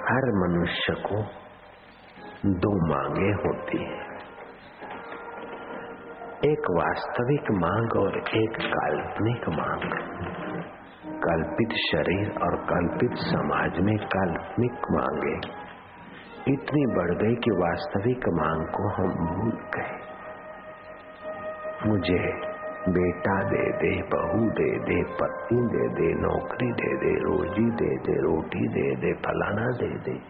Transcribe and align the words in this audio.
हर 0.00 0.26
मनुष्य 0.32 0.94
को 0.94 1.22
दो 2.46 2.70
मांगे 2.88 3.32
होती 3.32 3.78
है। 3.78 4.10
एक 6.52 6.70
वास्तविक 6.70 7.50
मांग 7.50 7.96
और 7.96 8.18
एक 8.18 8.56
काल्पनिक 8.74 9.48
मांग। 9.48 9.82
कल्पित 11.24 11.72
शरीर 11.72 12.30
और 12.42 12.56
कल्पित 12.56 13.10
समाज 13.16 13.80
में 13.80 13.96
काल्पनिक 13.98 14.72
मांगे। 14.72 15.34
इतनी 16.52 16.86
बढ़ 16.86 17.10
गई 17.22 17.34
कि 17.34 17.50
वास्तविक 17.50 18.28
मांग 18.28 18.66
को 18.66 18.88
हम 18.94 19.10
भूल 19.26 19.52
गए 19.76 19.98
मुझे 21.86 22.49
बेटा 22.88 23.42
दे 23.42 23.72
दे, 23.72 24.02
बहू 24.02 24.50
दे 24.50 24.78
दे, 24.78 25.02
पत्नी 25.02 25.60
दे 25.60 25.88
दे, 25.88 26.14
नौकरी 26.14 26.72
दे 26.72 26.96
दे, 26.96 27.20
रोजी 27.20 27.70
दे 27.70 27.96
दे, 27.96 28.12
रोटी 28.12 28.68
दे 28.68 28.96
दे, 28.96 29.12
फलाना 29.12 29.66
दे 29.66 29.98
दे। 29.98 30.20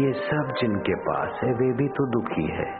ये 0.00 0.12
सब 0.12 0.54
जिनके 0.60 0.94
पास 0.94 1.40
है, 1.42 1.52
वे 1.52 1.72
भी 1.72 1.88
तो 1.88 2.10
दुखी 2.10 2.46
है। 2.46 2.74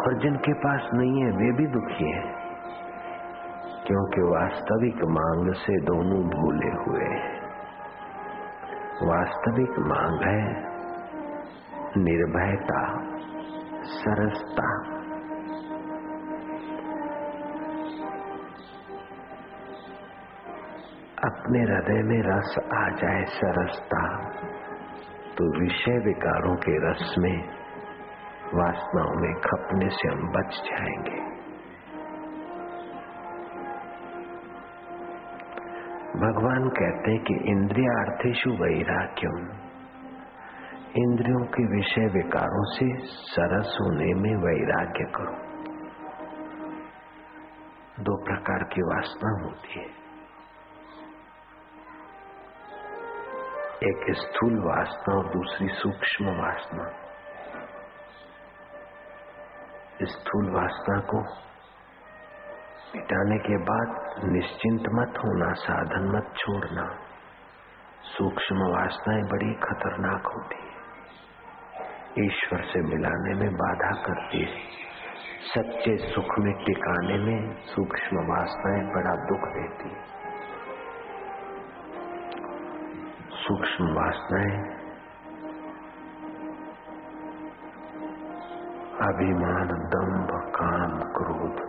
और 0.00 0.18
जिनके 0.18 0.52
पास 0.52 0.90
नहीं 0.94 1.22
है, 1.22 1.30
वे 1.30 1.52
भी 1.52 1.66
दुखी 1.66 2.10
है। 2.10 2.46
क्योंकि 3.86 4.20
वास्तविक 4.20 4.96
मांग 4.96 5.54
से 5.54 5.80
दोनों 5.80 6.22
भूले 6.22 6.68
हुए 6.68 7.36
वास्तविक 9.02 9.70
मांग 9.70 10.22
है, 10.22 10.66
निर्भयता, 11.96 12.98
सरसता। 13.82 14.95
अपने 21.24 21.58
हृदय 21.58 22.02
में 22.02 22.22
रस 22.22 22.58
आ 22.74 22.88
जाए 22.88 23.24
सरसता 23.24 24.18
तो 25.34 25.60
विषय 25.60 25.92
विकारों 25.92 26.56
के 26.56 26.90
रस 26.90 27.14
में 27.18 27.48
वासनाओं 28.54 29.14
में 29.14 29.34
खपने 29.34 29.88
से 29.88 30.08
हम 30.08 30.28
बच 30.28 30.62
जाएँगे। 30.64 31.36
भगवान 36.16 36.68
कहते 36.68 37.10
हैं 37.10 37.22
कि 37.22 37.34
इंद्रियार्थेशु 37.34 38.50
वैराग्यम। 38.50 39.48
इंद्रियों 40.96 41.44
के 41.44 41.76
विषय 41.76 42.06
विकारों 42.06 42.64
से 42.64 42.96
सरस 43.06 43.78
होने 43.80 44.14
में 44.14 44.36
वैराग्य 44.36 45.04
करो। 45.04 45.36
दो 48.02 48.24
प्रकार 48.24 48.62
की 48.62 48.80
वासना 48.80 49.44
होती 49.44 49.80
है। 49.80 50.05
एक 53.76 54.06
स्थूल 54.10 54.58
वासना 54.58 55.14
और 55.14 55.28
दूसरी 55.28 55.68
सूक्ष्म 55.68 56.26
वासना। 56.26 56.84
स्थूल 60.02 60.50
वासना 60.50 61.00
को 61.00 61.20
मिटाने 62.96 63.38
के 63.38 63.56
बाद 63.58 64.20
निश्चिंत 64.24 64.80
मत 64.80 65.18
होना, 65.18 65.52
साधन 65.52 66.16
मत 66.16 66.34
छोड़ना। 66.36 66.98
सूक्ष्म 68.02 68.56
वासनाएँ 68.56 69.22
बड़ी 69.22 69.54
खतरनाक 69.54 70.26
होती 70.26 70.56
है। 70.56 70.76
ईश्वर 72.26 72.64
से 72.64 72.80
मिलाने 72.80 73.34
में 73.34 73.54
बाधा 73.54 74.02
करती 74.02 74.40
है। 74.40 74.60
सच्चे 75.54 75.96
सुख 75.96 76.38
में 76.38 76.64
टिकाने 76.64 77.18
में 77.18 77.54
सूक्ष्म 77.62 78.16
वासनाएँ 78.16 78.92
बड़ा 78.94 79.14
दुख 79.14 79.40
देती 79.40 79.88
है। 79.88 80.15
सूक्ष्म 83.46 83.84
वासनाएँ, 83.94 84.56
अभिमान, 89.02 89.68
दम्भ, 89.92 90.30
काम, 90.54 90.94
क्रोध, 91.14 91.60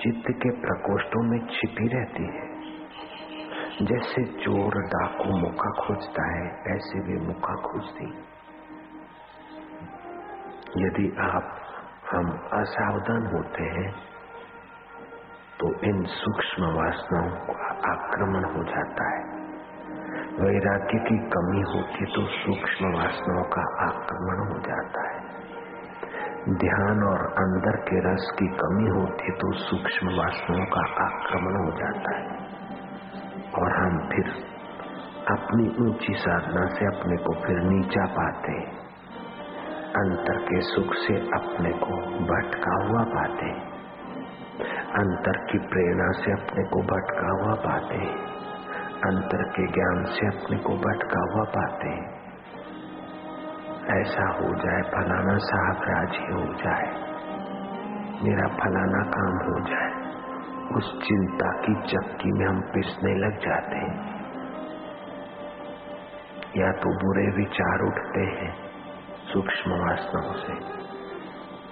चित्त 0.00 0.26
के 0.42 0.50
प्रकोष्ठों 0.60 1.22
में 1.24 1.38
छिपी 1.48 1.86
रहती 1.88 2.26
है। 2.32 2.42
जैसे 3.82 4.24
चोर 4.40 4.76
डाकू 4.88 5.36
मुखा 5.38 5.70
खोजता 5.78 6.24
है, 6.30 6.46
ऐसे 6.74 7.00
भी 7.00 7.16
मुखा 7.26 7.54
खोजती 7.62 8.08
यदि 10.78 11.06
आप, 11.22 11.46
हम 12.10 12.30
असावधान 12.54 13.26
होते 13.34 13.64
हैं 13.70 13.90
तो 15.60 15.72
इन 15.86 16.04
सूक्ष्म 16.12 16.70
वासनाओं 16.74 17.30
का 17.48 17.68
आक्रमण 17.90 18.44
हो 18.54 18.64
जाता 18.66 19.08
है। 19.10 19.23
वैराग्य 20.38 20.98
की 20.98 21.16
कमी 21.32 21.60
होती 21.72 22.06
तो 22.06 22.22
सूक्ष्म 22.28 22.88
वासनाओं 22.94 23.42
का 23.48 23.64
आक्रमण 23.84 24.40
हो 24.46 24.56
जाता 24.60 25.02
है। 25.10 25.20
ध्यान 26.54 27.02
और 27.02 27.22
अंदर 27.42 27.76
के 27.82 28.00
रस 28.06 28.26
की 28.38 28.48
कमी 28.56 28.88
होती 28.88 29.34
तो 29.34 29.50
सूक्ष्म 29.58 30.16
वासनाओं 30.16 30.64
का 30.66 30.82
आक्रमण 31.04 31.58
हो 31.58 31.70
जाता 31.76 32.16
है। 32.16 32.24
और 33.54 33.76
हम 33.76 34.00
फिर 34.08 34.32
अपनी 35.30 35.68
ऊँची 35.84 36.14
साधना 36.14 36.66
से 36.74 36.86
अपने 36.86 37.16
को 37.16 37.34
फिर 37.46 37.62
नीचा 37.62 38.06
पाते 38.16 38.58
अंतर 40.00 40.38
के 40.44 40.60
सुख 40.60 40.94
से 40.96 41.16
अपने 41.34 41.72
को 41.78 42.02
भटका 42.26 42.76
हुआ 42.84 43.04
पाते 43.14 43.52
अंतर 45.00 45.38
की 45.44 45.58
प्रेरणा 45.68 46.12
से 46.12 46.32
अपने 46.32 46.64
को 46.64 46.82
भटका 46.90 47.30
हुआ 47.34 47.54
पाते 47.64 48.06
अंतर 49.04 49.42
के 49.42 49.66
ज्ञान 49.66 50.04
से 50.04 50.26
अपने 50.26 50.58
को 50.58 50.72
भटका 50.72 51.32
हुआ 51.32 51.44
पाते 51.44 51.88
हैं। 51.88 52.14
ऐसा 54.00 54.30
हो 54.32 54.54
जाए, 54.54 54.82
फलाना 54.82 55.38
साहब 55.38 55.76
राज़ी 55.82 56.32
हो 56.32 56.54
जाए। 56.54 57.14
मेरा 58.22 58.48
फलाना 58.48 59.02
काम 59.02 59.52
हो 59.52 59.60
जाए। 59.70 60.04
उस 60.76 61.02
चिंता 61.08 61.50
की 61.50 61.74
चक्की 61.74 62.32
में 62.32 62.46
हम 62.46 62.60
पिसने 62.60 63.14
लग 63.14 63.38
जाते 63.38 63.76
हैं। 63.76 64.14
या 66.56 66.72
तो 66.72 67.06
बुरे 67.06 67.26
विचार 67.36 67.80
उठते 67.80 68.20
हैं 68.20 68.56
सूक्ष्म 69.32 69.70
वासनाओं 69.70 70.32
से। 70.32 70.54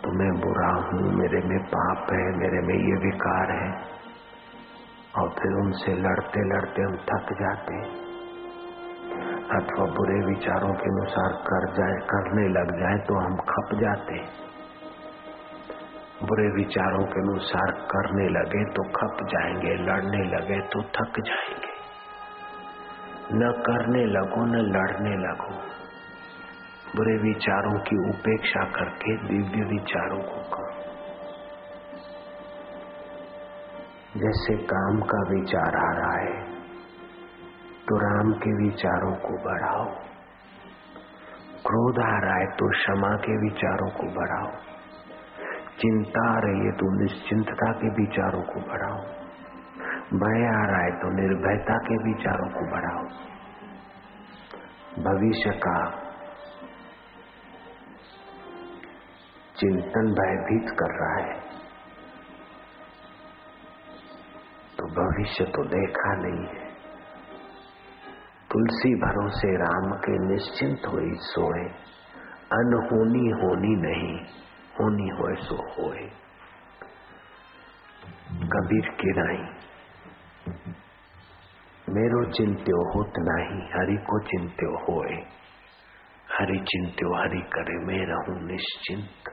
तो 0.02 0.12
मैं 0.12 0.40
बुरा 0.40 0.68
हूँ, 0.68 1.12
मेरे 1.12 1.48
में 1.48 1.58
पाप 1.58 1.98
है, 1.98 2.36
मेरे 2.36 2.60
में 2.60 2.74
ये 2.74 3.10
विकार 3.10 3.50
है। 3.50 4.01
और 5.18 5.28
फिर 5.28 5.52
उनसे 5.52 5.92
लड़ते 5.92 6.44
लड़ते 6.48 6.82
हम 6.82 6.96
थक 7.10 7.32
जाते 7.40 7.80
अथवा 9.56 9.86
बुरे 9.86 10.20
विचारों 10.26 10.74
के 10.74 10.88
अनुसार 10.90 11.32
कर 11.48 11.66
जाए, 11.72 11.96
करने 12.06 12.48
लग 12.48 12.70
जाए 12.80 12.98
तो 13.06 13.18
हम 13.18 13.36
खप 13.36 13.74
जाते 13.80 14.42
बुरे 16.22 16.48
विचारों 16.50 17.04
के 17.04 17.20
अनुसार 17.20 17.70
करने 17.92 18.28
लगे 18.28 18.64
तो 18.64 18.82
खप 18.90 19.26
जाएँगे, 19.26 19.74
लड़ने 19.74 20.24
लगे 20.36 20.60
तो 20.60 20.82
थक 20.82 21.20
जाएँगे। 21.20 21.72
न 23.34 23.52
करने 23.52 24.04
लगो, 24.06 24.44
न 24.46 24.62
लड़ने 24.70 25.16
लगो। 25.16 25.54
बुरे 26.96 27.16
विचारों 27.18 27.78
की 27.78 28.08
उपेक्षा 28.08 28.64
करके 28.64 29.16
दिव्य 29.16 29.64
विचारों 29.64 30.22
को 30.22 30.42
करो। 30.54 30.71
जैसे 34.16 34.54
काम 34.62 34.98
का 35.10 35.18
विचार 35.28 35.76
आ 35.76 35.90
रहा 35.98 36.16
है 36.16 36.40
तो 37.86 37.98
राम 37.98 38.32
के 38.32 38.50
विचारों 38.56 39.12
को 39.20 39.36
बढ़ाओ। 39.44 39.84
क्रोध 41.66 42.00
आ 42.00 42.10
रहा 42.24 42.34
है 42.34 42.48
तो 42.56 42.68
क्षमा 42.70 43.10
के 43.16 43.36
विचारों 43.36 43.88
को 43.90 44.08
बढ़ाओ। 44.10 44.50
चिंता 45.78 46.24
आ 46.30 46.34
रही 46.38 46.66
है 46.66 46.72
तो 46.72 46.90
निश्चिंतता 46.98 47.70
के 47.72 47.92
विचारों 47.92 48.42
को 48.42 48.64
बढ़ाओ। 48.68 48.98
भय 50.16 50.44
आ 50.48 50.60
रहा 50.64 50.82
है 50.82 50.90
तो 50.96 51.12
निर्भयता 51.12 51.78
के 51.78 51.96
विचारों 52.04 52.50
को 52.50 52.66
बढ़ाओ। 52.72 53.06
भविष्य 55.04 55.54
का 55.58 55.78
चिंतन 59.56 60.12
भयभीत 60.20 60.76
कर 60.78 60.94
रहा 61.00 61.16
है। 61.22 61.51
भविष्य 64.92 65.44
तो 65.44 65.64
देखा 65.64 66.14
नहीं 66.14 66.46
है। 66.46 66.70
तुलसी 68.50 68.94
भरोसे 68.94 69.56
राम 69.56 69.92
के 69.96 70.18
निश्चिंत 70.28 70.82
हुई 70.86 71.10
सोए। 71.14 71.64
अनहोनी 72.52 73.28
होनी 73.30 73.74
नहीं, 73.76 74.16
होनी 74.80 75.08
होए 75.08 75.34
सो 75.34 75.56
होए। 75.72 76.08
कबीर 78.52 78.88
की 79.00 79.12
राई 79.12 79.44
मेरो 81.88 82.24
चिंत्यो 82.24 82.76
होत 82.92 83.12
नहीं, 83.18 83.62
हरि 83.74 83.96
को 83.96 84.18
चिंत्यो 84.20 84.70
होए। 84.84 85.16
हरि 86.38 86.58
चिंत्यो, 86.58 87.22
हरि 87.22 87.40
करे 87.40 87.78
मैं 87.86 88.06
रहूँ 88.06 88.42
निश्चिंत। 88.42 89.32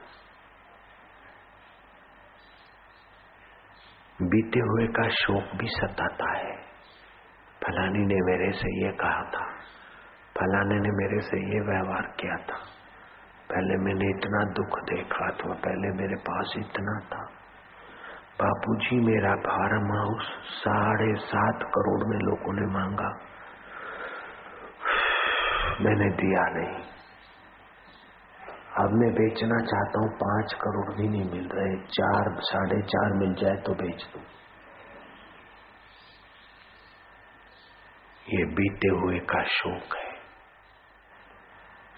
बीते 4.22 4.60
हुए 4.60 4.86
का 4.86 5.08
शोक 5.08 5.56
भी 5.56 5.66
सताता 5.66 6.38
है। 6.38 6.56
फलानी 7.66 7.98
ने 7.98 8.14
मेरे 8.14 8.52
से 8.52 8.86
ये 8.86 8.92
कहा 8.92 9.22
था। 9.22 9.46
फलाने 10.38 10.74
ने 10.74 10.88
मेरे 10.88 11.20
से 11.20 11.36
ये 11.36 11.60
व्यवहार 11.60 12.02
किया 12.02 12.36
था। 12.36 12.58
पहले 13.50 13.76
मैंने 13.76 14.10
इतना 14.10 14.44
दुख 14.44 14.78
देखा 14.78 15.30
था, 15.30 15.54
पहले 15.54 15.88
मेरे 15.88 16.14
पास 16.14 16.54
इतना 16.58 17.00
था। 17.00 17.22
बापूजी, 18.42 18.96
मेरा 18.96 19.34
फार्म 19.34 19.98
हाउस 19.98 20.24
साढ़े 20.44 21.14
सात 21.14 21.62
करोड़ 21.62 22.08
में 22.08 22.18
लोगों 22.18 22.52
ने 22.52 22.66
मांगा। 22.66 23.08
मैंने 25.80 26.10
दिया 26.10 26.42
नहीं। 26.42 26.99
अब 28.80 28.90
मैं 28.90 29.14
बेचना 29.14 29.64
चाहता 29.66 30.00
हूँ, 30.00 30.08
पाँच 30.08 30.52
करोड़ 30.52 30.96
भी 30.96 31.08
नहीं 31.08 31.30
मिल 31.30 31.48
रहे। 31.52 31.76
चार, 31.76 32.36
साढ़े 32.40 32.82
चार 32.82 33.12
मिल 33.12 33.34
जाए 33.34 33.56
तो 33.56 33.74
बेच 33.74 34.04
दू। 34.04 34.20
ये 38.28 38.44
बीते 38.44 38.88
हुए 38.88 39.18
का 39.18 39.42
शोक 39.44 39.96
है। 39.96 40.10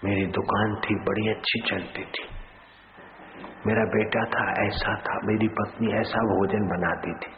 मेरी 0.03 0.25
दुकान 0.25 0.75
थी, 0.75 0.95
बड़ी 0.95 1.29
अच्छी 1.29 1.61
चलती 1.69 2.05
थी। 2.05 2.29
मेरा 3.67 3.83
बेटा 3.83 4.25
था, 4.25 4.65
ऐसा 4.67 4.95
था। 4.95 5.19
मेरी 5.23 5.47
पत्नी 5.47 5.93
ऐसा 5.93 6.19
भोजन 6.19 6.67
बनाती 6.67 7.13
थी। 7.13 7.31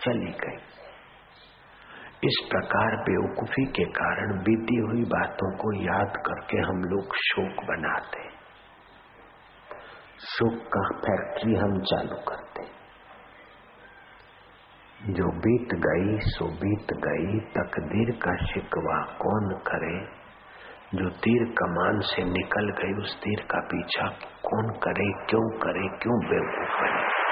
चली 0.00 0.32
गई। 0.32 0.62
इस 2.24 2.48
प्रकार 2.50 2.96
बेवकूफ़ी 2.96 3.64
के 3.64 3.84
कारण 3.84 4.38
बीती 4.38 4.76
हुई 4.76 5.04
बातों 5.04 5.56
को 5.56 5.74
याद 5.74 6.16
करके 6.16 6.58
हम 6.58 6.84
लोग 6.84 7.14
शोक 7.14 7.64
बनाते 7.64 8.31
सुख 10.24 10.52
का 10.52 10.98
फैक्ट्री 10.98 11.54
हम 11.54 11.80
चालू 11.80 12.16
करते 12.16 12.62
जो 15.02 15.24
बीत 15.24 15.68
गई, 15.74 16.18
सो 16.18 16.44
बीत 16.44 16.86
गई, 16.92 17.40
तकदीर 17.40 18.10
का 18.16 18.44
शिकवा 18.46 19.04
कौन 19.04 19.58
करे? 19.58 20.06
जो 20.94 21.10
तीर 21.10 21.44
कमान 21.44 22.00
से 22.00 22.24
निकल 22.24 22.70
गई, 22.70 23.02
उस 23.02 23.16
तीर 23.16 23.46
का 23.50 23.60
पीछा 23.60 24.06
कौन 24.42 24.70
करे? 24.70 25.26
क्यों 25.26 25.58
करे? 25.58 25.98
क्यों 25.98 26.18
बेवकूफ़ 26.18 26.82
बने? 26.82 27.22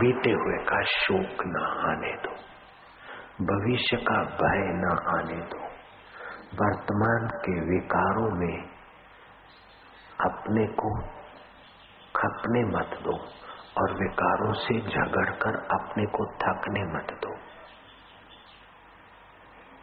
बीते 0.00 0.30
हुए 0.30 0.64
का 0.64 0.82
शोक 0.82 1.44
न 1.46 1.84
आने 1.90 2.12
दो। 2.12 2.34
भविष्य 3.44 3.96
का 3.96 4.24
भय 4.24 4.64
न 4.66 4.98
आने 5.08 5.40
दो। 5.40 5.64
वर्तमान 6.64 7.28
के 7.28 7.60
विकारों 7.60 8.30
में 8.30 8.75
अपने 10.20 10.66
को 10.66 11.00
खपने 12.16 12.64
मत 12.64 12.98
दो 13.02 13.18
और 13.82 13.92
विकारों 13.92 14.52
से 14.52 14.80
झगड़कर 14.80 15.56
अपने 15.56 16.06
को 16.06 16.26
थकने 16.26 16.82
मत 16.82 17.06
दो। 17.12 17.34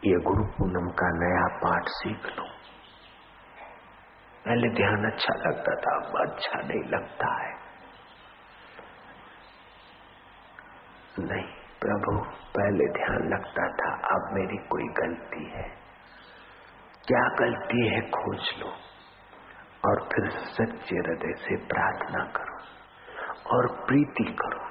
ये 0.04 0.20
गुरु 0.20 0.44
पूनम 0.44 0.90
का 0.90 1.08
नया 1.08 1.58
पाठ 1.58 1.82
सीख 1.86 2.26
लो। 2.38 2.44
पहले 4.44 4.68
ध्यान 4.68 5.10
अच्छा 5.10 5.34
लगता 5.34 5.74
था, 5.74 5.96
अब 5.96 6.28
अच्छा 6.28 6.58
नहीं 6.58 6.84
लगता 6.84 7.44
है। 7.44 7.64
नहीं, 11.18 11.46
प्रभु, 11.80 12.18
पहले 12.30 12.92
ध्यान 12.92 13.28
लगता 13.28 13.68
था, 13.68 13.94
अब 13.94 14.34
मेरी 14.34 14.56
कोई 14.56 14.84
गलती 14.84 15.50
है। 15.50 15.68
क्या 17.06 17.28
गलती 17.28 17.88
है, 17.88 18.00
खोज 18.00 18.40
लो। 18.58 18.93
और 19.86 20.00
फिर 20.04 20.28
सच्चे 20.50 20.96
हृदय 20.98 21.34
से 21.38 21.56
प्रार्थना 21.66 22.24
करो 22.36 22.58
और 23.56 23.66
प्रीति 23.86 24.24
करो 24.32 24.62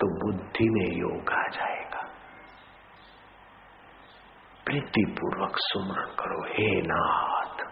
तो 0.00 0.08
बुद्धि 0.20 0.68
में 0.68 0.86
योग 0.98 1.32
आ 1.32 1.42
जाएगा। 1.48 2.04
प्रीति 4.66 5.04
पूर्वक 5.18 5.56
सुमरण 5.58 6.14
करो, 6.20 6.40
हे 6.48 6.70
नाथ, 6.82 7.62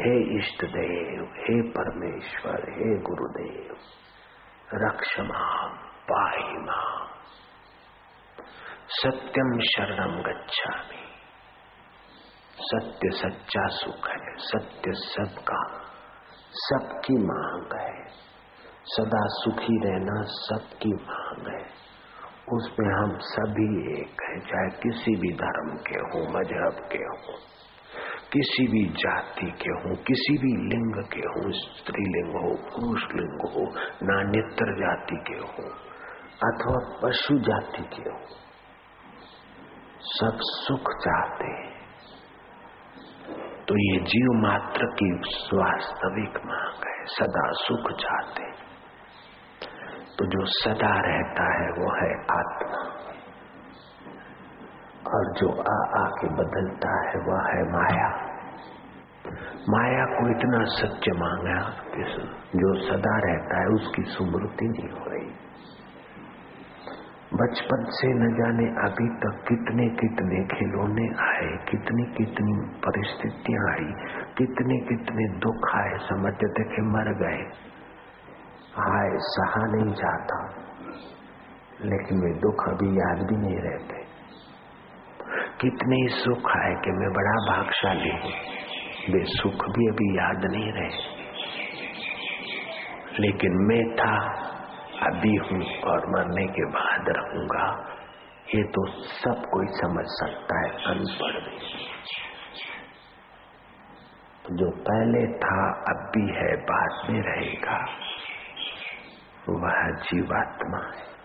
हे 0.00 0.14
इष्ट 0.38 0.64
देव 0.72 1.22
हे 1.38 1.60
परमेश्वर, 1.70 2.68
हे 2.70 2.90
गुरुदेव 3.02 3.76
रक्षमा 4.74 5.44
पाही 6.10 6.56
माम 6.62 7.04
सत्यम 8.96 9.58
शरणम 9.68 10.20
गच्छामि। 10.22 11.05
सत्य 12.60 13.10
सच्चा 13.10 13.66
सुख 13.66 14.08
है, 14.08 14.36
सत्य 14.36 14.92
सबका, 14.92 15.78
सबकी 16.52 17.14
मांग 17.14 17.80
है। 17.80 18.04
सदा 18.84 19.20
सुखी 19.26 19.88
रहना 19.88 20.22
सबकी 20.22 20.88
मांग 20.88 21.48
है। 21.48 21.86
उसमें 22.52 22.94
हम 22.94 23.18
सभी 23.18 24.00
एक 24.00 24.22
हैं, 24.22 24.40
चाहे 24.40 24.70
किसी 24.82 25.16
भी 25.16 25.32
धर्म 25.32 25.76
के 25.76 25.98
हों, 25.98 26.28
मज़हब 26.28 26.88
के 26.92 26.98
हों, 26.98 27.38
किसी 28.32 28.66
भी 28.66 28.84
जाति 28.88 29.46
के 29.46 29.70
हों, 29.70 29.94
किसी 29.96 30.38
भी 30.38 30.68
लिंग 30.68 31.04
के 31.12 31.20
हों, 31.20 31.50
स्त्रीलिंग 31.52 32.36
हो 32.36 32.54
पुरुष 32.70 33.02
लिंग 33.02 33.40
हो, 33.40 33.64
नान्यत्र 34.02 34.78
जाति 34.80 35.16
के 35.16 35.38
हों, 35.38 35.70
अथवा 36.50 37.00
पशु 37.02 37.38
जाति 37.38 37.82
के 37.82 38.10
हों, 38.10 38.26
सब 40.00 40.38
सुख 40.40 40.80
चाहते 40.80 41.44
हैं। 41.44 41.75
तो 43.68 43.92
ये 43.92 44.00
जीव 44.00 44.42
मात्र 44.42 44.86
की 44.86 45.12
वास्तविक 45.54 46.36
मांग 46.46 46.84
है, 46.88 47.04
सदा 47.04 47.50
सुख 47.52 48.00
चाहते 48.00 48.66
तो 50.18 50.26
जो 50.26 50.44
सदा 50.44 51.00
रहता 51.00 51.62
है, 51.62 51.70
वो 51.70 51.94
है 51.94 52.12
आत्मा। 52.30 52.82
और 55.10 55.32
जो 55.32 55.48
आ, 55.60 56.04
आके 56.04 56.28
बदलता 56.28 57.08
है, 57.08 57.18
वह 57.26 57.42
है 57.48 57.72
माया। 57.72 58.08
माया 59.68 60.04
को 60.04 60.30
इतना 60.30 60.64
सत्य 60.64 61.12
मांगा 61.12 61.58
कि 61.70 62.04
जो 62.58 62.74
सदा 62.74 63.18
रहता 63.18 63.60
है, 63.60 63.66
उसकी 63.66 64.02
सुमृति 64.02 64.68
नहीं 64.68 65.00
हो 65.00 65.10
रही। 65.10 65.45
बचपन 67.36 67.84
से 67.90 68.08
न 68.08 68.34
जाने 68.34 68.64
अभी 68.64 69.08
तक 69.08 69.44
कितने 69.48 69.88
कितने 69.88 70.44
खिलौने 70.44 71.08
आए, 71.08 71.64
कितनी 71.70 72.02
कितनी 72.02 72.78
परिस्थितियाँ 72.78 73.72
आई, 73.72 73.92
कितने 74.38 74.76
कितने 74.76 75.28
दुख 75.28 75.74
आए, 75.74 75.98
समझते 75.98 76.64
थे 76.64 76.82
मर 76.82 77.18
गए। 77.18 77.42
हाय, 78.78 79.10
सहा 79.14 79.66
नहीं 79.66 79.94
जाता। 79.94 80.48
लेकिन 81.84 82.20
वे 82.20 82.32
दुख 82.32 82.68
अभी 82.68 82.98
याद 82.98 83.26
भी 83.26 83.36
नहीं 83.36 83.58
रहते। 83.58 84.06
कितने 85.60 86.08
सुख 86.08 86.56
आए 86.56 86.74
कि 86.74 86.90
मैं 86.90 87.12
बड़ा 87.12 87.56
भागशाली 87.56 88.10
हूँ। 88.10 88.32
वे 89.10 89.24
सुख 89.24 89.52
भी 89.52 89.88
अभी 89.88 90.18
याद 90.18 90.44
नहीं 90.44 90.72
रहे। 90.72 91.16
लेकिन 93.20 93.52
मैं 93.52 93.96
था 93.96 94.45
अभी 95.02 95.36
हूँ 95.36 95.80
और 95.80 96.06
मरने 96.06 96.46
के 96.46 96.64
बाद 96.64 97.08
रहूँगा। 97.08 97.96
ये 98.54 98.62
तो 98.62 99.02
सब 99.02 99.42
कोई 99.52 99.66
समझ 99.66 100.04
सकता 100.06 100.60
है, 100.60 100.70
अनपढ़ 100.70 101.40
भी। 101.40 101.86
जो 104.52 104.70
पहले 104.70 105.38
था, 105.38 105.70
अब 105.70 106.12
भी 106.16 106.34
है, 106.34 106.56
बाद 106.56 107.10
में 107.10 107.22
रहेगा। 107.22 107.86
वह 109.48 109.90
जीवात्मा 109.90 110.78
है। 110.78 111.16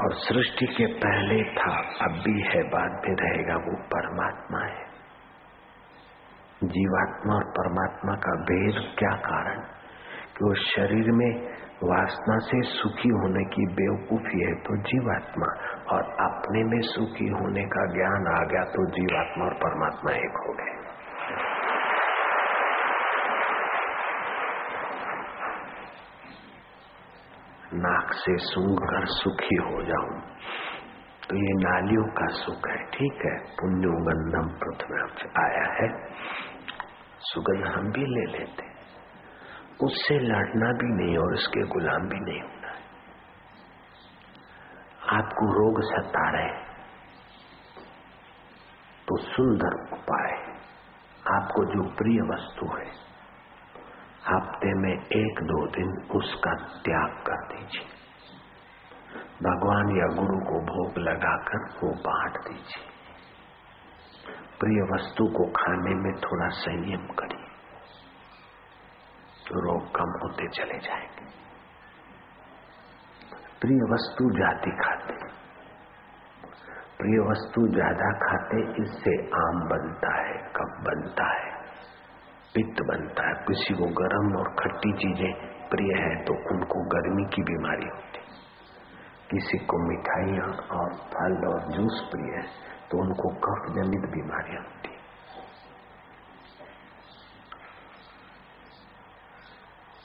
और 0.00 0.12
सृष्टि 0.12 0.66
के 0.66 0.86
पहले 0.86 1.44
था, 1.44 1.76
अब 2.04 2.10
भी 2.10 2.42
है, 2.42 2.62
बाद 2.62 2.92
में 2.92 3.16
रहेगा, 3.16 3.54
वो 3.54 3.82
परमात्मा 3.82 4.60
है। 4.60 4.93
जीवात्मा 6.66 7.34
और 7.34 7.44
परमात्मा 7.44 8.14
का 8.14 8.34
भेद 8.42 8.80
क्या 8.98 9.10
कारण? 9.10 9.60
कि 10.36 10.44
वो 10.44 10.54
शरीर 10.54 11.10
में 11.12 11.30
वासना 11.82 12.38
से 12.38 12.60
सुखी 12.62 13.08
होने 13.08 13.44
की 13.44 13.66
बेवकूफ़ी 13.74 14.40
है 14.40 14.54
तो 14.54 14.76
जीवात्मा, 14.82 15.46
और 15.88 16.02
अपने 16.02 16.64
में 16.64 16.80
सुखी 16.80 17.28
होने 17.28 17.64
का 17.64 17.86
ज्ञान 17.86 18.28
आ 18.36 18.40
गया 18.44 18.64
तो 18.64 18.86
जीवात्मा 18.90 19.44
और 19.44 19.54
परमात्मा 19.54 20.12
एक 20.12 20.40
हो 20.46 20.52
गए। 20.52 20.72
नाक 27.74 28.12
से 28.12 28.36
सूंघ 28.36 28.78
कर 28.78 29.06
सुखी 29.06 29.56
हो 29.56 29.82
जाऊँ 29.82 30.20
तो 31.28 31.36
ये 31.36 31.52
नालियों 31.54 32.04
का 32.04 32.26
सुख 32.26 32.66
है। 32.68 32.76
ठीक 32.86 33.22
है, 33.24 33.36
पुण्यो 33.60 33.92
गंधम 34.04 34.48
पृथ्वी 34.58 35.28
आया 35.40 35.64
है। 35.72 35.88
सुगंध 37.24 37.66
हम 37.68 37.90
भी 37.92 38.06
ले 38.08 38.24
लेते 38.32 38.72
उससे 39.82 40.18
लड़ना 40.22 40.68
भी 40.80 40.88
नहीं 40.94 41.16
और 41.18 41.32
उसके 41.34 41.62
गुलाम 41.68 42.08
भी 42.08 42.18
नहीं 42.20 42.40
होना 42.40 42.68
है। 42.68 42.82
आपको 45.14 45.46
रोग 45.54 45.80
सता 45.84 46.28
रहे 46.30 46.52
तो 49.08 49.18
सुंदर 49.24 49.74
उपाय 49.92 50.36
आपको 51.32 51.64
जो 51.74 51.88
प्रिय 51.96 52.20
वस्तु 52.30 52.66
है 52.68 52.86
हफ़्ते 54.26 54.72
में 54.76 54.92
एक 54.92 55.42
दो 55.44 55.66
दिन 55.72 55.92
उसका 56.16 56.54
त्याग 56.80 57.20
कर 57.26 57.44
दीजिए। 57.48 57.86
भगवान 59.42 59.96
या 59.96 60.06
गुरु 60.14 60.38
को 60.44 60.60
भोग 60.66 60.98
लगाकर 61.00 61.64
वो 61.78 61.90
बांट 62.02 62.38
दीजिए। 62.46 62.92
प्रिय 64.60 64.82
वस्तु 64.90 65.24
को 65.28 65.44
खाने 65.52 65.94
में 65.94 66.12
थोड़ा 66.20 66.48
संयम 66.56 67.06
करिए 67.14 67.48
तो 69.48 69.60
रोग 69.60 69.88
कम 69.96 70.12
होते 70.22 70.46
चले 70.48 70.78
जाएँगे। 70.78 71.24
प्रिय 73.60 73.82
वस्तु 73.92 74.28
जाति 74.30 74.70
खाते। 74.70 75.16
प्रिय 76.98 77.18
वस्तु 77.20 77.66
ज़्यादा 77.68 78.08
खाते, 78.18 78.60
इससे 78.82 79.14
आम 79.36 79.60
बनता 79.68 80.12
है 80.20 80.36
कब 80.56 80.76
बनता 80.84 81.26
है, 81.32 81.52
पित्त 82.54 82.82
बनता 82.82 83.26
है। 83.28 83.34
किसी 83.44 83.74
को 83.74 83.88
गर्म 84.00 84.36
और 84.36 84.50
खट्टी 84.54 84.92
चीज़ें 84.92 85.32
प्रिय 85.68 85.94
है 85.98 86.14
तो 86.24 86.34
उनको 86.54 86.84
गर्मी 86.88 87.24
की 87.28 87.42
बीमारी 87.42 87.88
होती। 87.88 88.22
किसी 89.30 89.58
को 89.66 89.78
मिठाइयाँ 89.88 90.48
और 90.78 90.94
फल 91.12 91.36
और 91.48 91.72
जूस 91.72 92.00
प्रिय 92.10 92.36
है 92.36 92.73
तो 92.90 92.98
उनको 92.98 93.28
कफ 93.38 93.68
जनित 93.74 94.10
बीमारियाँ 94.10 94.62
होती 94.62 94.92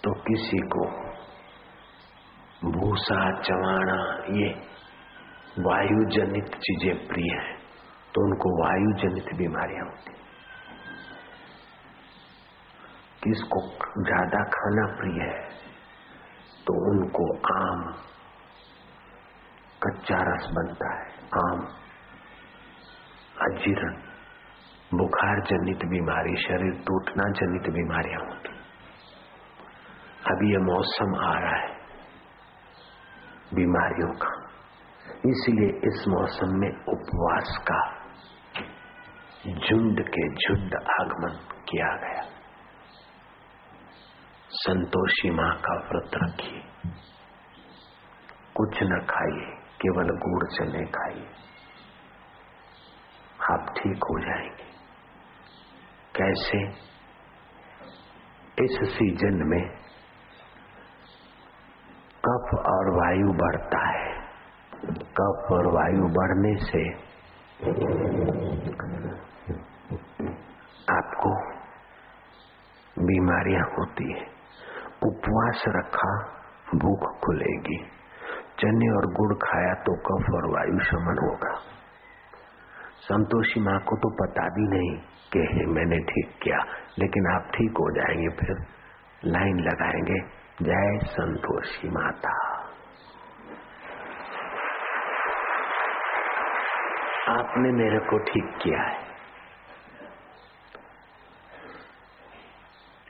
तो 0.03 0.13
किसी 0.21 0.59
को 0.67 0.85
भूसा 2.71 3.19
चवाना 3.41 3.99
ये 4.29 4.49
वायु 5.59 6.05
जनित 6.09 6.55
चीज़ें 6.55 7.07
प्रिय 7.07 7.33
है 7.33 7.57
तो 8.15 8.21
उनको 8.21 8.55
वायु 8.63 8.93
जनित 8.97 9.35
बीमारियाँ 9.37 9.85
होती 9.85 10.17
किसको 13.23 13.61
ज़्यादा 14.03 14.43
खाना 14.49 14.85
प्रिय 14.95 15.21
है 15.21 15.59
तो 16.67 16.73
उनको 16.89 17.25
आम, 17.53 17.81
कच्चा 19.83 20.17
रस 20.21 20.47
बनता 20.53 20.89
है, 20.95 21.05
आम। 21.37 21.61
अजीर्ण। 23.41 23.93
बुखार 24.93 25.39
जनित 25.39 25.85
बीमारी, 25.85 26.35
शरीर 26.35 26.83
टूटना 26.87 27.23
जनित 27.23 27.73
बीमारियाँ 27.73 28.19
होती। 28.19 28.49
अभी 30.31 30.53
यह 30.53 30.59
मौसम 30.59 31.15
आ 31.15 31.39
रहा 31.39 31.55
है 31.55 31.79
बीमारियों 33.53 34.13
का। 34.13 34.49
इसलिए 35.25 35.69
इस 35.69 36.05
मौसम 36.07 36.47
में 36.47 36.69
उपवास 36.69 37.59
का 37.71 37.99
झुंड 39.53 40.01
के 40.01 40.29
झुंड 40.29 40.75
आगमन 40.75 41.55
किया 41.69 41.95
गया। 41.95 42.21
संतोषी 44.49 45.29
माँ 45.29 45.55
का 45.55 45.75
व्रत 45.75 46.11
रखिए। 46.15 46.61
कुछ 48.55 48.77
न 48.83 48.99
खाइए, 49.09 49.55
केवल 49.61 50.07
गुड़ 50.09 50.43
चने 50.51 50.85
खाइए। 50.85 51.48
आप 53.51 53.65
ठीक 53.77 53.97
हो 53.97 54.19
जाएँगे। 54.19 54.69
कैसे? 56.15 56.89
इस 58.63 58.93
सीज़न 58.93 59.47
में 59.47 59.69
कफ 62.25 62.57
और 62.57 62.89
वायु 62.89 63.33
बढ़ता 63.33 63.89
है। 63.89 64.19
कफ 64.95 65.51
और 65.51 65.67
वायु 65.67 66.03
बढ़ने 66.03 66.55
से 66.65 66.93
आपको 70.95 71.59
बीमारियाँ 73.03 73.63
होती 73.63 74.13
है। 74.13 74.25
उपवास 75.03 75.63
रखा, 75.67 76.23
भूख 76.75 77.19
खुलेगी। 77.25 77.83
चने 78.59 78.95
और 78.95 79.13
गुड़ 79.13 79.33
खाया 79.33 79.73
तो 79.73 79.95
कफ 79.95 80.33
और 80.33 80.51
वायु 80.53 80.79
शमन 80.79 81.17
होगा। 81.27 81.78
संतोषी 82.99 83.59
माँ 83.59 83.79
को 83.79 83.95
तो 83.97 84.09
पता 84.09 84.43
भी 84.43 84.67
नहीं 84.67 84.97
कि 85.33 85.65
मैंने 85.65 85.99
ठीक 85.99 86.39
किया। 86.43 86.57
लेकिन 86.99 87.35
आप 87.35 87.51
ठीक 87.55 87.71
हो 87.71 87.91
जाएँगे 87.91 88.29
फिर। 88.29 88.65
लाइन 89.25 89.59
लगाएँगे, 89.59 90.19
जय 90.61 90.99
संतोषी 91.05 91.89
माता। 91.89 92.33
आपने 97.29 97.71
मेरे 97.71 97.99
को 97.99 98.17
ठीक 98.17 98.57
किया 98.63 98.81
है। 98.81 98.97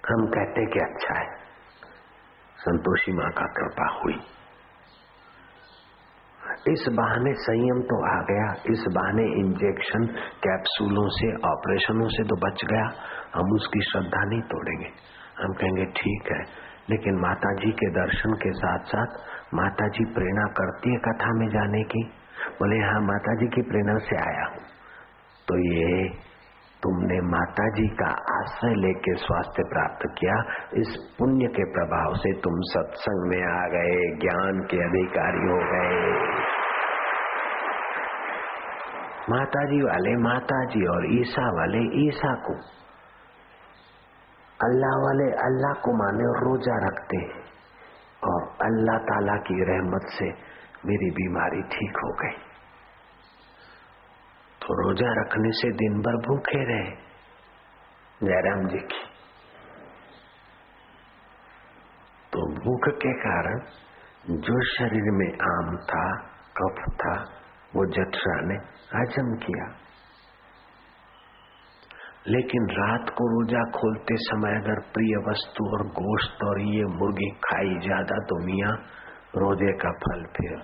हम 0.10 0.27
कहते 0.27 0.65
कि 0.65 0.79
अच्छा 0.79 1.19
है। 1.19 1.38
संतोषी 2.58 3.12
माँ 3.12 3.31
का 3.31 3.46
कृपा 3.46 4.00
हुई। 4.00 4.22
इस 6.71 6.85
बहाने 6.89 7.33
संयम 7.33 7.81
तो 7.81 8.19
आ 8.19 8.21
गया। 8.21 8.53
इस 8.71 8.85
बहाने 8.95 9.23
इंजेक्शन 9.23 10.05
कैप्सूलों 10.47 11.07
से 11.09 11.33
ऑपरेशनों 11.47 12.07
से 12.07 12.23
तो 12.23 12.35
बच 12.35 12.65
गया। 12.69 12.85
हम 13.35 13.51
उसकी 13.53 13.81
श्रद्धा 13.81 14.23
नहीं 14.23 14.41
तोड़ेंगे। 14.41 14.88
हम 15.43 15.53
कहेंगे, 15.53 15.85
ठीक 15.85 16.31
है। 16.31 16.69
लेकिन 16.89 17.15
माता 17.15 17.53
जी 17.53 17.71
के 17.71 17.89
दर्शन 17.89 18.33
के 18.33 18.51
साथ 18.51 18.79
साथ 18.79 19.07
माता 19.53 19.88
जी 19.88 20.05
प्रेरणा 20.05 20.45
करती 20.45 20.89
है 20.89 20.97
कथा 20.97 21.33
में 21.33 21.49
जाने 21.49 21.83
की। 21.83 22.03
बोले 22.49 22.75
हाँ 22.75 23.01
माता 23.01 23.35
जी 23.35 23.47
की 23.47 23.61
प्रेरणा 23.61 23.97
से 23.97 24.15
आया 24.15 24.45
हूँ। 24.45 24.57
तो 25.47 25.73
ये 25.73 26.09
तुमने 26.83 27.21
माता 27.21 27.69
जी 27.69 27.88
का 27.88 28.39
आश्रय 28.39 28.73
लेके 28.73 29.13
स्वास्थ्य 29.13 29.63
प्राप्त 29.63 30.09
किया। 30.17 30.33
इस 30.73 31.15
पुण्य 31.19 31.47
के 31.47 31.63
प्रभाव 31.63 32.13
से 32.13 32.33
तुम 32.33 32.53
सत्संग 32.55 33.29
में 33.29 33.43
आ 33.43 33.67
गए, 33.67 34.17
ज्ञान 34.17 34.59
के 34.59 34.77
अधिकारी 34.77 35.38
हो 35.38 35.57
गए। 35.57 36.38
माताजी 39.29 39.81
वाले, 39.81 40.15
माताजी 40.15 40.88
और 40.88 41.19
ईसा 41.21 41.51
वाले, 41.51 42.07
ईसा 42.07 42.36
को। 42.36 42.53
अल्लाह 44.63 44.91
वाले 44.91 45.31
अल्लाह 45.31 45.74
को 45.74 45.93
माने 45.93 46.24
और 46.24 46.43
रोजा 46.43 46.88
रखते 46.88 47.17
हैं। 47.17 47.50
और 48.24 48.43
अल्लाह 48.43 48.98
ताला 48.98 49.36
की 49.36 49.53
रहमत 49.53 50.01
से 50.03 50.25
मेरी 50.86 51.12
बीमारी 51.12 51.62
ठीक 51.62 51.98
हो 51.98 52.09
गई। 52.12 52.38
तो 54.62 54.81
रोजा 54.81 55.21
रखने 55.21 55.51
से 55.51 55.71
दिन 55.71 56.01
भर 56.01 56.27
भूखे 56.27 56.63
रहे। 56.63 56.91
जयराम 58.24 58.67
जी 58.67 58.77
की। 58.77 59.09
तो 62.33 62.53
भूख 62.53 62.98
के 62.98 63.13
कारण 63.13 63.59
जो 64.38 64.63
शरीर 64.63 65.12
में 65.12 65.33
आम 65.33 65.77
था, 65.77 66.17
कफ 66.57 66.93
था 66.93 67.38
वो 67.75 67.85
जठरा 67.85 68.39
ने 68.41 68.55
हजम 68.95 69.35
किया। 69.38 69.67
लेकिन 72.27 72.65
रात 72.69 73.09
को 73.09 73.27
रोजा 73.27 73.63
खोलते 73.71 74.15
समय 74.17 74.55
अगर 74.55 74.79
प्रिय 74.93 75.17
वस्तु 75.29 75.65
और 75.69 75.83
गोश्त 75.88 76.43
और 76.43 76.61
ये 76.61 76.85
मुर्गी 76.85 77.29
खाई 77.43 77.79
ज़्यादा 77.79 78.17
तो 78.23 78.39
मिया, 78.45 78.69
रोज़े 79.35 79.73
का 79.73 79.91
फल 79.91 80.25
फिर 80.38 80.55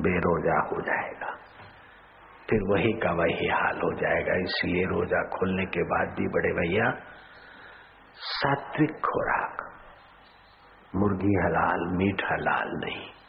बेरोजा 0.00 0.58
हो 0.60 0.80
जाएगा। 0.80 1.36
फिर 2.50 2.60
वही 2.62 2.92
का 2.92 3.12
वही 3.12 3.48
हाल 3.48 3.80
हो 3.80 3.92
जाएगा। 3.92 4.34
इसलिए 4.42 4.84
रोजा 4.84 5.22
खोलने 5.28 5.66
के 5.66 5.82
बाद 5.82 6.08
भी 6.08 6.28
बड़े 6.28 6.52
भैया, 6.52 6.90
सात्विक 8.16 8.90
खुराक। 8.90 9.62
मुर्गी 10.96 11.34
हलाल 11.44 11.86
मीठ 11.96 12.22
हलाल 12.32 12.68
नहीं। 12.68 13.19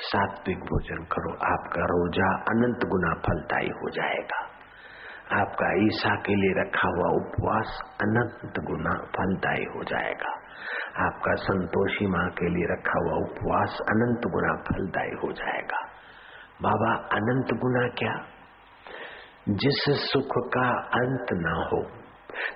सात्विक 0.00 0.58
भोजन 0.58 1.04
करो, 1.04 1.32
आपका 1.32 1.80
रोजा 1.80 2.34
अनंत 2.36 2.84
गुना 2.88 3.14
फलदायी 3.14 3.68
हो 3.68 3.90
जाएगा। 3.90 4.46
आपका 5.32 5.86
ईसा 5.86 6.14
के 6.14 6.34
लिए 6.34 6.62
रखा 6.62 6.88
हुआ 6.88 7.08
उपवास 7.08 7.80
अनंत 8.02 8.64
गुना 8.64 8.90
फलदायी 8.90 9.64
हो 9.64 9.84
जाएगा। 9.84 10.40
आपका 11.06 11.34
संतोषी 11.34 12.06
माँ 12.06 12.28
के 12.28 12.48
लिए 12.48 12.64
रखा 12.72 12.98
हुआ 12.98 13.16
उपवास 13.16 13.78
अनंत 13.82 14.32
गुना 14.32 14.54
फलदायी 14.54 15.10
हो 15.10 15.32
जाएगा। 15.32 15.88
बाबा, 16.62 16.94
अनंत 16.94 17.60
गुना 17.60 17.88
क्या? 17.88 18.24
जिस 19.48 19.84
सुख 19.88 20.48
का 20.48 20.68
अंत 20.80 21.26
ना 21.32 21.64
हो, 21.64 21.86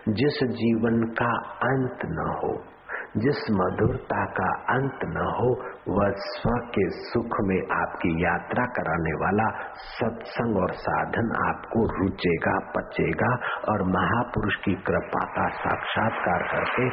जिस 0.08 0.44
जीवन 0.44 1.02
का 1.02 1.38
अंत 1.50 1.98
न 2.04 2.38
हो 2.42 2.73
जिस 3.16 3.50
मधुरता 3.50 4.24
का 4.24 4.48
अंत 4.74 4.98
न 5.04 5.16
हो, 5.16 5.50
वह 5.88 6.10
स्व 6.16 6.50
के 6.50 6.90
सुख 6.90 7.36
में 7.40 7.76
आपकी 7.76 8.24
यात्रा 8.24 8.66
कराने 8.66 9.12
वाला 9.12 9.68
सत्संग 9.74 10.56
और 10.56 10.72
साधन 10.72 11.48
आपको 11.48 12.02
रुचेगा, 12.02 12.58
पचेगा 12.76 13.34
और 13.68 13.82
महापुरुष 13.82 14.56
की 14.56 14.74
कृपा 14.74 15.24
का 15.24 15.48
साक्षात्कार 15.48 16.42
करके 16.42 16.88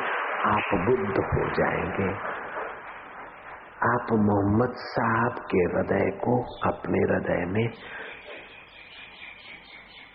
आप 0.50 0.86
बुद्ध 0.86 1.18
हो 1.18 1.50
जाएँगे। 1.50 2.42
आप 3.90 4.08
मोहम्मद 4.12 4.74
साहब 4.74 5.32
के 5.32 5.58
हृदय 5.58 6.10
को 6.18 6.44
अपने 6.70 7.00
हृदय 7.00 7.46
में 7.46 7.70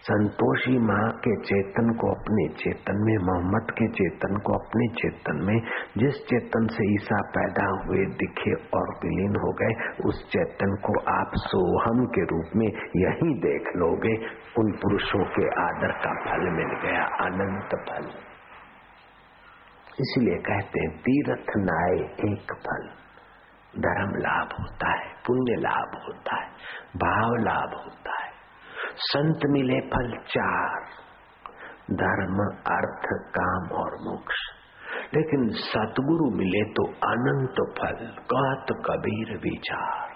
संतोषी 0.06 0.78
माँ 0.78 1.12
के 1.12 1.36
चेतन 1.36 1.94
को 1.94 2.10
अपने 2.10 2.48
चेतन 2.48 2.94
में, 2.96 3.16
मोहम्मद 3.18 3.70
के 3.70 3.88
चेतन 3.88 4.36
को 4.36 4.52
अपने 4.52 4.88
चेतन 4.88 5.44
में, 5.44 5.60
जिस 5.98 6.14
चेतन 6.14 6.66
से 6.66 6.94
ईसा 6.94 7.20
पैदा 7.20 7.66
हुए, 7.66 8.06
दिखे 8.06 8.54
और 8.54 8.94
विलीन 9.04 9.36
हो 9.36 9.52
गए, 9.52 10.02
उस 10.04 10.28
चेतन 10.28 10.74
को 10.74 11.00
आप 11.00 11.30
सोहम 11.36 12.06
के 12.06 12.20
रूप 12.20 12.50
में 12.56 12.66
यही 12.96 13.34
देख 13.34 13.76
लोगे। 13.76 14.16
उन 14.58 14.72
पुरुषों 14.72 15.24
के 15.24 15.48
आदर 15.60 15.92
का 15.92 16.30
फल 16.30 16.50
मिल 16.50 16.90
गया, 16.90 17.04
अनंत 17.04 17.70
फल। 17.88 18.10
इसलिए 20.00 20.34
कहते 20.34 20.80
हैं, 20.80 20.98
तीर्थ 20.98 21.46
नाय 21.56 21.94
एक 22.32 22.52
फल। 22.52 22.88
धर्म 23.80 24.10
लाभ 24.10 24.48
होता 24.60 24.88
है, 24.90 25.08
पुण्य 25.26 25.54
लाभ 25.56 26.02
होता 26.06 26.36
है, 26.36 26.48
भाव 26.96 27.34
लाभ 27.34 27.70
होता 27.84 28.22
है। 28.22 28.25
संत 28.96 29.40
मिले 29.44 29.80
फल 29.80 30.18
चार। 30.18 30.84
धर्म, 31.92 32.38
अर्थ, 32.66 33.32
काम 33.38 33.76
और 33.76 33.90
मोक्ष। 33.92 34.34
लेकिन 35.14 35.48
सतगुरु 35.48 36.36
मिले 36.36 36.72
तो 36.72 36.86
अनंत 36.88 37.74
फल, 37.78 38.06
कहत 38.06 38.66
कबीर 38.86 39.38
विचार। 39.38 40.08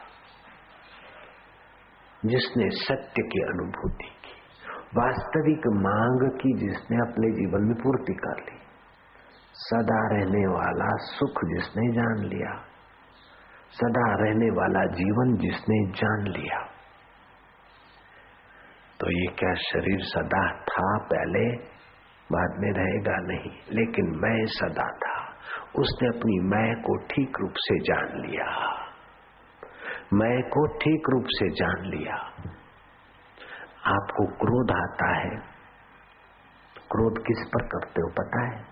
जिसने 2.27 2.71
सत्य 2.71 3.23
की 3.23 3.41
अनुभूति 3.43 4.05
की, 4.05 4.41
वास्तविक 4.97 5.59
मांग 5.59 6.31
की 6.33 6.53
जिसने 6.59 6.97
अपने 6.97 7.31
जीवन 7.31 7.65
में 7.65 7.77
पूर्ति 7.83 8.13
कर 8.13 8.41
ली, 8.41 8.59
सदा 9.55 10.17
रहने 10.17 10.47
वाला 10.47 10.97
सुख 10.97 11.45
जिसने 11.45 11.93
जान 11.93 12.29
लिया, 12.29 12.63
सदा 13.71 14.15
रहने 14.15 14.51
वाला 14.51 14.85
जीवन 14.85 15.37
जिसने 15.37 15.91
जान 15.91 16.33
लिया। 16.33 16.80
तो 19.01 19.11
ये 19.11 19.27
क्या 19.27 19.55
शरीर 19.55 20.01
सदा 20.01 20.53
था 20.53 20.99
पहले? 20.99 21.57
बाद 22.33 22.51
में 22.59 22.73
रहेगा 22.73 23.17
नहीं। 23.17 23.51
लेकिन 23.73 24.05
मैं 24.07 24.47
सदा 24.47 24.87
था। 24.87 25.31
उसने 25.79 26.09
अपनी 26.09 26.41
मैं 26.41 26.83
को 26.83 26.97
ठीक 26.97 27.33
रूप 27.41 27.53
से 27.57 27.79
जान 27.79 28.21
लिया। 28.21 28.71
मैं 30.13 30.43
को 30.43 30.67
ठीक 30.67 31.03
रूप 31.11 31.25
से 31.29 31.49
जान 31.49 31.85
लिया। 31.85 32.15
आपको 33.87 34.27
क्रोध 34.27 34.71
आता 34.71 35.17
है। 35.17 35.37
क्रोध 36.91 37.19
किस 37.19 37.49
पर 37.49 37.67
करते 37.67 38.01
हो 38.01 38.09
पता 38.09 38.47
है? 38.47 38.71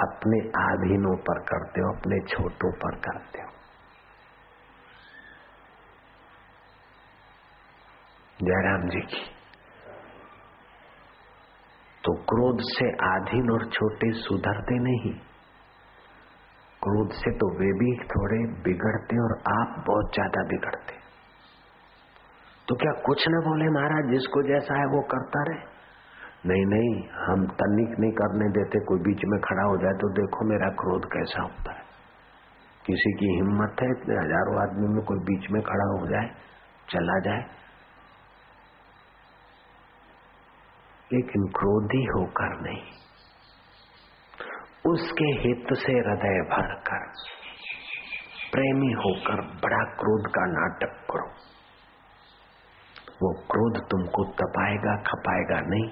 अपने 0.00 0.48
आधीनों 0.48 1.16
पर 1.16 1.38
करते 1.38 1.80
हो, 1.80 1.92
अपने 1.92 2.26
छोटों 2.26 2.72
पर 2.72 2.96
करते 2.96 3.38
हो। 3.38 3.57
जयराम 8.40 8.88
जी 8.88 9.00
की। 9.06 9.22
तो 12.04 12.12
क्रोध 12.24 12.60
से 12.66 12.90
आधीन 13.06 13.50
और 13.50 13.64
छोटे 13.70 14.10
सुधरते 14.18 14.78
नहीं। 14.82 15.12
क्रोध 16.82 17.10
से 17.14 17.32
तो 17.38 17.48
वे 17.54 17.72
भी 17.78 17.90
थोड़े 18.06 18.38
बिगड़ते 18.62 19.18
और 19.22 19.34
आप 19.52 19.74
बहुत 19.88 20.14
ज़्यादा 20.14 20.44
बिगड़ते। 20.48 20.96
तो 22.68 22.76
क्या 22.76 22.92
कुछ 23.02 23.26
न 23.28 23.42
बोले 23.42 23.68
महाराज, 23.70 24.10
जिसको 24.10 24.42
जैसा 24.42 24.78
है 24.78 24.86
वो 24.86 25.02
करता 25.10 25.42
रहे? 25.42 25.60
नहीं 26.46 26.64
नहीं, 26.66 26.90
हम 27.20 27.46
तनिक 27.60 27.98
नहीं 28.00 28.12
करने 28.14 28.48
देते, 28.52 28.80
कोई 28.84 29.00
बीच 29.02 29.24
में 29.26 29.38
खड़ा 29.40 29.62
हो 29.64 29.76
जाए 29.76 29.94
तो 30.00 30.10
देखो 30.14 30.48
मेरा 30.48 30.68
क्रोध 30.80 31.06
कैसा 31.12 31.42
होता 31.42 31.72
है। 31.72 31.86
किसी 32.84 33.12
की 33.14 33.34
हिम्मत 33.34 33.82
है 33.82 33.88
इतने 33.90 34.14
हज़ारों 34.16 34.58
आदमी 34.62 34.94
में 34.94 35.04
कोई 35.04 35.18
बीच 35.26 35.50
में 35.50 35.62
खड़ा 35.62 35.86
हो 35.92 36.06
जाए, 36.06 36.28
चला 36.88 37.18
जाए 37.20 37.42
लेकिन 41.12 41.42
क्रोधी 41.42 42.04
होकर 42.04 42.60
नहीं। 42.60 42.82
उसके 44.86 45.24
हित 45.24 45.66
से 45.72 45.92
हृदय 45.92 46.40
भरकर 46.50 47.12
प्रेमी 48.52 48.92
होकर 48.92 49.40
बड़ा 49.40 49.84
क्रोध 49.84 50.30
का 50.30 50.46
नाटक 50.46 51.06
करो। 51.10 51.30
वो 53.22 53.32
क्रोध 53.40 53.88
तुमको 53.90 54.24
तपाएगा, 54.24 54.96
खपाएगा 54.96 55.60
नहीं। 55.60 55.90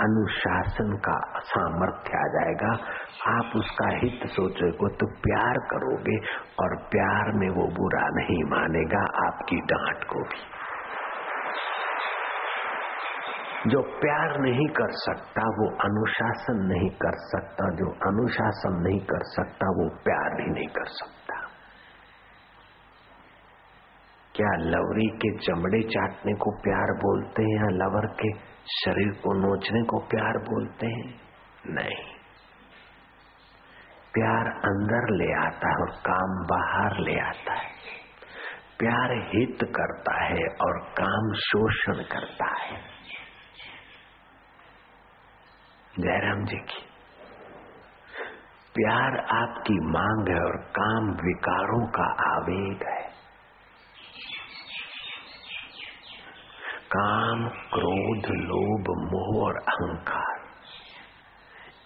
अनुशासन 0.00 0.96
का 0.96 1.40
सामर्थ्य 1.40 2.18
आ 2.18 2.22
जाएगा। 2.22 2.72
आप 3.32 3.52
उसका 3.56 3.88
हित 3.88 4.20
सोचोगे 4.26 4.96
तो 4.96 5.06
प्यार 5.06 5.58
करोगे 5.58 6.16
और 6.62 6.76
प्यार 6.76 7.32
में 7.32 7.48
वो 7.48 7.66
बुरा 7.66 8.08
नहीं 8.08 8.44
मानेगा 8.44 9.28
आपकी 9.28 9.56
डांट 9.56 10.04
को 10.04 10.18
भी। 10.20 10.65
जो 13.66 13.82
प्यार 13.82 14.40
नहीं 14.40 14.68
कर 14.68 14.88
सकता, 14.90 15.42
वो 15.42 15.76
अनुशासन 15.76 16.66
नहीं 16.66 16.90
कर 16.90 17.12
सकता, 17.14 17.70
जो 17.70 17.90
अनुशासन 17.90 18.82
नहीं 18.88 19.00
कर 19.00 19.20
सकता, 19.22 19.66
वो 19.66 19.88
प्यार 20.04 20.34
भी 20.34 20.50
नहीं 20.50 20.68
कर 20.68 20.84
सकता। 20.84 21.36
क्या 24.34 24.56
लवरी 24.56 25.06
के 25.06 25.38
चमड़े 25.38 25.82
चाटने 25.82 26.32
को 26.32 26.50
प्यार 26.50 26.86
बोलते 26.92 27.42
हैं 27.42 27.56
या 27.56 27.68
लवर 27.68 28.06
के 28.06 28.32
शरीर 28.66 29.12
को 29.12 29.32
नोचने 29.32 29.82
को 29.82 29.98
प्यार 29.98 30.38
बोलते 30.38 30.86
हैं? 30.86 31.20
नहीं। 31.66 32.16
प्यार 34.14 34.46
अंदर 34.46 35.14
ले 35.14 35.46
आता 35.46 35.68
है 35.68 35.74
और 35.74 35.90
काम 35.90 36.46
बाहर 36.46 36.98
ले 36.98 37.20
आता 37.20 37.52
है। 37.52 37.70
प्यार 38.78 39.12
हित 39.12 39.58
करता 39.62 40.24
है 40.24 40.46
और 40.62 40.78
काम 40.78 41.32
शोषण 41.32 41.94
करता 41.94 42.62
है। 42.62 42.95
जयराम 46.00 46.44
जी 46.44 46.56
की। 46.56 46.82
प्यार 48.74 49.14
आपकी 49.36 49.74
मांग 49.74 50.28
है 50.28 50.40
और 50.44 50.56
काम 50.56 51.10
विकारों 51.20 51.86
का 51.86 52.06
आवेग 52.26 52.82
है। 52.88 53.04
काम, 56.88 57.48
क्रोध, 57.48 58.26
लोभ, 58.34 58.90
मोह 59.12 59.44
और 59.44 59.56
अहंकार, 59.56 60.44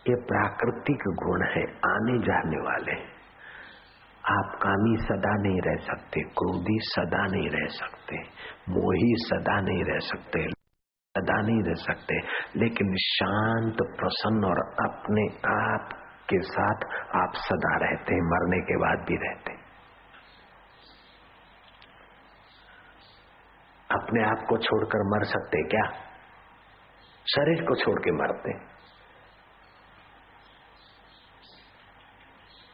ये 0.08 0.14
प्राकृतिक 0.14 1.08
गुण 1.22 1.46
है, 1.46 1.64
आने 1.90 2.18
जाने 2.18 2.60
वाले। 2.62 2.96
आप 4.24 4.58
कामी 4.62 4.96
सदा 4.96 5.34
नहीं 5.42 5.60
रह 5.60 5.76
सकते, 5.86 6.20
क्रोधी 6.20 6.78
सदा 6.80 7.26
नहीं 7.26 7.50
रह 7.50 7.66
सकते, 7.68 8.16
मोही 8.68 9.14
सदा 9.18 9.60
नहीं 9.60 9.84
रह 9.84 9.98
सकते। 9.98 10.59
सदा 11.10 11.42
नहीं 11.42 11.62
रह 11.62 11.74
सकते। 11.74 12.16
लेकिन 12.56 12.94
शांत, 12.96 13.76
प्रसन्न 13.96 14.44
और 14.44 14.58
अपने 14.84 15.22
आप 15.52 15.92
के 16.28 16.38
साथ 16.40 16.84
आप 17.16 17.32
सदा 17.34 17.76
रहते 17.76 18.14
हैं, 18.14 18.22
मरने 18.22 18.58
के 18.60 18.76
बाद 18.76 19.06
भी 19.08 19.16
रहते 19.16 19.52
अपने 23.90 24.24
आप 24.24 24.46
को 24.48 24.58
छोड़कर 24.58 25.02
मर 25.02 25.24
सकते 25.24 25.62
क्या? 25.68 25.86
शरीर 27.26 27.64
को 27.68 27.74
छोड़ 27.74 28.00
के 28.00 28.10
मरते 28.10 28.52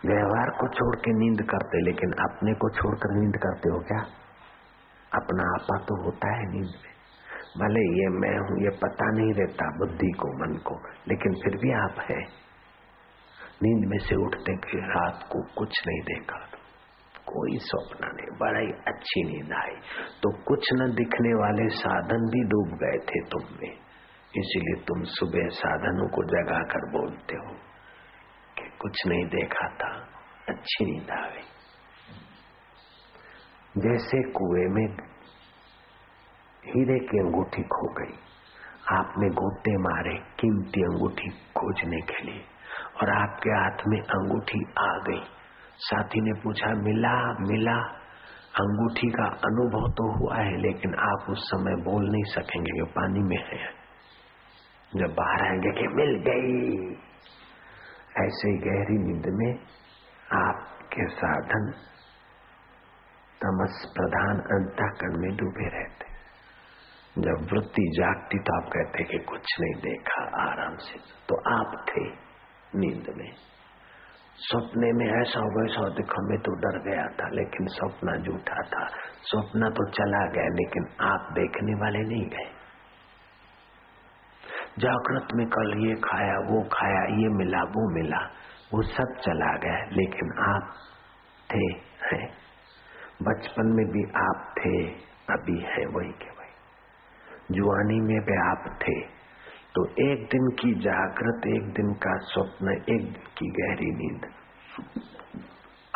व्यवहार 0.09 0.51
को 0.51 0.69
छोड़ 0.69 0.97
के 0.97 1.11
नींद 1.11 1.43
करते, 1.43 1.85
लेकिन 1.85 2.13
अपने 2.13 2.55
को 2.55 2.71
छोड़कर 2.71 3.15
नींद 3.21 3.37
करते 3.37 3.69
हो 3.69 3.81
क्या? 3.81 4.03
अपना 5.15 5.49
आपा 5.55 5.79
तो 5.79 6.05
होता 6.05 6.37
है 6.37 6.43
नींद 6.43 6.75
में। 6.85 6.96
भले 7.57 8.03
ये 8.03 8.09
मैं 8.09 8.39
हूँ, 8.39 8.63
ये 8.63 8.71
पता 8.71 9.11
नहीं 9.11 9.35
रहता 9.35 9.79
बुद्धि 9.79 10.11
को, 10.11 10.29
मन 10.29 10.57
को, 10.57 10.75
लेकिन 11.09 11.33
फिर 11.33 11.57
भी 11.57 11.73
आप 11.73 12.07
है। 12.11 12.47
नींद 13.63 13.89
में 13.89 13.99
से 13.99 14.17
उठते 14.17 14.57
कि 14.57 14.79
रात 14.79 15.29
को 15.33 15.43
कुछ 15.43 15.83
नहीं 15.87 16.01
देखा। 16.01 16.39
कोई 17.27 17.59
स्वप्न 17.59 18.07
नहीं, 18.07 18.39
बड़ा 18.39 18.59
ही 18.59 18.67
अच्छी 18.67 19.23
नींद 19.25 19.53
आई। 19.53 19.75
तो 20.23 20.43
कुछ 20.45 20.69
न 20.73 20.95
दिखने 20.95 21.35
वाले 21.35 21.69
साधन 21.69 22.29
भी 22.31 22.45
डूब 22.45 22.69
गए 22.69 22.99
थे 22.99 23.21
तुम 23.21 23.43
में। 23.63 23.73
इसीलिए 24.37 24.85
तुम 24.85 25.03
सुबह 25.03 25.49
साधनों 25.49 26.09
को 26.09 26.25
जगा 26.25 26.59
कर 26.63 26.91
बोलते 26.91 27.37
हो 27.37 27.55
कि 28.59 28.71
कुछ 28.79 29.07
नहीं 29.07 29.25
देखा 29.25 29.69
था, 29.69 30.09
अच्छी 30.49 30.85
नींद 30.85 31.11
आ 31.11 31.29
गई। 31.29 31.47
जैसे 33.81 34.23
कुएँ 34.23 34.69
में 34.69 35.16
हीरे 36.67 36.99
की 36.99 37.19
अंगूठी 37.19 37.63
खो 37.63 37.93
गई। 37.93 38.19
आपने 38.93 39.29
गोते 39.29 39.79
मारे 39.79 40.15
कीमती 40.15 40.83
अंगूठी 40.83 41.31
खोजने 41.31 42.01
के 42.01 42.25
लिए 42.25 42.41
और 43.03 43.11
आपके 43.11 43.51
हाथ 43.51 43.83
में 43.89 44.01
अंगूठी 44.01 44.65
आ 44.79 44.99
गई। 45.09 45.23
साथी 45.79 46.21
ने 46.21 46.41
पूछा, 46.41 46.67
मिला 46.67 47.33
मिला। 47.33 48.07
अंगूठी 48.61 49.11
का 49.11 49.25
अनुभव 49.25 49.93
तो 49.93 50.19
हुआ 50.19 50.37
है, 50.37 50.57
लेकिन 50.57 50.95
आप 50.95 51.27
उस 51.31 51.51
समय 51.51 51.75
बोल 51.75 52.11
नहीं 52.11 52.23
सकेंगे 52.23 52.71
कि 52.71 52.83
पानी 52.83 53.21
में 53.21 53.45
है। 53.53 53.69
जब 54.97 55.15
बाहर 55.15 55.43
आएँगे 55.43 55.71
कि 55.71 55.89
मिल 55.89 56.23
गई। 56.29 56.95
ऐसे 58.27 58.53
गहरी 58.53 58.99
नींद 58.99 59.25
में 59.27 59.59
आपके 60.43 61.09
साधन 61.09 61.73
तमस 63.45 63.93
प्रधान 63.97 64.37
अंताकरण 64.39 65.21
में 65.21 65.37
डूबे 65.37 65.79
रहते। 65.79 66.06
जब 67.19 67.49
वृत्ति 67.53 67.93
जागती 67.97 68.39
तो 68.39 68.65
आप 68.65 68.71
कहते 68.73 69.05
कि 69.05 69.19
कुछ 69.19 69.61
नहीं 69.61 69.83
देखा 69.83 70.51
आराम 70.51 70.77
से। 70.77 70.99
तो 70.99 71.61
आप 71.61 71.87
थे 71.89 72.05
नींद 72.79 73.15
में। 73.17 73.33
सपने 74.39 74.93
में 74.93 75.21
ऐसा 75.23 75.41
हो 75.41 75.47
गया 75.47 75.75
सौ 75.75 75.89
दिखा, 75.89 76.15
में 76.21 76.39
तो 76.39 76.53
डर 76.53 76.91
गया 76.91 77.07
था, 77.07 77.29
लेकिन 77.29 77.67
सपना 77.67 78.17
झूठा 78.17 78.63
था। 78.63 78.87
सपना 79.23 79.69
तो 79.69 79.91
चला 79.91 80.27
गया, 80.27 80.45
लेकिन 80.45 80.87
आप 81.01 81.29
देखने 81.33 81.75
वाले 81.75 81.99
नहीं 81.99 82.29
गए। 82.29 82.51
जागृत 84.79 85.29
में 85.35 85.47
कल 85.47 85.89
ये 85.89 85.95
खाया, 85.95 86.39
वो 86.39 86.69
खाया, 86.73 87.05
ये 87.23 87.29
मिला, 87.29 87.63
वो 87.63 88.03
मिला, 88.03 88.19
वो 88.75 88.83
सब 88.83 89.21
चला 89.21 89.57
गया, 89.57 89.89
लेकिन 89.93 90.39
आप 90.39 90.75
थे, 91.55 91.73
हैं। 92.07 92.31
बचपन 93.23 93.67
में 93.67 93.87
भी 93.87 94.05
आप 94.11 94.55
थे 94.59 94.87
अभी 95.33 95.61
है, 95.61 95.87
वही 95.87 96.13
के 96.13 96.36
जुआनी 97.51 98.01
में 98.01 98.21
भी 98.21 98.51
आप 98.51 98.79
थे। 98.83 99.01
तो 99.75 100.13
एक 100.13 100.29
दिन 100.29 100.49
की 100.49 100.81
जागृत, 100.81 101.47
एक 101.47 101.73
दिन 101.73 101.95
का 101.95 102.17
स्वप्न, 102.17 102.73
एक 102.73 103.03
दिन 103.03 103.23
की 103.39 103.47
गहरी 103.47 103.91
नींद 103.91 104.27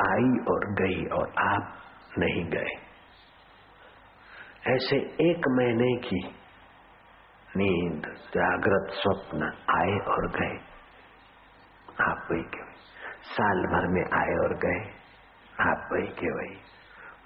आई 0.00 0.44
और 0.52 0.74
गई 0.74 1.04
और 1.04 1.28
आप 1.38 1.74
नहीं 2.18 2.44
गए। 2.44 2.90
ऐसे 4.66 4.96
एक 5.30 5.42
महीने 5.48 5.96
की 5.96 6.34
नींद, 7.56 8.02
जागृत 8.34 8.86
स्वप्न 8.90 9.42
आए 9.70 9.98
और 9.98 10.30
गए। 10.30 10.58
आप 12.04 12.28
वही 12.30 12.42
के 12.42 12.62
वही। 12.62 12.74
साल 13.22 13.66
भर 13.66 13.86
में 13.88 14.04
आए 14.12 14.34
और 14.34 14.54
गए। 14.56 14.90
आप 15.60 15.88
वही 15.92 16.06
के 16.06 16.32
वही। 16.32 16.69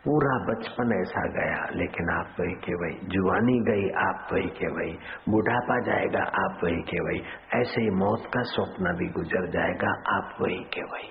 पूरा 0.04 0.32
बचपन 0.46 0.90
ऐसा 0.94 1.20
गया, 1.30 1.60
लेकिन 1.74 2.10
आप 2.12 2.40
वही 2.40 2.54
के 2.64 2.74
वही 2.74 2.96
जुआनी 3.08 3.58
गई, 3.68 3.86
आप 4.00 4.32
वही 4.32 4.48
के 4.58 4.68
वही, 4.70 4.92
बुढ़ापा 5.28 5.78
जाएगा, 5.82 6.24
आप 6.40 6.64
वही 6.64 6.82
के 6.82 7.00
वही, 7.00 7.20
ऐसे 7.60 7.82
ही 7.82 7.90
मौत 7.96 8.26
का 8.34 8.42
स्वप्न 8.46 8.92
भी 8.96 9.08
गुजर 9.12 9.48
जाएगा, 9.50 9.94
आप 10.16 10.36
वही 10.40 10.58
के 10.74 10.84
वही। 10.84 11.08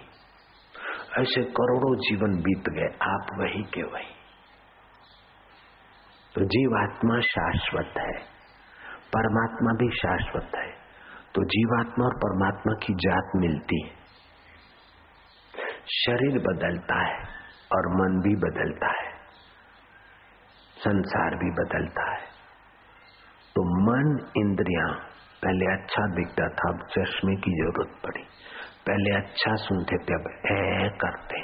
ऐसे 1.21 1.43
करोड़ों 1.53 1.95
जीवन 2.01 2.37
बीत 2.41 2.69
गए, 2.69 2.91
आप 3.07 3.33
वही 3.39 3.63
के 3.73 3.83
वही। 3.85 4.11
तो 6.35 6.45
जीवात्मा 6.51 7.19
शाश्वत 7.27 7.97
है, 7.97 8.15
परमात्मा 9.13 9.73
भी 9.75 9.89
शाश्वत 9.97 10.55
है 10.55 10.71
तो 11.35 11.43
जीवात्मा 11.45 12.05
और 12.05 12.15
परमात्मा 12.17 12.73
की 12.77 12.93
जात 13.01 13.31
मिलती 13.35 13.77
है, 13.83 13.91
शरीर 15.93 16.37
बदलता 16.41 16.97
है। 17.01 17.21
और 17.73 17.87
मन 17.87 18.21
भी 18.21 18.35
बदलता 18.35 18.87
है। 18.87 19.13
संसार 20.77 21.35
भी 21.35 21.51
बदलता 21.51 22.11
है। 22.11 22.33
तो 23.55 23.81
मन 23.81 24.31
इंद्रिया, 24.37 24.93
पहले 25.43 25.65
अच्छा 25.73 26.07
दिखता 26.07 26.49
था, 26.49 26.69
अब 26.69 26.87
चश्मे 26.91 27.35
की 27.35 27.51
ज़रूरत 27.51 28.03
पड़ी। 28.03 28.23
पहले 28.87 29.15
अच्छा 29.15 29.55
सुनते 29.55 29.97
थे, 29.97 30.13
अब 30.13 30.27
ए 30.45 30.89
करते। 30.97 31.39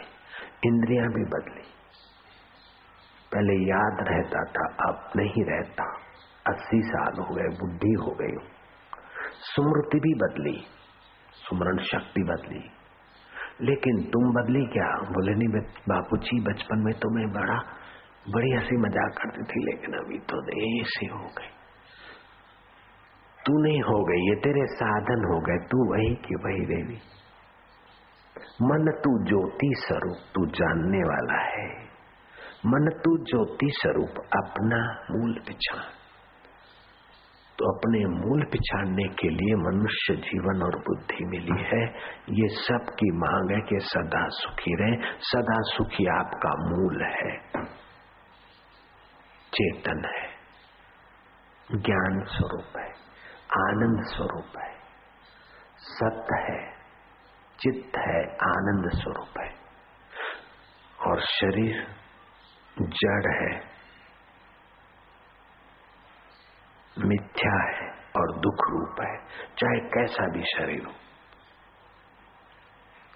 इंद्रिया 0.68 1.04
भी 1.04 1.26
बदली। 1.26 1.64
पहले 3.34 3.54
याद 3.54 4.08
रहता 4.08 4.44
था, 4.44 4.90
अब 4.90 5.10
नहीं 5.16 5.46
रहता। 5.46 5.84
अस्सी 6.48 6.82
साल 6.82 7.14
हो 7.24 7.36
गए, 7.36 7.58
बुद्धि 7.60 7.96
हो 8.02 8.12
गई। 8.12 8.50
स्मृति 9.40 10.00
भी 10.00 10.14
बदली। 10.14 10.66
सुमरण 11.34 11.78
शक्ति 11.78 12.24
बदली। 12.24 12.79
लेकिन 13.62 14.04
तुम 14.04 14.34
बदली 14.34 14.66
क्या? 14.66 14.96
बोले, 15.02 15.36
नहीं 15.36 15.48
बापू 15.90 16.18
जी 16.18 16.40
बचपन 16.42 16.80
में 16.80 16.94
तो 16.94 17.10
मैं 17.10 17.32
बड़ा 17.34 17.58
बड़ी 18.30 18.52
हँसी 18.52 18.78
मज़ाक 18.78 19.18
करती 19.18 19.44
थी, 19.44 19.66
लेकिन 19.66 19.94
अभी 19.94 20.20
तो 20.20 20.42
ऐसे 20.80 21.06
हो 21.06 21.26
गई। 21.26 21.50
तू 23.46 23.64
नहीं 23.64 23.82
हो 23.82 24.04
गई, 24.04 24.30
ये 24.30 24.36
तेरे 24.36 24.66
साधन 24.66 25.26
हो 25.34 25.40
गए, 25.40 25.58
तू 25.68 25.94
वही 25.94 26.16
की 26.16 26.36
वही 26.36 26.66
देवी। 26.66 26.98
मन 28.62 28.92
तू 28.92 29.24
ज्योति 29.24 29.72
स्वरूप, 29.76 30.18
तू 30.36 30.46
जानने 30.46 30.98
वाला 30.98 31.42
है। 31.42 31.70
मन 32.66 32.90
तू 33.06 33.18
ज्योति 33.18 33.70
स्वरूप, 33.70 34.26
अपना 34.44 35.06
मूल 35.12 35.34
पिछाड़ 35.48 35.99
तो 37.60 37.78
अपने 37.78 38.06
मूल 38.06 38.46
पिछाड़ने 38.46 39.04
के 39.04 39.30
लिए 39.30 39.56
मनुष्य 39.56 40.16
जीवन 40.16 40.64
और 40.64 40.80
बुद्धि 40.80 41.26
मिली 41.26 41.64
है। 41.64 41.84
ये 42.30 42.48
सब 42.48 42.86
की 42.90 43.12
मांग 43.12 43.52
है 43.52 43.62
कि 43.62 43.80
सदा 43.80 44.28
सुखी 44.30 44.76
रहे। 44.76 44.96
सदा 45.20 45.58
सुखी 45.60 46.06
आपका 46.06 46.50
मूल 46.50 47.04
है। 47.04 47.38
चेतन 49.54 50.06
है। 50.06 50.30
ज्ञान 51.82 52.26
स्वरूप 52.26 52.78
है। 52.78 52.90
आनंद 53.58 54.06
स्वरूप 54.06 54.58
है। 54.60 54.74
सत्य 55.78 56.36
है। 56.36 56.72
चित्त 57.60 57.98
है। 57.98 58.24
आनंद 58.26 58.92
स्वरूप 58.94 59.40
है। 59.40 59.54
और 61.08 61.20
शरीर 61.20 61.88
जड़ 62.82 63.34
है। 63.34 63.79
मिथ्या 67.06 67.70
है 67.70 67.92
और 68.16 68.40
दुख 68.40 68.70
रूप 68.70 68.96
है, 69.02 69.18
चाहे 69.58 69.80
कैसा 69.80 70.28
भी 70.28 70.44
शरीर 70.44 70.86
हो। 70.86 70.92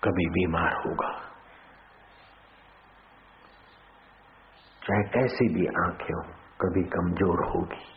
कभी 0.03 0.29
बीमार 0.29 0.73
होगा। 0.73 1.33
चाहे 4.83 5.03
कैसी 5.03 5.53
भी 5.53 5.67
आँखें 5.67 6.13
हो, 6.13 6.21
कभी 6.61 6.83
कमज़ोर 6.83 7.49
होगी। 7.49 7.93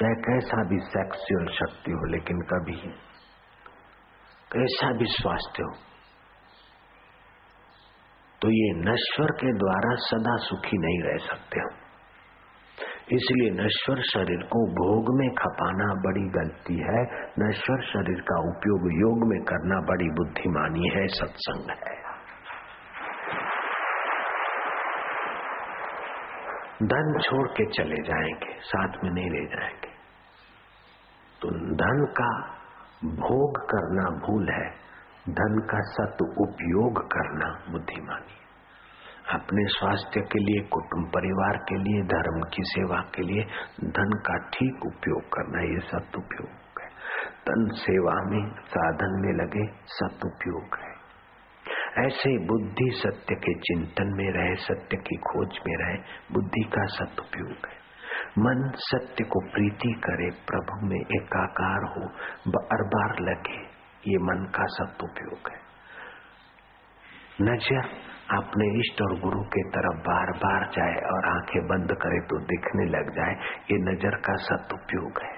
चाहे 0.00 0.14
कैसा 0.14 0.62
भी 0.64 0.78
सेक्सुअल 0.78 1.46
शक्ति 1.46 1.92
हो, 1.92 2.04
लेकिन 2.04 2.40
कभी 2.40 2.76
कैसा 4.52 4.92
भी 4.92 5.04
स्वास्थ्य 5.04 5.62
हो। 5.62 5.72
तो 8.42 8.50
ये 8.50 8.72
नश्वर 8.74 9.26
के 9.26 9.52
द्वारा 9.52 9.94
सदा 9.94 10.36
सुखी 10.36 10.78
नहीं 10.78 11.02
रह 11.02 11.26
सकते 11.26 11.60
हम। 11.60 11.83
इसलिए 13.12 13.50
नश्वर 13.50 14.02
शरीर 14.02 14.42
को 14.42 14.66
भोग 14.66 15.18
में 15.18 15.28
खपाना 15.34 15.94
बड़ी 15.94 16.28
गलती 16.28 16.74
है। 16.74 17.02
नश्वर 17.38 17.82
शरीर 17.82 18.20
का 18.20 18.38
उपयोग 18.38 18.92
योग 18.92 19.28
में 19.28 19.42
करना 19.42 19.80
बड़ी 19.80 20.10
बुद्धिमानी 20.10 20.88
है, 20.88 21.06
सत्संग 21.06 21.70
है। 21.70 22.04
धन 26.82 27.18
छोड़ 27.22 27.48
के 27.48 27.66
चले 27.66 27.96
जाएँगे, 27.96 28.60
साथ 28.60 29.04
में 29.04 29.10
नहीं 29.10 29.30
ले 29.30 29.46
जाएँगे। 29.46 29.88
तो 31.42 31.50
धन 31.74 32.06
का 32.06 32.40
भोग 33.04 33.58
करना 33.58 34.10
भूल 34.26 34.48
है। 34.50 34.70
धन 35.28 35.58
का 35.58 35.78
सत 35.80 36.16
उपयोग 36.22 36.98
करना 36.98 37.72
बुद्धिमानी 37.72 38.43
अपने 39.32 39.64
स्वास्थ्य 39.64 40.20
के 40.20 40.38
लिए, 40.38 40.60
कुटुंब 40.60 41.08
परिवार 41.08 41.56
के 41.56 41.76
लिए, 41.78 42.02
धर्म 42.02 42.40
की 42.40 42.62
सेवा 42.62 43.00
के 43.14 43.22
लिए 43.22 43.44
धन 43.84 44.10
का 44.26 44.38
ठीक 44.38 44.86
उपयोग 44.86 45.22
करना 45.22 45.60
ये 45.74 45.80
सदउपयोग 45.80 46.82
है। 46.82 46.88
धन 47.48 47.68
सेवा 47.74 48.14
में, 48.24 48.50
साधन 48.64 49.20
में 49.20 49.32
लगे 49.32 49.66
सदउपयोग 49.84 50.78
है। 50.78 50.94
ऐसे 52.06 52.38
बुद्धि 52.46 52.90
सत्य 52.92 53.34
के 53.34 53.54
चिंतन 53.54 54.14
में 54.16 54.32
रहे, 54.32 54.54
सत्य 54.54 54.96
की 54.96 55.16
खोज 55.16 55.48
में 55.66 55.76
रहे, 55.76 55.98
बुद्धि 56.32 56.62
का 56.64 56.86
सदउपयोग 56.86 57.66
है। 57.66 57.84
मन 58.38 58.72
सत्य 58.76 59.24
को 59.24 59.40
प्रीति 59.40 59.92
करे, 59.92 60.30
प्रभु 60.30 60.86
में 60.86 61.00
एकाकार 61.00 61.84
हो, 61.84 62.08
बार 62.48 62.82
बार 62.82 63.20
लगे, 63.20 63.60
ये 64.10 64.18
मन 64.18 64.44
का 64.44 64.64
सदउपयोग 64.66 65.50
है। 65.50 65.64
नज़र 67.42 68.13
अपने 68.30 68.66
इष्ट 68.80 69.02
और 69.02 69.20
गुरु 69.20 69.40
के 69.44 69.62
तरफ़ 69.68 69.98
बार 70.00 70.30
बार 70.38 70.64
जाए 70.70 70.96
और 71.10 71.26
आँखें 71.28 71.66
बंद 71.66 71.92
करे 72.02 72.20
तो 72.20 72.38
दिखने 72.44 72.84
लग 72.84 73.10
जाए, 73.14 73.34
ये 73.70 73.78
नज़र 73.78 74.16
का 74.16 74.36
सदउपयोग 74.36 75.20
है। 75.22 75.32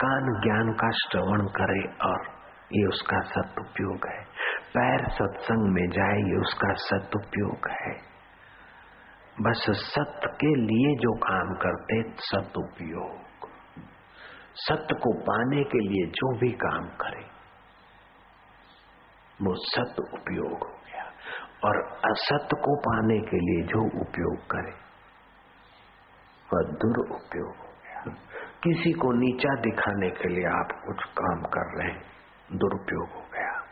कान 0.00 0.40
ज्ञान 0.42 0.72
का 0.72 0.90
श्रवण 0.90 1.46
करे 1.46 1.82
और 2.08 2.26
ये 2.72 2.86
उसका 2.86 3.20
सदउपयोग 3.20 4.06
है। 4.06 4.22
पैर 4.74 5.08
सत्संग 5.08 5.72
में 5.72 5.88
जाए, 5.90 6.18
ये 6.18 6.36
उसका 6.36 6.72
सदउपयोग 6.74 7.68
है। 7.70 7.94
बस 9.42 9.66
सत्य 9.70 10.28
के 10.40 10.54
लिए 10.54 10.94
जो 10.96 11.12
काम 11.18 11.54
करते 11.54 12.02
सदउपयोग 12.18 13.22
सत्य 14.56 14.94
को 14.94 15.12
पाने 15.22 15.64
के 15.64 15.78
लिए 15.78 16.06
जो 16.06 16.38
भी 16.38 16.50
काम 16.52 16.84
करे, 16.84 17.24
वो 19.42 19.54
सत 19.54 20.00
उपयोग 20.14 20.71
और 21.64 21.82
असत 21.86 22.48
को 22.52 22.76
पाने 22.76 23.18
के 23.18 23.36
लिए 23.36 23.66
जो 23.66 24.00
उपयोग 24.00 24.50
करे, 24.50 24.82
वह 26.52 26.72
दुरुपयोग 26.72 27.56
हो 27.56 27.72
गया। 27.84 28.14
किसी 28.62 28.92
को 28.92 29.12
नीचा 29.12 29.60
दिखाने 29.60 30.10
के 30.10 30.28
लिए 30.28 30.44
आप 30.44 30.68
कुछ 30.86 31.04
काम 31.04 31.42
कर 31.42 31.78
रहे 31.78 31.92
हैं, 31.92 32.02
दुरुपयोग 32.52 33.08
हो 33.08 33.26
गया। 33.34 33.62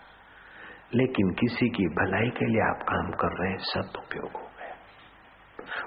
लेकिन 0.94 1.30
किसी 1.30 1.68
की 1.68 1.84
भलाई 1.86 2.30
के 2.30 2.46
लिए 2.46 2.60
आप 2.60 2.82
काम 2.82 3.10
कर 3.10 3.42
रहे 3.42 3.50
हैं 3.50 3.58
सदउपयोग 3.58 4.32
हो 4.32 4.50
गया। 4.58 4.74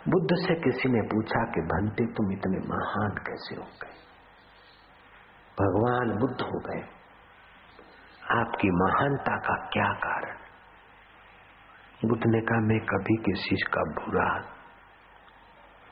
बुद्ध 0.09 0.47
से 0.47 0.55
किसी 0.55 0.89
ने 0.89 1.01
पूछा 1.01 1.43
कि, 1.43 1.61
भंते, 1.61 2.05
तुम 2.05 2.31
इतने 2.31 2.57
महान 2.57 3.09
कैसे 3.09 3.55
हो 3.55 3.63
गए? 3.63 4.03
भगवान 5.59 6.19
बुद्ध 6.19 6.41
हो 6.41 6.59
गए। 6.59 6.81
आपकी 8.31 8.69
महानता 8.69 9.37
का 9.37 9.67
क्या 9.67 9.93
कारण? 9.93 10.42
बुद्ध 12.07 12.23
ने 12.25 12.41
कहा 12.41 12.59
मैं 12.59 12.79
कभी 12.79 13.15
किसी 13.17 13.55
का 13.55 13.83
बुरा 13.83 14.41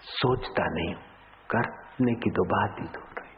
सोचता 0.03 0.63
नहीं 0.65 0.95
करने 1.49 2.15
की 2.15 2.29
तो 2.29 2.43
बात 2.43 2.75
ही 2.79 2.87
दूर 2.87 3.21
रही 3.21 3.33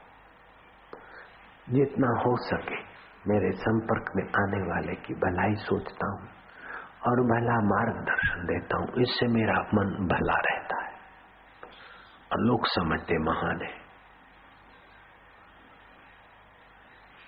जितना 1.80 2.08
हो 2.08 2.38
सके 2.38 2.78
मेरे 3.28 3.52
संपर्क 3.52 4.12
में 4.16 4.24
आने 4.24 4.62
वाले 4.70 4.96
की 4.96 5.14
भलाई 5.14 5.56
सोचता 5.56 6.12
हूँ 6.12 6.30
और 7.08 7.22
भला 7.22 7.56
मार्गदर्शन 7.68 8.46
देता 8.46 8.78
हूँ। 8.78 9.02
इससे 9.02 9.28
मेरा 9.28 9.54
मन 9.54 10.08
भला 10.08 10.34
रहता 10.34 10.84
है। 10.84 10.92
और 12.32 12.40
लोग 12.40 12.66
समझते 12.66 13.18
महान 13.18 13.62
है। 13.62 13.74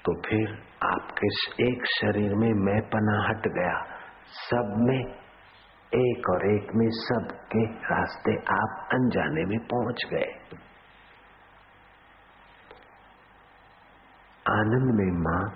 तो 0.05 0.21
फिर 0.21 0.63
आपके 0.83 1.27
एक 1.71 1.85
शरीर 1.85 2.35
में 2.35 2.53
मैं 2.53 2.81
पना 2.89 3.29
हट 3.29 3.47
गया। 3.47 3.97
सब 4.31 4.75
में 4.77 5.24
एक 5.95 6.29
और 6.29 6.55
एक 6.55 6.67
में 6.75 6.89
सब 6.89 7.27
के 7.31 7.65
रास्ते 7.65 8.35
आप 8.37 8.89
अनजाने 8.93 9.45
में 9.45 9.59
पहुँच 9.59 10.05
गए। 10.13 10.57
आनंद 14.49 14.95
में 14.95 15.11
माँ, 15.11 15.51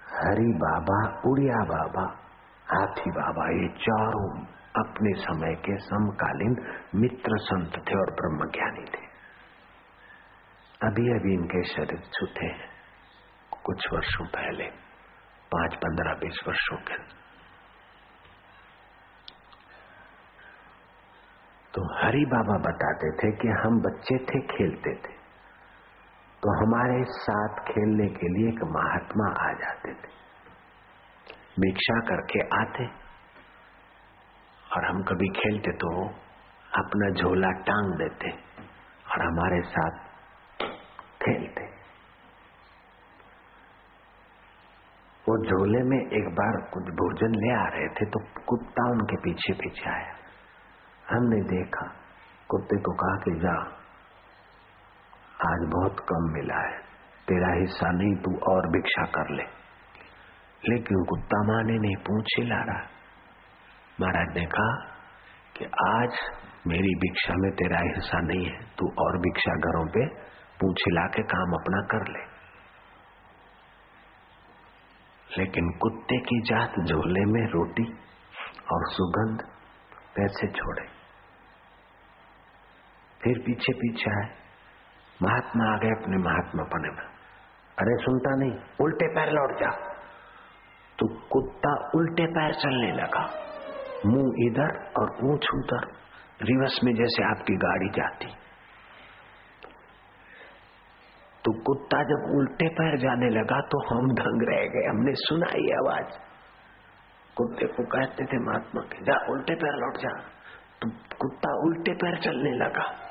हरि 0.00 0.52
बाबा, 0.56 1.30
उड़िया 1.30 1.56
बाबा, 1.56 2.02
हाथी 2.66 3.10
बाबा, 3.10 3.62
ये 3.62 3.68
चारों 3.68 4.46
अपने 4.84 5.12
समय 5.14 5.54
के 5.54 5.76
समकालीन 5.76 6.82
मित्र 6.94 7.38
संत 7.38 7.72
थे 7.88 7.98
और 7.98 8.10
ब्रह्म 8.10 8.50
ज्ञानी 8.50 8.84
थे। 8.84 9.12
अभी 10.86 11.20
अभी 11.20 11.34
इनके 11.34 11.62
शरीर 11.62 12.02
छूते 12.12 12.46
हैं। 12.46 12.70
कुछ 13.64 13.92
वर्षों 13.92 14.26
पहले, 14.26 14.64
पाँच, 15.52 15.74
पंद्रह, 15.74 16.14
बीस 16.14 16.40
वर्षों 16.48 16.76
के। 16.76 17.21
तो 21.74 21.82
हरि 21.96 22.24
बाबा 22.24 22.56
बताते 22.64 23.10
थे 23.12 23.30
कि 23.36 23.48
हम 23.60 23.80
बच्चे 23.80 24.16
थे, 24.24 24.40
खेलते 24.46 24.94
थे। 24.94 25.14
तो 26.42 26.54
हमारे 26.58 27.04
साथ 27.12 27.60
खेलने 27.68 28.08
के 28.08 28.28
लिए 28.28 28.48
एक 28.48 28.62
महात्मा 28.72 29.28
आ 29.42 29.52
जाते 29.52 29.92
थे। 29.92 30.10
भिक्षा 31.60 31.98
करके 32.00 32.40
आते 32.56 32.86
और 34.66 34.84
हम 34.84 35.02
कभी 35.02 35.28
खेलते 35.28 35.72
तो 35.76 35.90
अपना 36.72 37.10
झोला 37.10 37.50
टांग 37.62 37.92
देते 37.98 38.30
और 38.30 39.26
हमारे 39.26 39.60
साथ 39.62 40.64
खेलते। 41.22 41.66
वो 45.24 45.36
झोले 45.44 45.82
में 45.82 46.00
एक 46.00 46.34
बार 46.34 46.56
कुछ 46.72 46.94
भोजन 46.94 47.34
ले 47.36 47.54
आ 47.54 47.66
रहे 47.68 47.88
थे 47.88 48.06
तो 48.06 48.20
कुत्ता 48.48 48.90
उनके 48.90 49.16
पीछे 49.16 49.52
पीछे 49.54 49.90
आया। 49.90 50.21
हमने 51.12 51.36
देखा, 51.36 51.86
कुत्ते 52.48 52.76
को 52.76 52.92
कहा 52.92 53.16
कि 53.24 53.40
जा, 53.40 53.54
आज 55.50 55.68
बहुत 55.68 56.00
कम 56.00 56.32
मिला 56.32 56.58
है, 56.58 56.78
तेरा 57.28 57.60
हिस्सा 57.60 57.90
नहीं, 57.90 58.16
तू 58.16 58.52
और 58.52 58.68
भिक्षा 58.68 59.04
कर 59.04 59.34
ले। 59.34 59.42
लेकिन 60.68 61.04
कुत्ता 61.04 61.42
माने 61.42 61.78
नहीं 61.78 61.96
पूछ 61.96 62.26
रहा 62.38 62.88
महाराज 64.00 64.36
ने 64.36 64.46
कहा 64.46 64.74
कि 65.56 65.64
आज 65.88 66.18
मेरी 66.66 66.94
भिक्षा 66.94 67.34
में 67.36 67.50
तेरा 67.52 67.78
हिस्सा 67.78 68.20
नहीं 68.20 68.46
है, 68.46 68.58
तू 68.78 68.86
और 68.98 69.18
भिक्षा 69.18 69.54
घरों 69.54 69.86
पे 69.86 70.06
पूछ 70.60 70.82
ला 70.88 71.06
के 71.06 71.22
काम 71.22 71.52
अपना 71.52 71.80
कर 71.80 72.12
ले। 72.12 72.32
लेकिन 75.38 75.70
कुत्ते 75.70 76.18
की 76.18 76.40
जात 76.40 76.70
झोले 76.84 77.24
में 77.24 77.46
रोटी 77.46 77.84
और 78.72 78.90
सुगंध 78.90 79.38
कैसे 80.16 80.46
छोड़े। 80.46 81.01
फिर 83.24 83.38
पीछे 83.38 83.72
पीछे 83.72 84.10
आए। 84.10 84.34
महात्मा 85.22 85.74
आ 85.74 85.76
गए 85.76 85.88
अपने 85.88 86.16
महात्मा 86.16 86.62
पने 86.62 86.88
में। 86.88 87.08
अरे 87.78 88.04
सुनता 88.04 88.34
नहीं, 88.34 88.52
उल्टे 88.80 89.14
पैर 89.14 89.30
लौट 89.30 89.60
जा। 89.60 89.92
तो 90.98 91.06
कुत्ता 91.06 91.90
उल्टे 91.94 92.26
पैर 92.26 92.54
चलने 92.54 92.92
लगा। 92.92 93.30
मुँह 94.06 94.32
इधर 94.38 94.92
और 95.00 95.30
ऊंच 95.30 95.46
उधर, 95.54 95.86
रिवर्स 96.42 96.80
में 96.84 96.94
जैसे 96.94 97.24
आपकी 97.24 97.54
गाड़ी 97.56 97.88
जाती। 97.88 98.26
तो 101.44 101.52
कुत्ता 101.62 102.02
जब 102.02 102.36
उल्टे 102.36 102.68
पैर 102.68 102.96
जाने 102.96 103.28
लगा 103.28 103.60
तो 103.60 103.94
हम 103.94 104.14
दंग 104.14 104.42
रह 104.48 104.64
गए। 104.66 104.88
हमने 104.88 105.12
सुना 105.14 105.46
ही 105.50 105.72
आवाज़। 105.72 106.18
कुत्ते 107.36 107.66
को 107.66 107.84
कहते 107.84 108.24
थे 108.24 108.38
महात्मा 108.38 108.80
के, 108.80 109.04
जा, 109.04 109.32
उल्टे 109.32 109.54
पैर 109.54 109.72
लौट 109.72 109.96
जा। 109.96 110.20
तो 110.82 110.90
कुत्ता 110.90 111.60
उल्टे 111.60 111.92
पैर 111.92 112.18
चलने 112.18 112.50
लगा। 112.50 113.01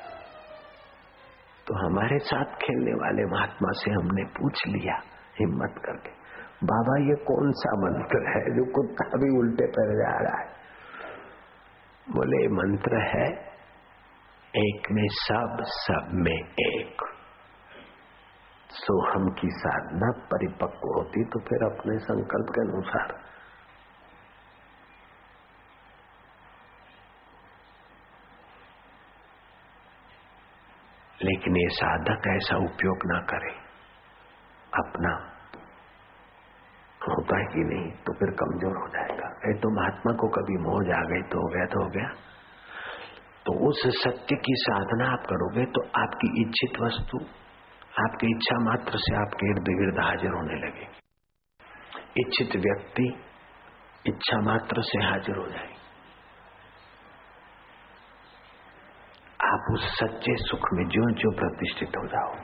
तो 1.66 1.74
हमारे 1.74 2.18
साथ 2.18 2.44
खेलने 2.44 2.92
वाले 2.92 3.24
महात्मा 3.24 3.70
से 3.72 3.90
हमने 3.90 4.24
पूछ 4.24 4.66
लिया, 4.66 4.94
हिम्मत 5.40 5.74
करके, 5.84 6.10
बाबा, 6.64 7.08
ये 7.08 7.14
कौन 7.14 7.52
सा 7.52 7.70
मंत्र 7.76 8.30
है 8.30 8.56
जो 8.56 8.72
कुत्ता 8.72 9.04
भी 9.04 9.38
उल्टे 9.38 9.66
पर 9.66 9.94
जा 9.94 10.18
रहा 10.18 10.40
है? 10.42 10.48
बोले 12.10 12.48
मंत्र 12.48 13.00
है, 13.00 13.52
एक 14.56 14.90
में 14.90 15.06
सब 15.10 15.56
सब 15.60 16.08
में 16.12 16.38
एक। 16.60 17.02
सोहम 18.70 19.28
की 19.28 19.48
साधना 19.50 20.10
परिपक्व 20.10 20.88
होती 20.96 21.24
तो 21.24 21.40
फिर 21.40 21.64
अपने 21.64 21.98
संकल्प 21.98 22.46
के 22.50 22.60
अनुसार 22.60 23.14
लेकिन 31.42 31.56
ये 31.56 31.68
साधक 31.74 32.26
ऐसा 32.30 32.56
उपयोग 32.64 33.04
ना 33.06 33.18
करे। 33.28 33.52
अपना 34.72 35.12
होता 37.00 37.38
है 37.38 37.46
कि 37.46 37.64
नहीं 37.64 37.88
तो 38.00 38.12
फिर 38.14 38.30
कमज़ोर 38.40 38.76
हो 38.76 38.84
जाएगा। 38.90 39.30
ये 39.44 39.54
तो 39.60 39.70
महात्मा 39.76 40.12
को 40.20 40.28
कभी 40.36 40.58
मोह 40.64 40.78
जा 40.84 41.00
गई 41.06 41.24
तो 41.32 41.40
हो 41.40 41.48
गया 41.54 41.64
तो 41.66 41.82
हो 41.82 41.88
गया। 41.90 42.06
तो 43.46 43.56
उस 43.68 43.82
सत्य 43.96 44.36
की 44.44 44.54
साधना 44.60 45.10
आप 45.12 45.26
करोगे 45.26 45.64
तो 45.72 45.84
आपकी 46.00 46.30
इच्छित 46.42 46.80
वस्तु, 46.80 47.24
आपकी 47.98 48.30
इच्छा 48.30 48.58
मात्र 48.64 48.98
से 49.00 49.16
आपके 49.18 49.50
इर्द 49.50 49.74
गिर्द 49.74 50.00
हाजिर 50.00 50.32
होने 50.32 50.60
लगे 50.60 50.86
इच्छित 52.18 52.56
व्यक्ति 52.62 53.12
इच्छा 54.04 54.40
मात्र 54.42 54.82
से 54.84 55.04
हाजिर 55.04 55.36
हो 55.36 55.48
जाएगी। 55.48 55.81
आप 59.42 59.72
उस 59.72 59.98
सच्चे 59.98 60.36
सुख 60.36 60.60
में 60.72 60.88
ज्यो 60.88 61.10
जो 61.10 61.30
प्रतिष्ठित 61.30 61.88
हो 61.88 62.06
जाओ। 62.06 62.34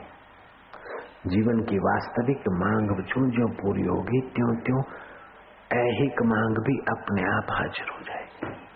जीवन 1.27 1.61
की 1.61 1.77
वास्तविक 1.77 2.39
मांग 2.49 3.03
जो 3.03 3.29
जो 3.29 3.47
पूरी 3.47 3.81
होगी 3.81 4.21
त्यों 4.21 4.55
त्यों 4.55 4.83
ऐहिक 5.73 6.21
मांग 6.25 6.55
भी 6.55 6.77
अपने 6.79 7.21
आप 7.21 7.47
हाजिर 7.51 7.89
हो 7.89 8.01
जाएगी। 8.01 8.69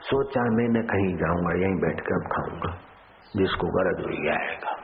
सोचा 0.00 0.40
मैं 0.40 0.68
न 0.68 0.82
कहीं 0.82 1.16
जाऊँगा, 1.16 1.64
यहीं 1.64 1.80
बैठ 1.80 2.00
कर 2.00 2.28
खाऊँगा, 2.28 2.78
जिसको 3.36 3.66
गरज 3.66 4.06
हुई 4.06 4.28
आएगा। 4.28 4.76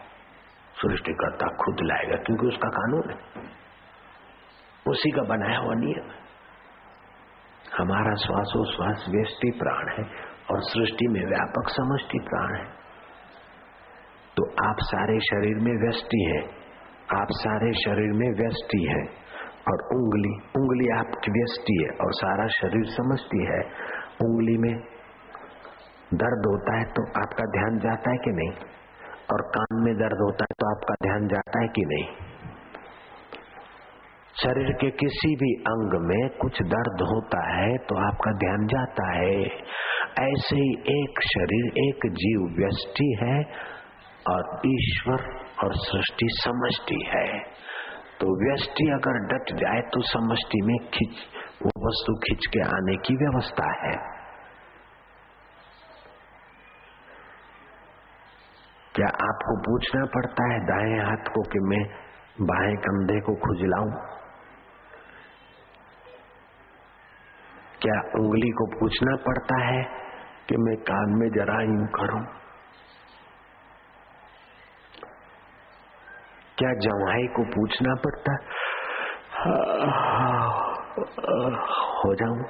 सृष्टिकर्ता 0.75 1.47
खुद 1.47 1.77
लाएगा, 1.83 2.17
क्योंकि 2.17 2.47
उसका 2.47 2.69
कानून 2.69 3.11
है। 3.11 3.19
उसी 4.87 5.11
का 5.11 5.23
बनाया 5.23 5.59
हुआ 5.59 5.75
नियम 5.75 6.11
हमारा 7.79 8.15
श्वासोश्वास 8.15 9.07
व्यष्टि 9.09 9.51
प्राण 9.51 9.89
है 9.89 10.34
और 10.51 10.61
सृष्टि 10.61 11.09
में 11.09 11.27
व्यापक 11.27 11.69
समष्टि 11.69 12.19
प्राण 12.19 12.57
है। 12.57 12.65
तो 14.37 14.69
आप 14.69 14.77
सारे 14.81 15.21
शरीर 15.21 15.55
में 15.55 15.87
व्यष्टि 15.87 16.25
है। 16.25 16.41
आप 17.21 17.27
सारे 17.31 17.73
शरीर 17.73 18.13
में 18.13 18.29
व्यष्टि 18.31 18.83
है। 18.85 19.25
और 19.69 19.83
उंगली 19.83 20.33
उंगली 20.57 20.89
आपकी 20.99 21.33
व्यष्टि 21.33 21.83
है 21.83 22.07
और 22.07 22.13
सारा 22.13 22.47
शरीर 22.47 22.85
समझती 22.85 23.45
है। 23.45 23.61
उंगली 24.23 24.59
में 24.59 24.81
दर्द 26.15 26.47
होता 26.47 26.79
है 26.79 26.85
तो 26.85 27.09
आपका 27.21 27.45
ध्यान 27.45 27.79
जाता 27.79 28.11
है 28.11 28.17
कि 28.17 28.31
नहीं? 28.31 28.51
और 29.33 29.43
कान 29.43 29.85
में 29.85 29.95
दर्द 29.95 30.19
होता 30.23 30.45
है 30.45 30.55
तो 30.61 30.67
आपका 30.67 30.95
ध्यान 31.03 31.29
जाता 31.29 31.61
है 31.63 31.69
कि 31.69 31.83
नहीं? 31.85 32.05
शरीर 34.43 34.73
के 34.73 34.91
किसी 34.91 35.37
भी 35.37 35.55
अंग 35.55 36.07
में 36.07 36.29
कुछ 36.31 36.63
दर्द 36.63 37.03
होता 37.03 37.55
है 37.55 37.77
तो 37.77 38.09
आपका 38.09 38.33
ध्यान 38.33 38.67
जाता 38.67 39.17
है। 39.17 39.49
ऐसे 40.19 40.57
ही 40.57 40.73
एक 41.03 41.21
शरीर, 41.21 41.89
एक 41.89 42.13
जीव 42.13 42.41
व्यष्टि 42.59 43.17
है 43.23 43.45
और 44.29 44.61
ईश्वर 44.67 45.23
और 45.65 45.75
सृष्टि 45.75 46.27
समष्टि 46.31 47.05
है। 47.09 47.39
तो 48.21 48.49
व्यष्टि 48.49 48.85
अगर 48.85 49.19
डट 49.27 49.61
जाए 49.61 49.81
तो 49.81 50.01
समष्टि 50.01 50.63
में 50.63 50.77
खिंच, 50.79 51.17
वो 51.63 51.73
वस्तु 51.87 52.15
खिंच 52.15 52.47
के 52.47 52.61
आने 52.61 52.97
की 52.97 53.15
व्यवस्था 53.15 53.87
है। 53.87 53.97
क्या 58.95 59.09
आपको 59.09 59.61
पूछना 59.61 60.05
पड़ता 60.05 60.53
है 60.53 60.61
दाएँ 60.61 61.07
हाथ 61.07 61.29
को 61.35 61.43
कि 61.43 61.59
मैं 61.59 61.85
बाएँ 62.41 62.77
कंधे 62.77 63.21
को 63.21 63.35
खुजलाऊं? 63.35 64.24
क्या 67.85 68.01
उंगली 68.21 68.51
को 68.51 68.67
पूछना 68.79 69.17
पड़ता 69.17 69.65
है 69.65 69.83
कि 70.49 70.57
मैं 70.57 70.77
कान 70.77 71.19
में 71.19 71.29
जरा 71.29 71.63
यूँ 71.63 71.87
करूँ? 71.87 72.23
क्या 76.59 76.73
जवाई 76.73 77.27
को 77.27 77.45
पूछना 77.45 77.95
पड़ता? 77.95 78.37
हो 81.99 82.15
जाऊँ? 82.15 82.47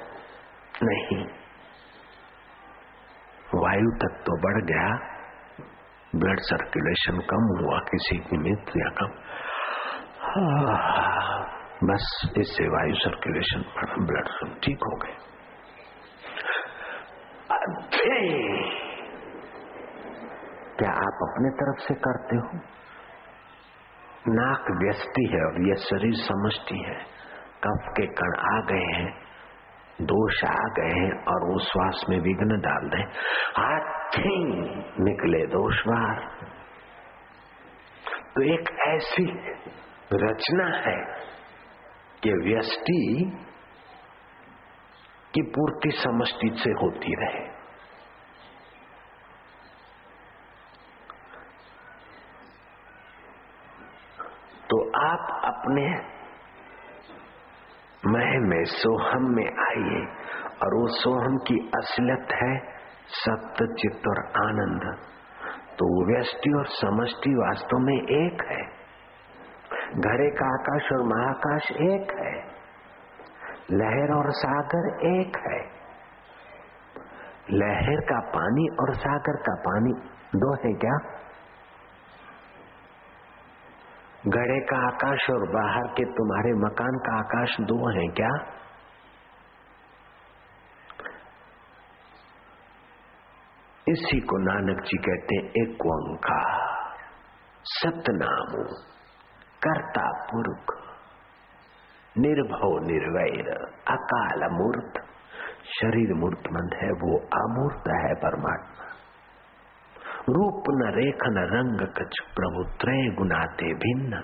नहीं। 0.83 1.25
वायु 3.55 3.91
तक 4.03 4.23
तो 4.25 4.37
बढ़ 4.41 4.61
गया। 4.65 4.87
ब्लड 6.15 6.39
सर्कुलेशन 6.39 7.19
कम 7.19 7.47
हुआ, 7.55 7.79
किसी 7.79 8.17
निमित्त 8.17 8.69
या 8.77 8.89
कम। 8.89 9.07
बस 11.83 12.31
इससे 12.37 12.63
वायु 12.63 12.95
सर्कुलेशन 12.95 13.59
बढ़ा 13.59 13.95
ब्लड 13.95 14.61
ठीक 14.63 14.77
हो 14.77 14.95
गए। 14.95 15.17
क्या 20.79 20.89
आप 20.89 21.19
अपने 21.21 21.49
तरफ़ 21.49 21.87
से 21.87 21.93
करते 21.93 22.35
हो? 22.35 22.49
नाक 24.27 24.65
व्यस्ती 24.83 25.27
है 25.27 25.45
और 25.45 25.67
यह 25.67 25.75
शरीर 25.75 26.13
समझती 26.13 26.83
है। 26.83 26.95
कफ 27.63 27.93
के 27.97 28.07
कण 28.07 28.35
आ 28.39 28.59
गए 28.61 29.01
हैं, 29.01 29.13
दोष 30.01 30.43
आ 30.43 30.63
गए 30.63 30.89
हैं 30.89 31.25
और 31.25 31.53
वो 31.53 31.59
श्वास 31.59 32.05
में 32.09 32.19
विघ्न 32.19 32.61
डाल 32.61 32.89
दें। 32.89 33.03
हाथी 33.57 34.45
निकले 35.03 35.47
दोष 35.47 35.75
बाहर। 35.87 36.45
तो 38.35 38.41
एक 38.41 38.69
ऐसी 38.87 39.25
रचना 40.13 40.65
है 40.65 41.34
कि 42.23 42.33
व्यष्टि 42.33 43.31
की 45.33 45.41
पूर्ति 45.41 45.91
समष्टि 45.91 46.49
से 46.63 46.69
होती 46.69 47.15
रहे। 47.15 47.55
तो 54.69 55.05
आप 55.05 55.41
अपने 55.43 56.15
मैं 58.07 58.39
में, 58.39 58.63
सोहम 58.63 59.35
में 59.35 59.47
आइए 59.47 60.05
और 60.63 60.81
वो 60.81 60.87
सोहम 60.87 61.37
की 61.37 61.69
असलियत 61.77 62.27
है 62.31 62.75
सत्य, 63.07 63.65
चित्त 63.65 64.07
और 64.07 64.19
आनंद। 64.19 64.99
तो 65.73 66.13
व्यष्टि 66.13 66.53
और 66.57 66.65
समष्टि 66.65 67.29
वास्तव 67.29 67.77
में 67.77 67.95
एक 67.95 68.43
है। 68.51 68.84
घरे 69.93 70.29
का 70.29 70.53
आकाश 70.53 70.83
और 70.91 71.03
महाकाश 71.03 71.71
एक 71.71 72.11
है। 72.19 72.55
लहर 73.71 74.17
और 74.17 74.31
सागर 74.31 75.05
एक 75.05 75.37
है। 75.37 75.75
लहर 77.51 78.01
का 78.01 78.19
पानी 78.19 78.67
और 78.81 78.93
सागर 78.93 79.35
का 79.35 79.55
पानी 79.55 79.93
दो 80.35 80.55
है 80.55 80.73
क्या? 80.73 81.25
घड़े 84.27 84.59
का 84.59 84.87
आकाश 84.87 85.29
और 85.29 85.51
बाहर 85.53 85.83
के 85.83 86.05
तुम्हारे 86.05 86.53
मकान 86.53 86.97
का 86.97 87.17
आकाश 87.19 87.57
दो 87.61 87.99
है 87.99 88.07
क्या? 88.07 88.55
इसी 93.87 94.19
को 94.19 94.37
नानक 94.37 94.81
जी 94.81 94.97
कहते 94.97 95.35
हैं 95.35 95.43
एक 95.43 95.85
ओंकार 95.85 96.97
सतनामो। 97.63 98.94
कर्ता 99.67 100.11
पुरुष 100.31 100.85
निर्भव 102.17 102.87
निर्वैर, 102.87 103.55
अकाल 103.87 104.39
मूर्त। 104.51 105.01
शरीर 105.81 106.13
मूर्तमंद 106.13 106.73
है, 106.73 106.89
वो 106.89 107.17
अमूर्त 107.17 107.87
है 107.87 108.13
परमात्मा। 108.13 108.85
रूप 110.29 110.63
न 110.69 110.91
रेख 110.95 111.17
न 111.25 111.37
रंग 111.37 111.87
कछ 111.87 112.19
प्रभु 112.35 112.63
त्रय 112.63 113.15
गुनाते 113.15 113.73
भिन्न। 113.73 114.23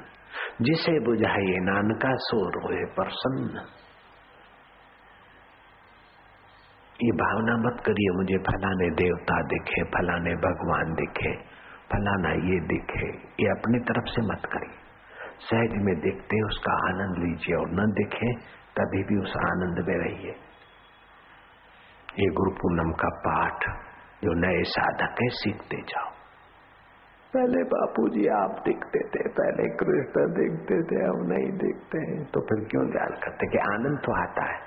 जिसे 0.61 0.99
बुझाइए 0.99 1.59
नानका 1.59 2.09
सो 2.11 2.49
रोए 2.49 2.85
प्रसन्न। 2.85 3.57
ये 7.03 7.11
भावना 7.11 7.57
मत 7.57 7.81
करिए, 7.85 8.17
मुझे 8.17 8.37
फलाने 8.37 8.89
देवता 8.89 9.41
दिखे, 9.41 9.83
फलाने 9.83 10.35
भगवान 10.35 10.93
दिखे, 10.93 11.35
फलाना 11.91 12.29
ये 12.29 12.59
दिखे, 12.59 13.07
ये 13.43 13.49
अपनी 13.49 13.79
तरफ़ 13.79 14.05
से 14.05 14.33
मत 14.33 14.45
करिए। 14.45 14.90
सहज 15.41 15.71
में 15.83 15.99
दिखते 15.99 16.41
उसका 16.43 16.73
आनंद 16.89 17.17
लीजिए 17.17 17.55
और 17.55 17.69
न 17.71 17.85
दिखे 17.91 18.33
कभी 18.77 19.03
भी 19.03 19.21
उस 19.21 19.33
आनंद 19.37 19.85
में 19.87 19.97
रहिए। 19.97 20.35
ये 22.19 22.29
गुरु 22.29 22.51
पूनम 22.51 22.91
का 22.91 23.09
पाठ 23.09 23.69
जो 24.23 24.33
नए 24.33 24.63
साधक 24.63 25.21
है 25.21 25.29
सीखते 25.29 25.77
जाओ। 25.77 26.09
पहले 27.33 27.63
बापूजी 27.63 28.27
आप 28.27 28.63
दिखते 28.65 28.99
थे 28.99 29.29
पहले 29.29 29.67
कृष्ण 29.75 30.25
दिखते 30.33 30.79
थे 30.83 31.03
अब 31.05 31.21
नहीं 31.29 31.51
दिखते 31.57 31.97
हैं। 31.97 32.25
तो 32.25 32.41
फिर 32.41 32.65
क्यों 32.65 32.89
ध्यान 32.91 33.13
करते 33.23 33.47
कि 33.47 33.57
आनंद 33.57 33.99
तो 33.99 34.15
आता 34.21 34.43
है? 34.45 34.59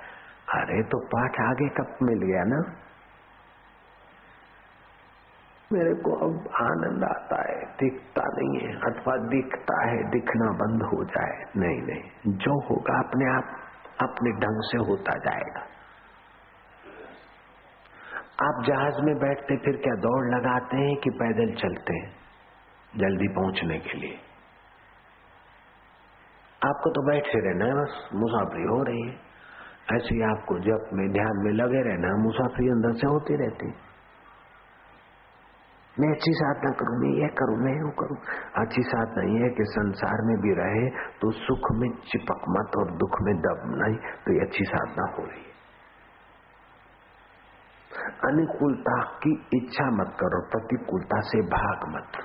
अरे 0.55 0.83
तो 0.83 0.99
पाठ 1.07 1.39
आगे 1.41 1.69
कब 1.69 1.97
मिल 2.03 2.19
गया 2.31 2.43
ना? 2.43 2.61
मेरे 5.73 5.93
को 5.93 6.11
अब 6.11 6.49
आनंद 6.61 7.03
आता 7.03 7.51
है, 7.51 7.65
दिखता 7.65 8.23
नहीं 8.25 8.61
है, 8.61 8.75
अथवा 8.75 9.17
दिखता 9.17 9.89
है, 9.89 10.09
दिखना 10.09 10.51
बंद 10.51 10.83
हो 10.83 11.03
जाए। 11.03 11.43
नहीं 11.57 11.81
नहीं, 11.81 12.03
जो 12.37 12.59
होगा 12.69 12.99
अपने 12.99 13.25
आप 13.25 13.43
अपने 14.01 14.31
ढंग 14.31 14.61
से 14.61 14.77
होता 14.77 15.13
जाएगा। 15.13 15.59
आप 18.41 18.63
जहाज़ 18.65 19.01
में 19.01 19.15
बैठते, 19.15 19.57
फिर 19.57 19.77
क्या 19.77 19.95
दौड़ 19.95 20.35
लगाते 20.35 20.77
हैं 20.77 20.95
कि 20.97 21.09
पैदल 21.09 21.53
चलते 21.53 21.93
हैं, 21.93 22.13
जल्दी 22.97 23.27
पहुँचने 23.27 23.79
के 23.79 23.97
लिए? 23.97 24.19
आपको 26.65 26.89
तो 26.89 27.01
बैठे 27.11 27.39
रहना 27.39 27.65
है, 27.65 27.71
बस 27.71 28.09
मुसाफरी 28.13 28.63
हो 28.63 28.83
रही 28.83 29.01
है। 29.01 29.35
ऐसे 29.93 30.15
ही 30.15 30.21
आपको 30.21 30.59
जब 30.59 30.89
में 30.93 31.11
ध्यान 31.11 31.37
में 31.37 31.51
लगे 31.51 31.81
रहना 31.81 32.23
मुसाफरी 32.23 32.69
अंदर 32.69 32.91
से 32.91 33.07
होती 33.07 33.35
रहती 33.35 33.73
मैं 35.97 36.07
अच्छी 36.11 36.31
साधना 36.33 36.69
करूँ, 36.79 36.95
मैं 37.01 37.09
ये 37.15 37.27
करूँ, 37.39 37.57
मैं 37.59 37.73
वो 37.81 37.91
करूँ। 37.99 38.17
अच्छी 38.57 38.81
साधना 38.85 39.21
ये 39.27 39.43
है 39.43 39.49
कि 39.51 39.65
संसार 39.69 40.23
में 40.27 40.35
भी 40.39 40.53
रहे 40.55 40.89
तो 41.21 41.31
सुख 41.37 41.71
में 41.73 41.89
चिपक 42.07 42.47
मत 42.51 42.77
और 42.77 42.91
दुख 42.97 43.19
में 43.21 43.33
दब 43.39 43.63
नहीं 43.73 43.97
तो 44.25 44.33
ये 44.33 44.41
अच्छी 44.41 44.65
साधना 44.65 45.05
हो 45.11 45.23
रही 45.23 45.39
है। 45.39 45.53
अनुकूलता 48.25 48.97
की 49.23 49.33
इच्छा 49.55 49.89
मत 49.93 50.11
करो, 50.19 50.41
प्रतिकूलता 50.51 51.19
से 51.23 51.41
भाग 51.49 51.89
मत। 51.89 52.21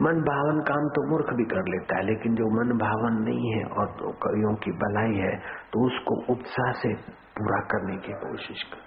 मन 0.00 0.20
भावन 0.24 0.60
काम 0.68 0.88
तो 0.94 1.02
मूर्ख 1.10 1.28
भी 1.34 1.44
कर 1.46 1.68
लेता 1.68 1.96
है, 1.96 2.04
लेकिन 2.04 2.34
जो 2.34 2.46
मन 2.54 2.78
भावन 2.78 3.22
नहीं 3.24 3.52
है 3.52 3.64
और 3.72 3.92
तो 3.98 4.12
कवियों 4.22 4.54
की 4.62 4.72
भलाई 4.78 5.14
है 5.18 5.36
तो 5.72 5.86
उसको 5.86 6.16
उत्साह 6.32 6.72
से 6.80 6.94
पूरा 7.36 7.60
करने 7.70 7.96
की 7.98 8.12
कोशिश 8.22 8.62
कर। 8.64 8.82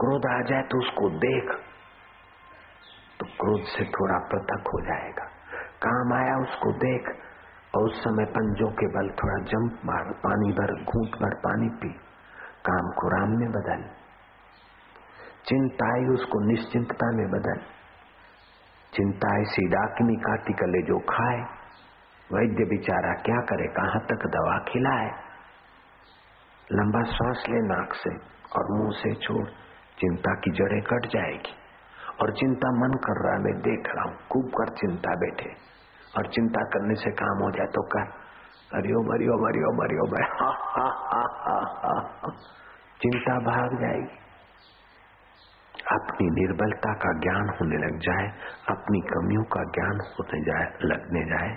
क्रोध 0.00 0.26
आ 0.28 0.40
जाए 0.42 0.62
तो 0.64 0.78
उसको 0.78 1.10
देख। 1.22 1.58
तो 3.20 3.26
क्रोध 3.26 3.62
से 3.62 3.84
थोड़ा 3.84 4.18
पृथक 4.18 4.64
हो 4.66 4.80
जाएगा। 4.80 5.24
काम 5.86 6.12
आया 6.12 6.36
उसको 6.36 6.72
देख 6.72 7.08
और 7.76 7.82
उस 7.82 8.04
समय 8.04 8.24
पंजों 8.24 8.70
के 8.70 8.86
बल 8.86 9.08
थोड़ा 9.10 9.44
जंप 9.44 9.80
मार, 9.84 10.04
पानी 10.04 10.52
भर, 10.52 10.84
घूट 10.84 11.08
भर 11.08 11.34
पानी 11.34 11.68
पी। 11.68 11.88
काम 12.66 12.90
को 12.90 13.08
राम 13.08 13.28
में 13.28 13.50
बदल। 13.50 13.90
चिंता 15.46 15.94
आई 15.94 16.04
उसको 16.04 16.46
निश्चिंतता 16.52 17.16
में 17.16 17.30
बदल। 17.30 17.60
चिंता 18.94 19.40
ऐसी 19.40 19.68
डाकनी 19.68 20.16
काटी 20.16 20.52
कले 20.52 20.82
जो 20.82 20.98
खाए। 20.98 21.58
वैद्य 22.32 22.64
बिचारा 22.64 23.14
क्या 23.14 23.36
करे, 23.36 23.66
कहाँ 23.66 24.00
तक 24.00 24.26
दवा 24.26 24.58
खिलाए? 24.58 25.10
लंबा 26.72 27.02
श्वास 27.02 27.44
ले 27.50 27.56
नाक 27.56 27.92
से 27.92 28.10
और 28.58 28.78
मुँह 28.78 28.90
से 28.90 29.14
छोड़। 29.14 29.48
चिंता 29.98 30.34
की 30.34 30.50
जड़ें 30.50 30.82
कट 30.82 31.06
जाएगी। 31.06 31.67
और 32.20 32.32
चिंता 32.32 32.70
मन 32.70 32.92
कर 32.92 33.24
रहा 33.24 33.34
है, 33.34 33.40
मैं 33.40 33.54
देख 33.60 33.90
रहा 33.94 34.04
हूँ, 34.04 34.16
खूब 34.28 34.46
कर 34.46 34.72
चिंता 34.74 35.14
बैठे। 35.14 35.50
और 36.16 36.26
चिंता 36.26 36.64
करने 36.64 36.94
से 36.94 37.10
काम 37.10 37.42
हो 37.42 37.50
जाए 37.50 37.66
तो 37.66 37.82
कर। 37.82 38.08
हरिओम 38.74 39.12
हरिओम 39.12 39.44
हरिओम 39.46 39.82
हरिओम 39.82 40.16
चिंता 43.02 43.38
भाग 43.38 43.80
जाएगी। 43.80 44.18
अपनी 45.92 46.26
निर्बलता 46.30 46.92
का 46.94 47.12
ज्ञान 47.20 47.48
होने 47.48 47.76
लग 47.76 47.98
जाए, 47.98 48.26
अपनी 48.68 49.00
कमियों 49.00 49.44
का 49.44 49.62
ज्ञान 49.64 50.00
होने 50.00 50.40
जाए, 50.44 50.78
लगने 50.82 51.24
जाए 51.24 51.56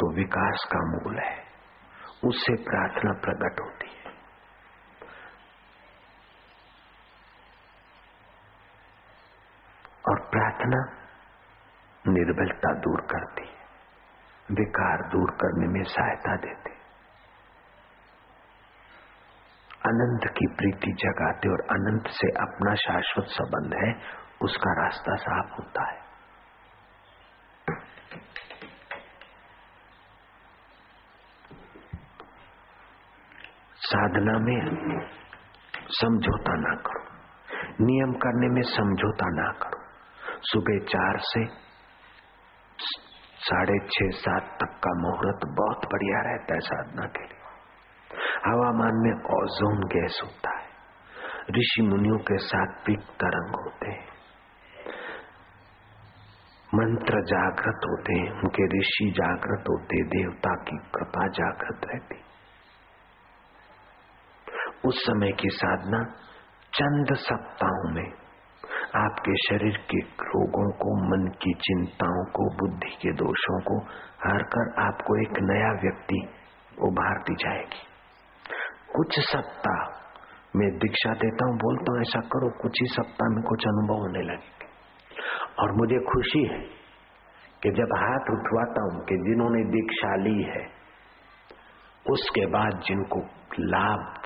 तो 0.00 0.14
विकास 0.14 0.68
का 0.72 0.78
मूल 0.78 1.18
है। 1.18 1.44
उससे 2.24 2.54
प्रार्थना 2.54 3.12
प्रकट 3.12 3.60
होती 3.60 3.86
है 3.86 4.12
और 10.08 10.20
प्रार्थना 10.64 12.12
निर्बलता 12.12 12.72
दूर 12.74 13.00
करती 13.00 13.48
है। 13.48 13.54
विकार 14.50 15.08
दूर 15.08 15.30
करने 15.30 15.66
में 15.66 15.82
सहायता 15.82 16.36
देती 16.36 16.70
अनंत 19.86 20.30
की 20.38 20.46
प्रीति 20.46 20.92
जगाते 20.92 21.48
और 21.48 21.60
अनंत 21.60 22.06
से 22.08 22.28
अपना 22.28 22.74
शाश्वत 22.74 23.24
संबंध 23.24 23.74
है, 23.74 23.94
उसका 24.42 24.82
रास्ता 24.82 25.16
साफ़ 25.16 25.52
होता 25.52 25.90
है। 25.92 26.02
साधना 33.76 34.38
में 34.38 34.60
समझौता 35.88 36.56
ना 36.56 36.74
करो। 36.74 37.04
नियम 37.80 38.12
करने 38.12 38.48
में 38.48 38.62
समझौता 38.62 39.26
ना 39.26 39.52
करो। 39.52 39.83
सुबह 40.44 40.78
चार 40.84 41.18
से 41.18 41.46
साढ़े 43.38 43.78
छह, 43.78 44.10
सात 44.10 44.42
तक 44.42 44.80
का 44.84 44.92
मुहूर्त 45.00 45.40
बहुत 45.46 45.86
बढ़िया 45.92 46.20
रहता 46.20 46.54
है 46.54 46.60
साधना 46.60 47.06
के 47.06 47.22
लिए। 47.22 47.40
हवामान 48.46 48.92
में 48.94 49.12
ओजोन 49.12 49.80
गैस 49.80 50.20
होता 50.24 50.58
है। 50.58 50.66
ऋषि 51.50 51.82
मुनियों 51.82 52.18
के 52.18 52.38
साथ 52.38 52.86
पिक 52.86 53.00
तरंग 53.00 53.54
होते 53.64 53.90
हैं। 53.90 54.14
मंत्र 56.74 57.22
जागृत 57.24 57.80
होते 57.90 58.12
हैं, 58.12 58.30
उनके 58.30 58.78
ऋषि 58.78 59.10
जागृत 59.10 59.64
होते, 59.68 60.02
देवता 60.02 60.54
की 60.54 60.76
कृपा 60.76 61.28
जागृत 61.28 61.80
रहती। 61.84 62.24
उस 64.88 64.94
समय 64.98 65.32
की 65.32 65.48
साधना 65.48 66.04
चंद 66.74 67.14
सप्ताहों 67.14 67.94
में 67.94 68.23
आपके 68.96 69.36
शरीर 69.36 69.76
के 69.76 69.98
रोगों 70.00 70.72
को, 70.72 70.96
मन 71.08 71.28
की 71.28 71.54
चिंताओं 71.54 72.24
को, 72.24 72.56
बुद्धि 72.56 72.96
के 73.02 73.12
दोषों 73.12 73.60
को 73.60 73.78
हर 74.24 74.42
कर 74.42 74.82
आपको 74.82 75.22
एक 75.22 75.32
नया 75.40 75.72
व्यक्ति 75.72 76.28
उभार 76.82 77.18
दी 77.18 77.34
जाएगी। 77.34 77.86
कुछ 78.96 79.20
सप्ताह 79.20 80.04
मैं 80.56 80.70
दीक्षा 80.78 81.12
देता 81.12 81.44
हूँ, 81.44 81.56
बोलता 81.56 81.92
हूँ, 81.92 82.00
ऐसा 82.00 82.20
करो, 82.20 82.62
कुछ 82.62 82.72
ही 82.82 82.86
सप्ताह 82.86 83.28
में 83.28 83.42
कुछ 83.42 83.66
अनुभव 83.66 83.94
होने 83.94 84.22
लगेंगे। 84.22 84.66
और 85.58 85.72
मुझे 85.72 85.98
खुशी 85.98 86.44
है 86.44 86.60
कि 87.62 87.70
जब 87.70 87.88
हाथ 87.96 88.30
उठवाता 88.30 88.82
हूँ 88.82 89.04
कि 89.04 89.16
जिन्होंने 89.16 89.64
दीक्षा 89.64 90.16
ली 90.16 90.42
है, 90.42 90.84
उसके 92.10 92.46
बाद 92.46 92.80
जिनको 92.80 93.20
लाभ, 93.60 94.22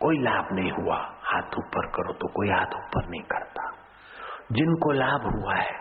कोई 0.00 0.18
लाभ 0.18 0.48
नहीं 0.52 0.72
हुआ। 0.72 1.13
हाथ 1.24 1.58
ऊपर 1.58 1.86
करो 1.86 2.12
तो 2.12 2.28
कोई 2.28 2.50
हाथ 2.50 2.76
ऊपर 2.76 3.08
नहीं 3.08 3.22
करता। 3.22 3.70
जिनको 4.52 4.92
लाभ 4.92 5.26
हुआ 5.34 5.54
है 5.54 5.74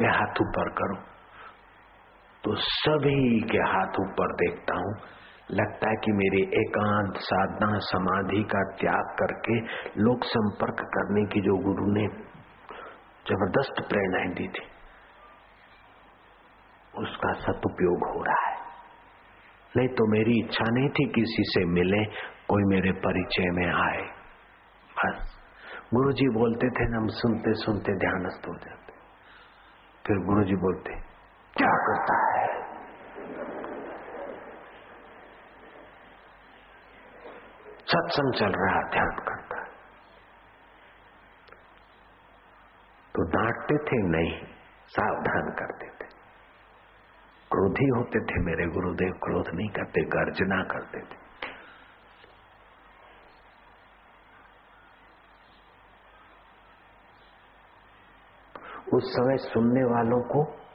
वे 0.00 0.08
हाथ 0.08 0.40
ऊपर 0.40 0.70
करो। 0.72 0.96
तो 2.44 2.54
सभी 2.56 3.40
के 3.50 3.58
हाथ 3.68 4.00
ऊपर 4.00 4.34
देखता 4.34 4.76
हूँ। 4.76 4.94
लगता 5.50 5.88
है 5.88 5.96
कि 5.96 6.12
मेरी 6.12 6.42
एकांत 6.60 7.16
साधना 7.22 7.66
समाधि 7.78 8.42
का 8.44 8.62
त्याग 8.72 9.10
करके 9.18 9.58
लोक 10.00 10.24
संपर्क 10.24 10.80
करने 10.94 11.24
की 11.24 11.40
जो 11.40 11.56
गुरु 11.64 11.92
ने 11.92 12.06
ज़बरदस्त 13.26 13.82
प्रेरणाएँ 13.88 14.32
दी 14.34 14.48
थी, 14.48 14.64
उसका 16.94 17.32
सदुपयोग 17.40 18.06
हो 18.08 18.22
रहा 18.22 18.48
है। 18.50 18.55
नहीं 19.76 19.88
तो 19.88 20.10
मेरी 20.10 20.44
इच्छा 20.44 20.64
नहीं 20.70 20.88
थी 20.88 21.04
किसी 21.08 21.42
से 21.42 21.64
मिले, 21.64 22.04
कोई 22.48 22.62
मेरे 22.62 22.92
परिचय 22.92 23.50
में 23.50 23.72
आए। 23.72 24.02
बस। 24.96 25.36
गुरु 25.94 26.12
जी 26.12 26.28
बोलते 26.28 26.70
थे 26.70 26.88
ना, 26.90 26.96
हम 26.96 27.06
सुनते 27.06 27.54
सुनते 27.54 27.92
ध्यानस्थ 27.98 28.48
हो 28.48 28.54
जाते। 28.54 28.92
फिर 30.06 30.16
गुरु 30.16 30.44
जी 30.44 30.54
बोलते, 30.54 30.90
क्या 31.56 31.70
करता 31.70 32.38
है? 32.38 32.66
सत्संग 37.86 38.34
चल 38.34 38.52
रहा, 38.56 38.90
ध्यान 38.90 39.10
करता। 39.10 39.60
है 39.60 39.66
तो 43.14 43.22
डांटते 43.22 43.74
थे, 43.74 44.08
नहीं, 44.08 44.46
सावधान 44.88 45.54
करते 45.58 45.86
थे 45.86 46.15
क्रोधी 47.52 47.86
होते 47.98 48.20
थे, 48.20 48.44
मेरे 48.44 48.66
गुरुदेव 48.66 49.12
क्रोध 49.12 49.54
नहीं 49.54 49.68
करते, 49.68 50.00
गर्जना 50.00 50.62
करते 50.62 51.00
थे। 51.00 51.26
उस 58.92 59.12
समय 59.12 59.36
सुनने 59.36 59.84
वालों 59.84 60.22
को 60.22 60.66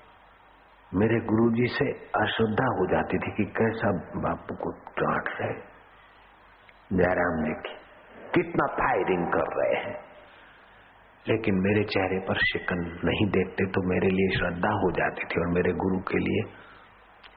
मेरे 0.93 1.19
गुरुजी 1.19 1.67
से 1.67 1.85
अश्रद्धा 1.93 2.65
हो 2.65 2.87
जाती 2.87 3.17
थी 3.17 3.31
कि 3.31 3.45
कैसा 3.45 3.91
बापू 4.21 4.55
को 4.55 4.71
डांट 4.71 5.27
रहे। 5.27 5.53
जयराम 6.97 7.45
जी 7.45 7.53
की 7.53 7.75
कितना 8.31 8.65
फायरिंग 8.67 9.27
कर 9.33 9.47
रहे 9.59 9.83
हैं। 9.83 10.10
लेकिन 11.27 11.55
मेरे 11.55 11.83
चेहरे 11.83 12.19
पर 12.19 12.35
शिकन 12.35 12.79
नहीं 13.05 13.25
देखते 13.29 13.65
तो 13.65 13.89
मेरे 13.89 14.07
लिए 14.07 14.37
श्रद्धा 14.37 14.69
हो 14.69 14.91
जाती 14.91 15.25
थी 15.25 15.41
और 15.41 15.47
मेरे 15.47 15.73
गुरु 15.73 15.99
के 15.99 16.17
लिए 16.17 16.43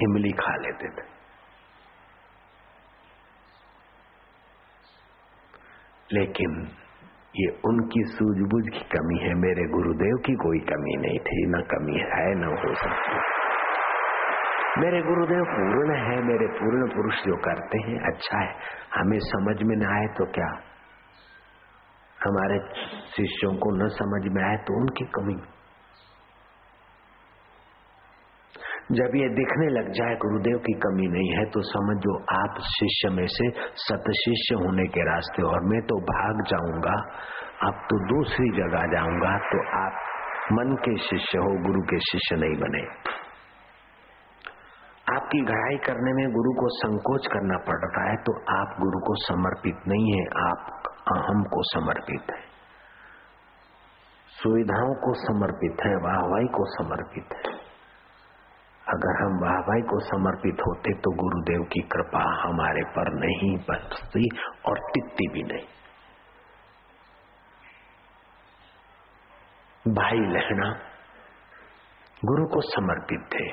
इमली 0.02 0.30
खा 0.30 0.56
लेते 0.56 0.88
थे। 0.88 1.14
लेकिन 6.12 6.68
ये 7.36 7.48
उनकी 7.64 8.02
सूझबूझ 8.04 8.64
की 8.72 8.80
कमी 8.80 9.18
है, 9.18 9.34
मेरे 9.34 9.62
गुरुदेव 9.68 10.16
की 10.26 10.34
कोई 10.34 10.58
कमी 10.58 10.96
नहीं 10.96 11.18
थी, 11.18 11.46
न 11.46 11.60
कमी 11.60 11.98
है, 11.98 12.34
न 12.34 12.44
हो 12.44 12.74
सकती। 12.74 13.16
मेरे 14.80 15.02
गुरुदेव 15.02 15.44
पूर्ण 15.44 15.96
है, 15.96 16.22
मेरे 16.22 16.46
पूर्ण 16.46 16.88
पुरुष 16.88 17.14
जो 17.14 17.36
करते 17.36 17.78
हैं 17.78 18.12
अच्छा 18.12 18.38
है, 18.38 18.54
हमें 18.94 19.18
समझ 19.18 19.62
में 19.62 19.76
ना 19.76 20.00
आए 20.00 20.06
तो 20.06 20.24
क्या? 20.24 20.73
हमारे 22.24 22.58
शिष्यों 23.10 23.52
को 23.56 23.74
न 23.76 23.88
समझ 23.96 24.22
में 24.32 24.42
आए 24.44 24.56
तो 24.68 24.78
उनकी 24.80 25.04
कमी। 25.16 25.36
जब 28.92 29.14
ये 29.16 29.28
दिखने 29.34 29.66
लग 29.70 29.86
जाए 29.92 30.16
गुरुदेव 30.22 30.56
की 30.64 30.72
कमी 30.80 31.06
नहीं 31.10 31.28
है 31.34 31.44
तो 31.52 31.60
समझो 31.66 32.16
आप 32.34 32.58
शिष्य 32.70 33.10
में 33.10 33.26
से 33.34 33.46
सत 33.82 34.10
शिष्य 34.18 34.58
होने 34.62 34.84
के 34.96 35.04
रास्ते 35.06 35.46
और 35.50 35.68
मैं 35.70 35.80
तो 35.84 36.00
भाग 36.10 36.42
जाऊँगा 36.50 36.96
अब 37.68 37.78
तो 37.90 38.00
दूसरी 38.08 38.50
जगह 38.56 38.84
जाऊँगा 38.92 39.30
तो 39.46 39.62
आप 39.78 40.02
मन 40.52 40.74
के 40.84 40.96
शिष्य 41.02 41.38
हो, 41.38 41.52
गुरु 41.62 41.82
के 41.90 41.98
शिष्य 42.06 42.36
नहीं 42.36 42.56
बने। 42.60 42.82
आपकी 45.12 45.40
गढ़ाई 45.46 45.78
करने 45.86 46.12
में 46.12 46.26
गुरु 46.32 46.52
को 46.60 46.68
संकोच 46.76 47.26
करना 47.32 47.58
पड़ता 47.66 48.02
है 48.08 48.16
तो 48.26 48.34
आप 48.54 48.76
गुरु 48.80 49.00
को 49.06 49.16
समर्पित 49.22 49.88
नहीं 49.88 50.12
है, 50.12 50.26
आप 50.42 50.92
अहम 51.12 51.42
को 51.42 51.62
समर्पित 51.62 52.30
है। 52.30 52.42
सुविधाओं 54.28 54.94
को 54.94 55.14
समर्पित 55.14 55.84
है, 55.86 55.96
वाहवाही 55.96 56.46
को 56.46 56.64
समर्पित 56.66 57.36
है। 57.36 57.52
अगर 58.88 59.24
हम 59.24 59.38
वाहवाही 59.42 59.82
को 59.82 60.00
समर्पित 60.00 60.54
होते 60.60 60.94
तो 60.94 61.10
गुरुदेव 61.10 61.62
की 61.62 61.80
कृपा 61.80 62.22
हमारे 62.42 62.84
पर 62.84 63.12
नहीं 63.14 63.56
बचती 63.58 64.28
और 64.66 64.78
टिकती 64.78 65.28
भी 65.28 65.42
नहीं। 65.42 65.66
भाई 69.94 70.18
लहना 70.18 70.68
गुरु 72.24 72.46
को 72.46 72.60
समर्पित 72.60 73.28
थे 73.34 73.50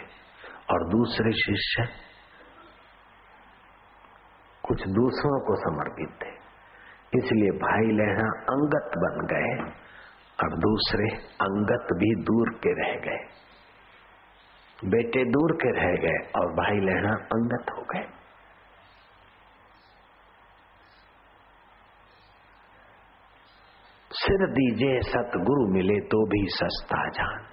और 0.73 0.89
दूसरे 0.89 1.31
शिष्य 1.31 1.85
कुछ 4.67 4.87
दूसरों 4.87 5.39
को 5.39 5.55
समर्पित 5.55 6.09
थे। 6.21 6.40
इसलिए 7.15 7.51
भाई 7.51 7.91
लहना 7.91 8.27
अंगत 8.49 8.91
बन 8.97 9.25
गए 9.25 9.53
और 10.43 10.53
दूसरे 10.57 11.07
अंगत 11.41 11.93
भी 11.93 12.15
दूर 12.15 12.49
के 12.49 12.73
रह 12.73 12.95
गए। 12.99 13.19
बेटे 14.89 15.23
दूर 15.25 15.53
के 15.53 15.71
रह 15.71 15.95
गए 16.01 16.39
और 16.39 16.47
भाई 16.53 16.79
लहना 16.79 17.13
अंगत 17.35 17.71
हो 17.77 17.81
गए। 17.81 18.05
सिर 24.11 24.47
दीजे 24.51 25.01
सतगुरु 25.01 25.67
मिले 25.73 25.99
तो 25.99 26.25
भी 26.25 26.45
सस्ता 26.47 27.09
जान। 27.09 27.43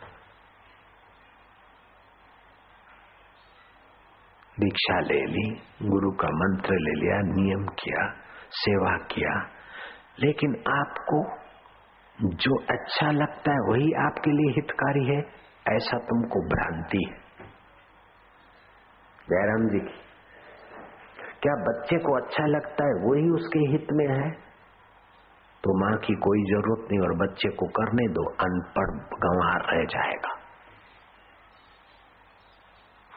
दीक्षा 4.60 5.00
ले 5.00 5.20
ली, 5.26 5.44
गुरु 5.82 6.10
का 6.10 6.28
मंत्र 6.28 6.74
ले 6.74 6.94
लिया, 7.00 7.18
नियम 7.34 7.66
किया। 7.66 8.27
सेवा 8.50 8.96
किया। 8.96 9.50
लेकिन 10.20 10.62
आपको 10.68 11.38
जो 12.18 12.56
अच्छा 12.70 13.10
लगता 13.10 13.52
है, 13.52 13.58
वही 13.58 13.92
आपके 13.92 14.30
लिए 14.30 14.52
हितकारी 14.54 15.04
है, 15.06 15.18
ऐसा 15.68 15.98
तुमको 15.98 16.40
भ्रांति 16.48 17.04
है। 17.08 17.16
जयराम 19.28 19.68
जी 19.68 19.78
की, 19.78 20.00
क्या 21.42 21.54
बच्चे 21.54 21.98
को 21.98 22.16
अच्छा 22.16 22.46
लगता 22.46 22.84
है 22.84 22.92
वही 22.92 23.30
उसके 23.30 23.58
हित 23.58 23.86
में 23.92 24.06
है? 24.06 24.30
तो 25.64 25.78
माँ 25.80 25.96
की 25.98 26.14
कोई 26.14 26.42
ज़रूरत 26.42 26.88
नहीं, 26.90 27.00
और 27.00 27.16
बच्चे 27.16 27.48
को 27.48 27.66
करने 27.66 28.08
दो, 28.08 28.24
अनपढ़ 28.30 28.90
गंवार 29.18 29.74
रह 29.74 29.84
जाएगा। 29.84 30.34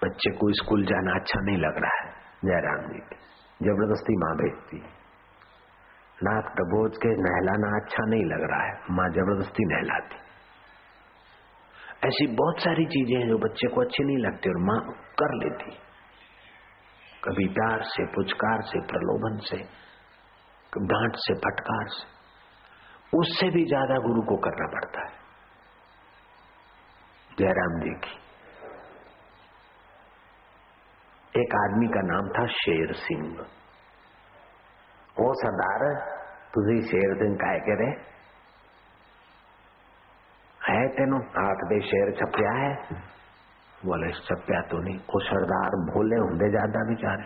बच्चे 0.05 0.31
को 0.31 0.51
स्कूल 0.53 0.85
जाना 0.85 1.15
अच्छा 1.15 1.41
नहीं 1.41 1.57
लग 1.57 1.77
रहा 1.77 1.97
है, 2.01 2.13
जयराम 2.45 2.89
जी 2.93 2.99
ज़बरदस्ती 3.61 4.17
माँ 4.17 4.35
भेजती 4.35 5.00
नाक 6.23 6.49
डबोच 6.57 6.97
के 6.97 7.11
नहलाना 7.21 7.69
अच्छा 7.79 8.05
नहीं 8.05 8.25
लग 8.25 8.43
रहा 8.51 8.65
है। 8.65 8.73
माँ 8.91 9.09
ज़बरदस्ती 9.09 9.63
नहलाती। 9.65 10.19
ऐसी 12.07 12.27
बहुत 12.35 12.59
सारी 12.59 12.85
चीज़ें 12.85 13.15
हैं 13.21 13.27
जो 13.27 13.37
बच्चे 13.37 13.67
को 13.67 13.81
अच्छी 13.81 14.03
नहीं 14.03 14.17
लगती 14.17 14.49
और 14.49 14.57
माँ 14.57 14.79
कर 15.19 15.33
लेती। 15.35 15.77
कभी 17.23 17.47
प्यार 17.47 17.81
से, 17.83 18.05
पुचकार 18.05 18.61
से, 18.61 18.79
प्रलोभन 18.79 19.37
से 19.39 19.57
डांट 20.73 21.15
से, 21.15 21.33
फटकार 21.33 21.87
से, 21.87 22.05
उससे 23.17 23.49
भी 23.49 23.65
ज़्यादा 23.65 23.95
गुरु 23.95 24.21
को 24.21 24.35
करना 24.35 24.67
पड़ता 24.67 25.01
है। 25.01 25.19
जयराम 27.39 27.79
जी 27.81 27.89
की। 27.89 28.19
एक 31.41 31.55
आदमी 31.55 31.87
का 31.87 32.01
नाम 32.01 32.29
था 32.29 32.45
शेर 32.53 32.93
सिंह। 32.93 33.45
वो 35.21 35.33
सरदार, 35.33 35.83
तुझे 36.53 36.81
शेर 36.81 37.13
दिन 37.19 37.35
काय 37.35 37.59
करे 37.59 37.89
है 40.61 40.87
तेनो 40.87 41.17
हाथ 41.17 41.61
दे 41.69 41.79
शेर 41.81 42.11
छपया 42.11 42.51
है? 42.51 42.73
बोले, 43.85 44.11
छपया 44.11 44.61
तो 44.61 44.79
नहीं, 44.79 44.97
वो 44.97 45.19
सरदार 45.19 45.75
भोले 45.85 46.15
होंगे 46.15 46.49
ज़्यादा 46.49 46.83
बेचारे। 46.89 47.23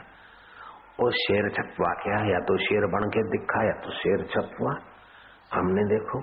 वो 0.99 1.09
शेर 1.11 1.49
छपवा 1.49 1.93
क्या 1.93 2.19
या 2.25 2.39
तो 2.39 2.57
शेर 2.57 2.85
बन 2.85 3.09
के 3.09 3.23
दिखा, 3.23 3.63
या 3.63 3.71
तो 3.71 3.91
शेर 3.91 4.23
छपवा। 4.25 4.73
हमने 5.53 5.83
देखो, 5.83 6.19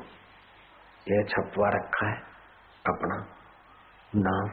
ये 1.06 1.24
छपवा 1.24 1.68
रखा 1.68 2.08
है, 2.08 2.16
अपना 2.84 3.16
नाम। 4.16 4.50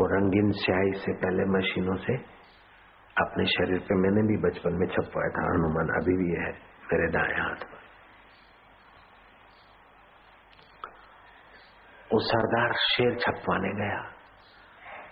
और 0.00 0.16
रंगीन 0.16 0.50
स्याही 0.50 0.92
से 0.92 1.12
पहले 1.12 1.44
मशीनों 1.44 1.96
से 1.96 2.37
अपने 3.18 3.44
शरीर 3.48 3.80
पे 3.80 3.94
मैंने 4.00 4.22
भी 4.26 4.36
बचपन 4.42 4.78
में 4.80 4.86
छपवाया 4.88 5.30
था, 5.30 5.44
हनुमान, 5.48 5.88
अभी 5.96 6.14
भी 6.16 6.28
है 6.34 6.50
मेरे 6.88 7.08
दाएँ 7.12 7.34
हाथ 7.38 7.64
पर। 7.64 7.76
वो 12.10 12.20
सरदार 12.24 12.72
शेर 12.82 13.18
छपवाने 13.20 13.72
गया 13.78 14.00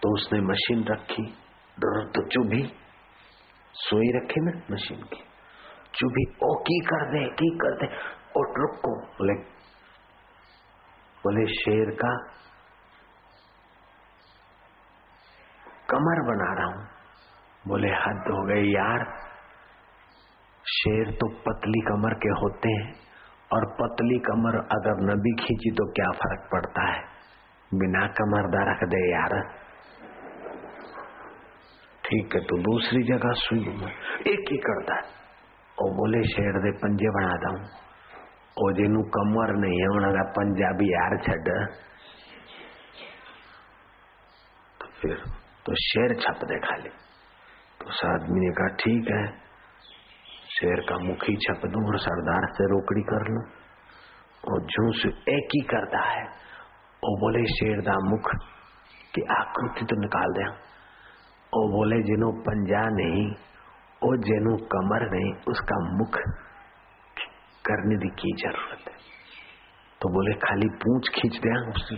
तो 0.02 0.12
उसने 0.14 0.40
मशीन 0.42 0.84
रखी 0.84 1.24
तो 1.78 2.22
चुभी, 2.28 2.62
सोई 3.74 4.08
रखी 4.14 4.40
ना 4.40 4.52
मशीन 4.70 5.02
की, 5.04 5.22
चुभी, 5.94 6.24
ओ, 6.44 6.54
की 6.60 6.78
कर 6.86 7.04
दे 7.10 7.24
की 7.34 7.50
कर 7.58 7.76
दे 7.80 7.86
रुको, 8.56 8.90
बोले 9.10 9.34
बोले, 11.24 11.44
शेर 11.52 11.90
का 12.00 12.10
कमर 15.90 16.20
बना 16.26 16.50
रहा 16.54 16.66
हूँ। 16.68 16.95
बोले, 17.68 17.88
हद 17.88 18.28
हो 18.30 18.42
गई 18.46 18.68
यार। 18.70 19.04
शेर 20.64 21.10
तो 21.10 21.28
पतली 21.40 21.80
कमर 21.80 22.14
के 22.14 22.28
होते 22.40 22.68
हैं, 22.68 22.94
और 23.52 23.66
पतली 23.80 24.18
कमर 24.18 24.58
अगर 24.72 25.02
न 25.02 25.16
भी 25.20 25.32
खींची 25.42 25.70
तो 25.70 25.86
क्या 25.92 26.10
फ़र्क 26.12 26.48
पड़ता 26.52 26.86
है? 26.88 27.00
बिना 27.70 28.06
कमर 28.18 28.48
दा 28.48 28.62
रख 28.70 28.84
दे 28.88 29.02
यार। 29.12 29.34
ठीक 32.04 32.34
है 32.34 32.40
तो 32.40 32.56
दूसरी 32.62 33.02
जगह 33.02 33.32
सुई। 33.36 33.62
एक 34.32 34.50
ही 34.50 34.58
करता 34.66 34.94
है। 34.94 35.14
बोले, 35.96 36.20
शेर 36.24 36.58
दे 36.60 36.70
पंजे 36.78 37.08
बना 37.10 37.34
दू 37.36 37.50
ओ 38.56 38.70
जिनू 38.72 39.00
कमर 39.14 39.50
नहीं 39.56 39.80
है 39.80 39.88
उन्होंने 39.88 40.22
पंजाबी 40.36 40.86
यार 40.92 41.16
छड़ 41.24 41.40
तो 44.80 44.86
फिर 45.00 45.16
तो 45.66 45.74
शेर 45.80 46.14
छप 46.14 46.44
दे 46.44 46.58
खाली। 46.58 46.90
उस 47.86 48.00
आदमी 48.04 48.40
ने 48.40 48.52
कहा, 48.52 48.68
ठीक 48.68 49.10
है, 49.10 49.26
शेर 50.48 50.80
का 50.80 50.98
मुखी 50.98 51.36
छप 51.36 51.60
दू 51.66 51.92
और 51.92 51.98
सरदार 51.98 52.48
से 52.52 52.64
रोकड़ी 52.64 53.02
कर 53.02 53.32
लू। 53.32 53.40
और 54.52 54.60
झूस 54.62 55.06
एक 55.28 55.44
ही 55.44 55.60
करता 55.60 55.98
है। 55.98 56.24
वो 57.04 57.20
बोले, 57.20 57.44
शेर 57.44 57.80
दा 57.80 57.94
मुख 58.10 58.30
की 59.14 59.22
आकृति 59.22 59.84
तो 59.84 59.96
निकाल 60.00 60.32
दे। 60.32 60.66
वो 61.46 61.68
बोले 61.68 62.02
जिनो 62.02 62.32
पंजा 62.40 62.80
नहीं 62.80 63.34
वो 64.02 64.16
जिनो 64.16 64.56
कमर 64.56 65.10
नहीं, 65.10 65.32
उसका 65.48 65.96
मुख 65.96 66.16
करने 67.64 68.08
की 68.08 68.32
ज़रूरत 68.32 68.88
है? 68.88 68.94
तो 70.00 70.08
बोले, 70.08 70.34
खाली 70.34 70.68
पूछ 70.68 71.08
खींच 71.08 71.36
दे 71.36 71.70
उसकी 71.70 71.96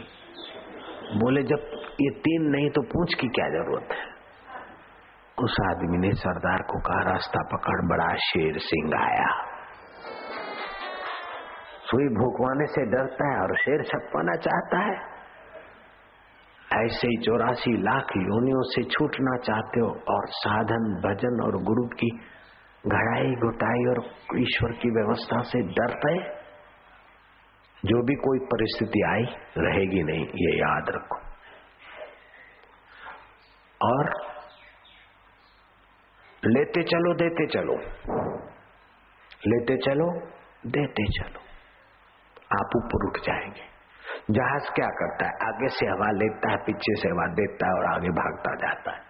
बोले, 1.19 1.43
जब 1.43 1.71
ये 2.01 2.11
तीन 2.11 2.43
नहीं 2.43 2.71
तो 2.71 2.83
पूछ 2.83 3.15
की 3.15 3.29
क्या 3.29 3.49
ज़रूरत 3.49 3.89
है? 3.93 4.18
उस 5.43 5.57
आदमी 5.71 5.99
ने 5.99 6.15
सरदार 6.15 6.63
को 6.63 6.81
कहा, 6.81 7.11
रास्ता 7.11 7.43
पकड़, 7.43 7.89
बड़ा 7.89 8.15
शेर 8.15 8.59
सिंह 8.59 9.01
आया। 9.01 9.29
सुई 11.85 12.05
भूकवाने 12.05 12.67
से 12.67 12.87
डरता 12.87 13.35
है 13.35 13.41
और 13.41 13.57
शेर 13.57 13.83
छपवाना 13.83 14.37
चाहता 14.37 14.79
है। 14.79 15.19
ऐसे 16.85 17.09
ही 17.09 17.17
चौरासी 17.17 17.83
लाख 17.83 18.07
योनियों 18.17 18.63
से 18.63 18.83
छूटना 18.85 19.37
चाहते 19.37 19.81
हो 19.81 19.89
और 20.09 20.27
साधन, 20.27 21.01
भजन 21.05 21.43
और 21.45 21.63
गुरु 21.63 21.87
की 21.87 22.11
घड़ाई, 22.87 23.35
घुटाई 23.35 23.85
और 23.85 24.05
ईश्वर 24.39 24.73
की 24.73 24.91
व्यवस्था 24.91 25.43
से 25.43 25.63
डरते, 25.63 26.39
जो 27.85 28.03
भी 28.03 28.15
कोई 28.15 28.39
परिस्थिति 28.39 29.03
आई, 29.03 29.23
रहेगी 29.59 30.03
नहीं, 30.03 30.27
ये 30.27 30.59
याद 30.59 30.85
रखो। 30.89 31.21
और 33.87 34.28
लेते 36.47 36.83
चलो, 36.83 37.15
देते 37.15 37.47
चलो। 37.47 37.77
लेते 39.47 39.77
चलो, 39.77 40.21
देते 40.67 41.07
चलो। 41.13 41.41
आप 42.59 42.71
ऊपर 42.77 43.09
उठ 43.09 43.19
जाएँगे। 43.19 43.79
जहाज़ 44.31 44.71
क्या 44.75 44.87
करता 44.87 45.27
है? 45.27 45.33
आगे 45.33 45.69
से 45.69 45.87
हवा 45.87 46.11
लेता 46.11 46.51
है, 46.51 46.57
पीछे 46.57 46.95
से 46.95 47.09
हवा 47.09 47.27
देता 47.27 47.67
है 47.67 47.73
और 47.73 47.85
आगे 47.85 48.09
भागता 48.09 48.55
जाता 48.55 48.93
है। 48.93 49.09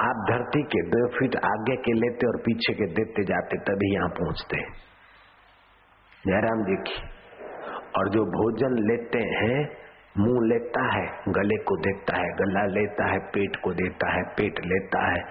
आप 0.00 0.26
धरती 0.30 0.62
के 0.62 0.82
दो 0.82 1.18
फीट 1.18 1.36
आगे 1.36 1.76
के 1.76 1.92
लेते 1.92 2.26
और 2.26 2.36
पीछे 2.36 2.74
के 2.74 2.86
देते 2.86 3.24
जाते, 3.24 3.56
तभी 3.56 3.94
यहाँ 3.94 4.08
पहुँचते 4.08 4.56
जयराम 6.26 6.64
जी 6.64 6.76
की। 6.76 7.08
और 7.98 8.08
जो 8.08 8.24
भोजन 8.24 8.86
लेते 8.90 9.18
हैं 9.18 9.83
मुँह 10.18 10.46
लेता 10.48 10.82
है, 10.96 11.06
गले 11.28 11.56
को 11.56 11.76
देता 11.76 12.16
है, 12.16 12.28
गला 12.36 12.66
लेता 12.66 13.10
है, 13.12 13.18
पेट 13.18 13.56
को 13.56 13.72
देता 13.72 14.12
है, 14.12 14.22
पेट 14.22 14.60
लेता 14.64 15.12
है, 15.12 15.24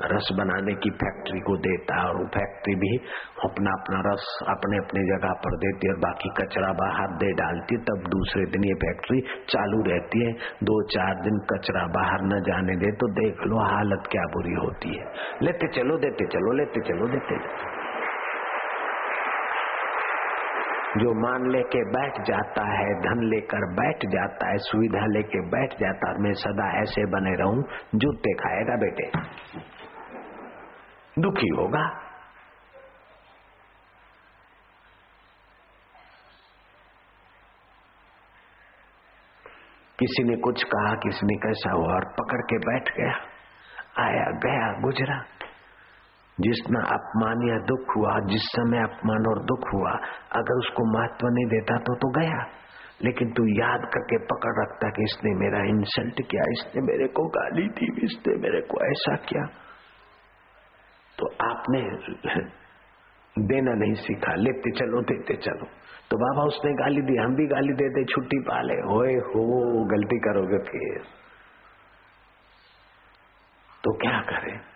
रस 0.00 0.28
बनाने 0.38 0.74
की 0.74 0.90
फैक्ट्री 0.90 1.40
को 1.40 1.56
देता 1.56 1.96
है 2.00 2.06
और 2.08 2.16
वो 2.16 2.24
फैक्ट्री 2.26 2.74
भी 2.74 2.96
अपना 3.44 3.70
अपना 3.70 4.00
रस 4.06 4.24
अपने 4.48 4.76
अपने 4.76 5.02
जगह 5.06 5.34
पर 5.34 5.56
देती 5.56 5.86
है 5.86 5.92
और 5.92 6.00
बाकी 6.00 6.30
कचरा 6.36 6.72
बाहर 6.72 7.14
दे 7.16 7.32
डालती 7.32 7.76
तब 7.76 8.08
दूसरे 8.08 8.46
दिन 8.46 8.64
ये 8.64 8.74
फैक्ट्री 8.74 9.20
चालू 9.48 9.82
रहती 9.82 10.24
है। 10.26 10.32
दो 10.64 10.82
चार 10.88 11.22
दिन 11.22 11.38
कचरा 11.52 11.86
बाहर 11.86 12.22
न 12.22 12.42
जाने 12.42 12.76
दे 12.76 12.92
तो 12.92 13.12
देख 13.12 13.46
लो 13.46 13.62
हालत 13.64 14.08
क्या 14.10 14.22
बुरी 14.22 14.54
होती 14.54 14.96
है। 14.98 15.06
लेते 15.42 15.68
चलो, 15.68 15.98
देते 15.98 16.26
चलो, 16.26 16.52
लेते 16.52 16.80
चलो, 16.80 17.08
देते 17.08 17.38
चलो। 17.38 17.83
जो 20.94 21.28
मान 21.28 21.50
लेके 21.50 21.84
बैठ 21.84 22.12
जाता 22.26 22.62
है, 22.62 22.94
धन 23.00 23.22
लेकर 23.22 23.74
बैठ 23.74 23.96
जाता 24.06 24.50
है, 24.50 24.58
सुविधा 24.58 25.06
लेके 25.06 25.40
बैठ 25.40 25.70
जाता 25.80 26.10
है, 26.10 26.18
मैं 26.18 26.32
सदा 26.32 26.80
ऐसे 26.82 27.06
बने 27.06 27.34
रहूँ, 27.36 27.64
जूते 27.94 28.34
खाएगा 28.34 28.76
बेटे। 28.76 29.10
दुखी 31.22 31.48
होगा। 31.56 32.00
किसी 39.98 40.24
ने 40.24 40.36
कुछ 40.36 40.62
कहा, 40.62 40.94
किसी 40.94 41.26
ने 41.26 41.34
कैसा 41.34 41.72
हुआ 41.72 41.94
और 41.94 42.04
पकड़ 42.04 42.40
के 42.40 42.58
बैठ 42.58 42.96
गया। 43.00 43.12
आया 44.04 44.30
गया 44.30 44.80
गुजरा। 44.80 45.24
जिसमें 46.40 46.80
अपमान 46.80 47.48
या 47.48 47.58
दुख 47.58 47.96
हुआ, 47.96 48.20
जिस 48.20 48.42
समय 48.42 48.78
अपमान 48.78 49.26
और 49.26 49.44
दुख 49.44 49.74
हुआ, 49.74 49.90
अगर 50.32 50.58
उसको 50.58 50.98
महत्व 50.98 51.28
नहीं 51.28 51.46
देता 51.46 51.78
तो 51.78 51.94
तो 51.94 52.08
गया। 52.20 52.46
लेकिन 53.02 53.32
तू 53.32 53.46
याद 53.46 53.80
करके 53.80 54.18
पकड़ 54.18 54.62
रखता 54.62 54.88
कि 54.88 55.02
इसने 55.02 55.30
मेरा 55.30 55.58
इंसल्ट 55.64 56.14
किया, 56.30 56.42
इसने 56.50 56.82
मेरे 56.82 57.08
को 57.08 57.24
गाली 57.24 57.68
दी, 57.68 58.04
इसने 58.04 58.34
मेरे 58.36 58.60
को 58.60 58.90
ऐसा 58.90 59.16
किया। 59.16 59.46
तो 61.18 61.26
आपने 61.50 61.80
देना 63.38 63.72
नहीं 63.74 63.94
सीखा, 63.94 64.34
लेते 64.34 64.70
चलो, 64.70 65.02
देते 65.02 65.34
चलो। 65.34 65.66
तो 66.10 66.16
बाबा 66.16 66.42
उसने 66.42 66.72
गाली 66.72 67.02
दी, 67.02 67.16
हम 67.16 67.34
भी 67.34 67.46
गाली 67.46 67.72
देते 67.72 68.04
छुट्टी 68.04 68.38
पा 68.38 68.62
ले 68.62 68.74
हो, 68.74 69.00
गलती 69.84 70.18
करोगे 70.18 70.58
फिर। 70.58 71.02
तो 73.84 73.92
क्या 73.92 74.20
करें? 74.20 74.73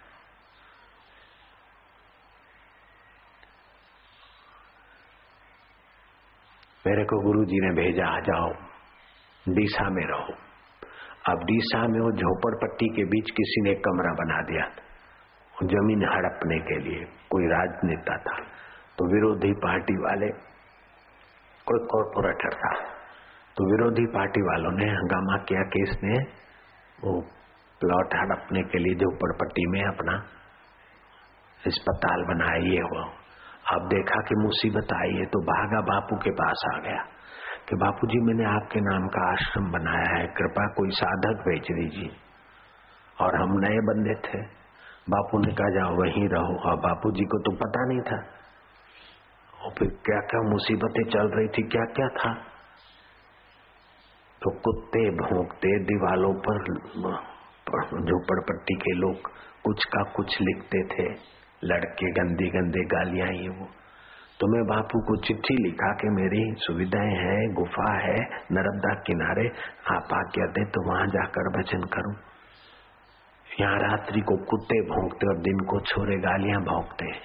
मेरे 6.88 7.04
को 7.04 7.16
गुरु 7.22 7.44
जी 7.44 7.58
ने 7.60 7.70
भेजा, 7.74 8.06
आ 8.08 8.20
जाओ। 8.20 8.50
डीसा 9.46 9.88
में 9.90 10.04
रहो। 10.06 10.34
अब 11.30 11.42
डीसा 11.44 11.80
में 11.88 12.00
वो 12.00 12.10
झोपड़पट्टी 12.12 12.86
के 12.96 13.04
बीच 13.04 13.30
किसी 13.30 13.60
ने 13.62 13.74
कमरा 13.86 14.12
बना 14.14 14.38
दिया। 14.42 14.66
ज़मीन 15.54 16.02
हड़पने 16.04 16.58
के 16.60 16.76
लिए 16.78 17.04
कोई 17.30 17.46
राजनेता 17.48 18.16
था 18.18 18.36
तो 18.98 19.06
विरोधी 19.06 19.52
पार्टी 19.62 19.94
वाले 19.96 20.28
कोई 21.66 21.80
कॉरपोरेटर 21.86 22.54
था। 22.54 22.72
तो 23.56 23.66
विरोधी 23.70 24.04
पार्टी 24.06 24.42
वालों 24.42 24.72
ने 24.72 24.86
हंगामा 24.90 25.36
किया 25.42 25.62
कि 25.64 25.82
इसने 25.82 26.18
वो 26.98 27.14
प्लॉट 27.80 28.14
हड़पने 28.14 28.62
के 28.62 28.78
लिए 28.78 28.94
झोपड़पट्टी 28.94 29.64
में 29.66 29.80
अपना 29.84 30.14
अस्पताल 31.62 32.24
बनाया, 32.24 32.60
ये 32.72 32.80
हुआ। 32.80 33.04
अब 33.72 33.88
देखा 33.88 34.20
कि 34.20 34.34
मुसीबत 34.34 34.86
आई 34.92 35.10
है 35.10 35.26
तो 35.26 35.40
भागा 35.40 35.80
बापू 35.80 36.16
के 36.16 36.30
पास 36.30 36.62
आ 36.74 36.78
गया 36.78 37.04
कि 37.68 37.76
बापू 37.76 38.06
जी 38.06 38.18
मैंने 38.18 38.44
आपके 38.44 38.80
नाम 38.80 39.06
का 39.06 39.32
आश्रम 39.32 39.72
बनाया 39.72 40.18
है, 40.18 40.26
कृपा 40.26 40.66
कोई 40.66 40.90
साधक 40.90 41.42
भेज 41.48 41.62
दीजिए। 41.62 42.16
और 43.20 43.36
हम 43.36 43.48
नए 43.50 43.78
बंदे 43.78 44.14
थे। 44.14 44.42
बापू 45.10 45.38
ने 45.38 45.52
कहा, 45.52 45.68
जाओ, 45.68 45.96
वहीं 45.96 46.28
रहो। 46.28 46.70
और 46.70 46.76
बापू 46.76 47.10
जी 47.10 47.24
को 47.24 47.38
तो 47.38 47.52
पता 47.52 47.84
नहीं 47.86 48.00
था। 48.00 48.26
और 49.64 49.72
फिर 49.78 49.88
क्या 49.88 50.20
क्या 50.20 50.40
मुसीबतें 50.50 51.10
चल 51.10 51.28
रही 51.28 51.48
थी 51.48 51.62
क्या 51.62 51.84
क्या 51.84 52.08
था? 52.08 52.34
तो 54.42 54.50
कुत्ते 54.50 55.10
भोंकते, 55.10 55.78
दीवालों 55.84 56.34
पर, 56.34 56.58
झोपड़पट्टी 58.04 58.74
के 58.74 58.92
लोग 58.92 59.30
कुछ 59.64 59.84
का 59.84 60.02
कुछ 60.02 60.40
लिखते 60.40 60.82
थे। 60.84 61.37
लड़के, 61.64 62.10
गंदे 62.10 62.48
गंदे 62.48 62.84
गालियाँ 62.84 63.28
ये 63.28 63.48
वो। 63.48 63.66
तो 64.40 64.46
मैं 64.46 64.64
बापू 64.64 65.00
को 65.00 65.16
चिट्ठी 65.16 65.54
लिखा 65.62 65.92
कि 65.92 66.08
मेरी 66.08 66.54
सुविधाएँ 66.58 67.14
हैं, 67.14 67.54
गुफा 67.54 67.98
है, 67.98 68.18
नर्मदा 68.52 68.94
किनारे, 68.94 69.48
आप 69.94 70.08
आज्ञा 70.14 70.46
दे 70.46 70.64
तो 70.64 70.92
वहाँ 70.92 71.06
जाकर 71.06 71.58
भजन 71.58 71.80
करूँ। 71.80 72.14
यहाँ 73.60 73.78
रात्रि 73.78 74.20
को 74.20 74.36
कुत्ते 74.36 74.80
भोंकते 74.80 75.26
और 75.26 75.38
दिन 75.38 75.58
को 75.58 75.80
छोरे 75.80 76.16
गालियाँ 76.16 76.60
भोंकते 76.60 77.04
हैं। 77.04 77.20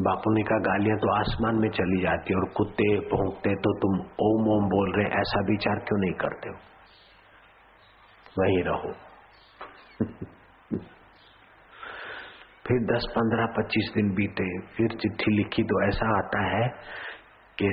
बापू 0.00 0.30
ने 0.30 0.42
कहा, 0.42 0.58
गालियाँ 0.58 0.98
तो 0.98 1.14
आसमान 1.14 1.54
में 1.54 1.70
चली 1.70 2.02
जाती 2.02 2.34
और 2.34 2.44
कुत्ते 2.44 2.98
भोंकते 2.98 3.54
तो 3.54 3.72
तुम 3.78 4.00
ओम 4.00 4.48
ओम 4.48 4.68
बोल 4.68 4.92
रहे 4.92 5.06
ऐसा 5.06 5.40
विचार 5.40 5.78
क्यों 5.78 5.98
नहीं 5.98 6.12
करते 6.12 6.48
हो? 6.48 6.56
वहीं 8.38 8.62
रहो। 8.62 8.94
फिर 12.68 12.78
दस, 12.78 13.04
पंद्रह, 13.10 13.46
पच्चीस 13.46 13.90
दिन 13.94 14.10
बीते, 14.10 14.58
फिर 14.60 14.88
चिट्ठी 14.88 15.36
लिखी 15.36 15.62
तो 15.62 15.88
ऐसा 15.88 16.18
आता 16.18 16.40
है 16.46 16.68
कि 17.58 17.68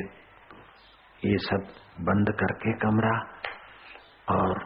ये 1.27 1.37
सब 1.37 1.65
बंद 2.01 2.29
करके 2.39 2.73
कमरा 2.73 3.15
और 4.29 4.63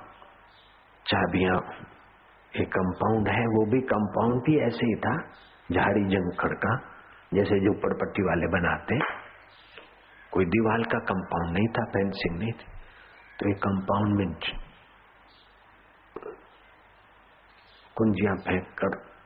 चाबियाँ 1.05 1.57
एक 2.53 2.67
कंपाउंड 2.67 3.27
है, 3.27 3.45
वो 3.47 3.65
भी 3.71 3.81
कंपाउंड 3.81 4.41
भी 4.41 4.59
ऐसे 4.59 4.85
ही 4.85 4.95
था, 4.95 5.15
झाड़ी 5.73 6.03
जंगखड़ 6.07 6.53
का 6.53 6.75
जैसे 7.33 7.59
जो 7.59 7.73
पड़पट्टी 7.73 8.23
वाले 8.23 8.47
बनाते। 8.47 8.99
कोई 10.31 10.45
दीवार 10.45 10.83
का 10.83 10.99
कंपाउंड 10.99 11.57
नहीं 11.57 11.67
था 11.67 11.85
फेंसिंग 11.85 12.39
नहीं 12.39 12.51
थी। 12.51 12.71
तो 13.39 13.49
एक 13.49 13.57
कंपाउंड 13.57 14.17
में 14.17 14.27
कुंजियाँ 17.95 18.35
फेंक 18.35 18.63
कर 18.63 19.16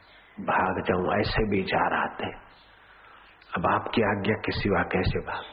भाग 0.41 0.83
जाऊँ, 0.87 1.19
ऐसे 1.19 1.49
भी 1.49 1.63
जा 1.63 1.87
रहा 1.87 2.01
आते। 2.01 2.25
अब 3.57 3.65
आपकी 3.65 4.01
आज्ञा 4.01 4.35
के 4.35 4.51
सिवा 4.51 4.81
कैसे 4.83 5.19
भाग? 5.19 5.43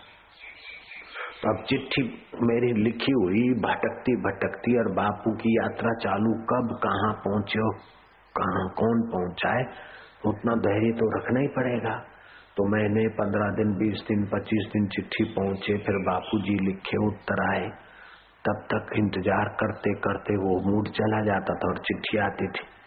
तो 1.42 1.48
अब 1.50 1.64
चिट्ठी 1.64 2.02
मेरी 2.42 2.72
लिखी 2.82 3.12
हुई, 3.12 3.42
भटकती 3.54 4.16
भटकती, 4.16 4.78
और 4.78 4.92
बापू 4.92 5.32
की 5.32 5.56
यात्रा 5.56 5.94
चालू 5.94 6.32
कब, 6.34 6.78
कहाँ 6.82 7.12
पहुँचे 7.12 7.60
कहा 8.36 8.68
कौन 8.68 9.02
पहुँचाए, 9.10 9.62
उतना 10.24 10.54
धैर्य 10.54 10.92
तो 10.92 11.18
रखना 11.18 11.40
ही 11.40 11.48
पड़ेगा। 11.48 11.94
तो 12.56 12.64
मैंने 12.68 13.08
पंद्रह 13.08 13.50
दिन, 13.50 13.72
बीस 13.72 14.04
दिन, 14.08 14.24
पच्चीस 14.24 14.70
दिन 14.72 14.86
चिट्ठी 14.86 15.24
पहुँचे, 15.24 15.76
फिर 15.78 15.96
बापू 15.98 16.38
जी 16.38 16.66
लिखे, 16.66 17.06
उत्तर 17.06 17.54
आए। 17.54 17.68
तब 18.44 18.66
तक 18.72 18.90
इंतज़ार 18.96 19.48
करते 19.48 19.94
करते 19.94 20.36
वो 20.36 20.70
मूड 20.70 20.88
चला 20.88 21.20
जाता 21.20 21.54
था 21.54 21.68
और 21.68 21.78
चिट्ठी 21.78 22.18
आती 22.18 22.46
थी। 22.46 22.77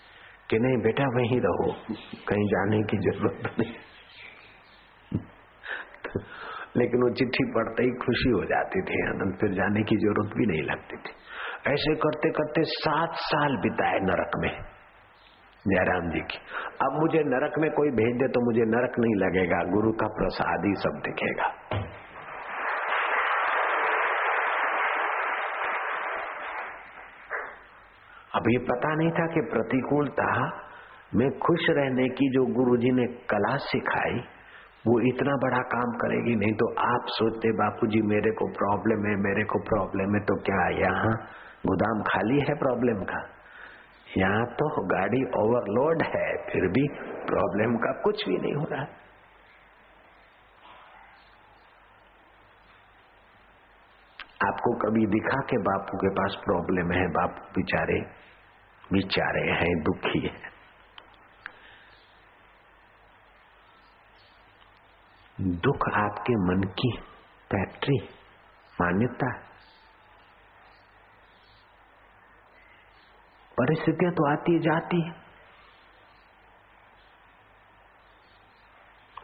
कि 0.51 0.59
नहीं, 0.59 0.77
बेटा, 0.81 1.05
वहीं 1.15 1.39
रहो। 1.41 1.71
कहीं 2.27 2.45
जाने 2.47 2.81
की 2.83 2.97
ज़रूरत 2.99 3.53
नहीं। 3.59 3.73
लेकिन 6.77 7.01
वो 7.03 7.09
चिट्ठी 7.13 7.43
पढ़ते 7.53 7.83
ही 7.83 7.91
खुशी 8.01 8.29
हो 8.29 8.43
जाती 8.45 8.81
थी, 8.81 8.97
आनंद। 9.07 9.37
फिर 9.41 9.49
जाने 9.53 9.81
की 9.83 9.95
ज़रूरत 9.97 10.35
भी 10.37 10.45
नहीं 10.45 10.61
लगती 10.63 10.97
थी। 10.97 11.15
ऐसे 11.67 11.95
करते 11.95 12.29
करते 12.31 12.63
सात 12.65 13.17
साल 13.23 13.57
बिताए 13.57 13.97
नरक 14.01 14.37
में, 14.37 14.51
जयराम 15.65 16.05
जी 16.09 16.21
की। 16.21 16.39
अब 16.81 16.95
मुझे 17.01 17.23
नरक 17.25 17.57
में 17.59 17.69
कोई 17.71 17.91
भेज 17.91 18.15
दे 18.15 18.27
तो 18.27 18.43
मुझे 18.45 18.65
नरक 18.67 18.99
नहीं 18.99 19.15
लगेगा, 19.17 19.59
गुरु 19.71 19.91
का 19.93 20.07
प्रसाद 20.17 20.65
ही 20.65 20.73
सब 20.77 21.01
दिखेगा। 21.05 21.49
ये 28.33 28.57
पता 28.57 28.95
नहीं 28.95 29.11
था 29.11 29.25
कि 29.27 29.41
प्रतिकूलता 29.41 30.27
में 31.15 31.29
खुश 31.39 31.65
रहने 31.69 32.07
की 32.09 32.29
जो 32.29 32.45
गुरु 32.53 32.77
जी 32.77 32.91
ने 32.91 33.05
कला 33.29 33.55
सिखाई, 33.57 34.19
वो 34.87 34.99
इतना 35.07 35.35
बड़ा 35.35 35.59
काम 35.73 35.91
करेगी, 35.93 36.35
नहीं 36.35 36.53
तो 36.53 36.67
आप 36.83 37.05
सोचते 37.07 37.51
बापू 37.51 37.87
जी 37.87 38.01
मेरे 38.01 38.31
को 38.31 38.47
प्रॉब्लम 38.47 39.05
है, 39.05 39.15
मेरे 39.15 39.43
को 39.43 39.59
प्रॉब्लम 39.59 40.15
है 40.15 40.21
तो 40.21 40.35
क्या 40.41 40.61
यहाँ 40.79 41.13
गोदाम 41.67 42.01
खाली 42.01 42.39
है 42.39 42.55
प्रॉब्लम 42.55 43.03
का? 43.03 43.19
यहाँ 44.17 44.45
तो 44.45 44.85
गाड़ी 44.87 45.21
ओवरलोड 45.41 46.01
है, 46.01 46.25
फिर 46.47 46.67
भी 46.67 46.87
प्रॉब्लम 47.25 47.75
का 47.77 47.91
कुछ 48.01 48.27
भी 48.29 48.37
नहीं 48.37 48.53
हो 48.53 48.65
रहा। 48.71 48.85
कभी 54.91 55.05
दिखा 55.05 55.41
के 55.41 55.57
बापू 55.57 55.97
के 55.97 56.09
पास 56.09 56.35
प्रॉब्लम 56.45 56.91
है, 56.91 57.07
बापू 57.07 57.41
बेचारे 57.41 57.99
बिचारे 58.93 59.51
हैं, 59.51 59.83
दुखी 59.83 60.19
है। 60.19 60.51
दुख 65.41 65.89
आपके 65.89 66.33
मन 66.33 66.63
की 66.63 66.97
फैक्ट्री 67.51 68.09
मान्यता। 68.81 69.37
परिस्थितियाँ 73.57 74.13
तो 74.13 74.31
आती 74.31 74.59
जाती 74.59 75.01
है। 75.01 75.11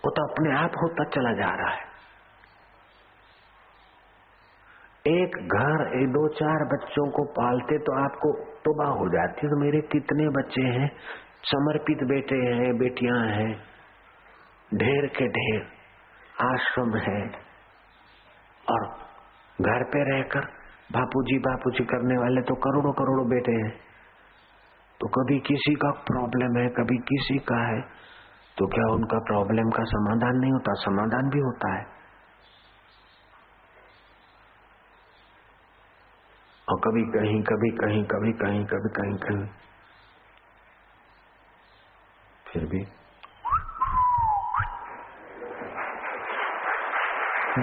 वो 0.05 0.11
तो 0.11 0.33
अपने 0.33 0.57
आप 0.57 0.71
होता 0.83 1.03
चला 1.03 1.33
जा 1.33 1.55
रहा 1.55 1.75
है। 1.75 1.86
एक 5.07 5.35
घर, 5.35 5.81
एक 5.99 6.07
दो 6.09 6.27
चार 6.27 6.63
बच्चों 6.65 7.07
को 7.11 7.23
पालते 7.33 7.77
तो 7.77 7.93
आपको 8.03 8.31
तोबा 8.65 8.85
हो 8.85 9.07
जाती 9.09 9.47
तो 9.47 9.59
मेरे 9.59 9.81
कितने 9.81 10.29
बच्चे 10.29 10.61
हैं? 10.61 10.91
समर्पित 11.43 12.03
बेटे 12.03 12.35
हैं, 12.35 12.77
बेटियाँ 12.77 13.19
हैं। 13.27 13.51
ढेर 14.75 15.07
के 15.07 15.27
ढेर 15.27 15.61
आश्रम 16.45 16.95
है। 16.97 17.21
और 18.71 18.87
घर 19.61 19.83
पे 19.83 20.03
रहकर 20.11 20.39
बापूजी 20.91 21.39
बापूजी 21.39 21.83
करने 21.83 22.17
वाले 22.17 22.41
तो 22.41 22.55
करोड़ों 22.55 22.93
करोड़ों 22.93 23.27
बेटे 23.29 23.51
हैं। 23.51 23.75
तो 24.99 25.07
कभी 25.07 25.39
किसी 25.39 25.73
का 25.73 25.91
प्रॉब्लम 25.91 26.57
है, 26.59 26.69
कभी 26.69 26.97
किसी 26.97 27.37
का 27.39 27.67
है 27.67 27.81
तो 28.57 28.67
क्या 28.67 28.93
उनका 28.93 29.19
प्रॉब्लम 29.19 29.69
का 29.69 29.83
समाधान 29.83 30.37
नहीं 30.37 30.51
होता? 30.51 30.73
समाधान 30.73 31.29
भी 31.29 31.39
होता 31.39 31.73
है। 31.77 31.96
और 36.69 36.79
कभी 36.79 37.03
कहीं 37.03 37.43
कभी 37.43 37.69
कहीं 37.69 38.03
कभी 38.03 38.33
कहीं 38.33 38.65
कभी 38.65 38.89
कहीं 38.89 39.17
कहीं। 39.17 39.47
फिर 42.47 42.65
भी। 42.65 42.97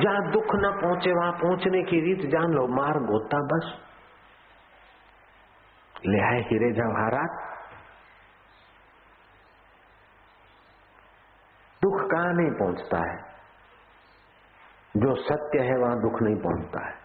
जहाँ 0.00 0.30
दुख 0.32 0.44
न 0.55 0.80
पहुँचे, 0.82 1.12
वहाँ 1.12 1.32
पहुँचने 1.32 1.82
की 1.82 2.00
रीत 2.00 2.30
जान 2.30 2.44
लो, 2.44 2.66
मार्ग 2.66 3.02
होता 3.02 3.38
बस। 3.38 3.80
ले 6.07 6.20
आए 6.20 6.40
हीरे 6.40 6.72
जवाहरात। 6.72 7.61
दुख 11.82 12.11
कहाँ 12.11 12.32
नहीं 12.32 12.50
पहुँचता 12.50 13.12
है? 13.12 13.18
जो 14.96 15.14
सत्य 15.14 15.59
है, 15.59 15.78
वहाँ 15.78 16.00
दुख 16.00 16.22
नहीं 16.22 16.36
पहुँचता 16.36 16.88
है। 16.88 17.03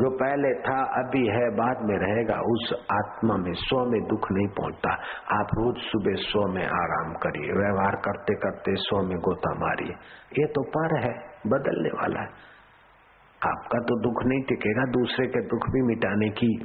जो 0.00 0.10
पहले 0.10 0.54
था, 0.54 0.84
अभी 0.84 1.28
है, 1.28 1.50
बाद 1.56 1.76
में 1.80 1.98
रहेगा। 1.98 2.34
उस 2.34 2.86
आत्मा 2.92 3.36
में, 3.36 3.52
स्व 3.52 3.76
में 3.78 4.00
दुख 4.00 4.32
नहीं 4.32 4.48
पहुँचता। 4.48 4.92
आप 5.40 5.46
रोज 5.54 5.76
सुबह 5.76 6.14
स्व 6.14 6.40
में 6.40 6.66
आराम 6.66 7.14
करिए। 7.14 7.52
व्यवहार 7.52 7.96
करते 7.96 8.34
करते 8.34 8.74
स्व 8.74 9.02
में 9.02 9.18
गोता 9.18 9.54
मारिए। 9.54 9.92
ये 10.40 10.46
तो 10.46 10.62
पर 10.62 11.00
है, 11.00 11.12
बदलने 11.46 11.88
वाला 11.88 12.20
है। 12.20 12.56
आपका 13.46 13.78
तो 13.78 14.00
दुख 14.02 14.22
नहीं 14.24 14.42
टिकेगा, 14.42 14.84
दूसरे 14.84 15.26
के 15.26 15.40
दुख 15.40 15.62
भी 15.70 15.82
मिटाने 15.82 16.28
की 16.28 16.62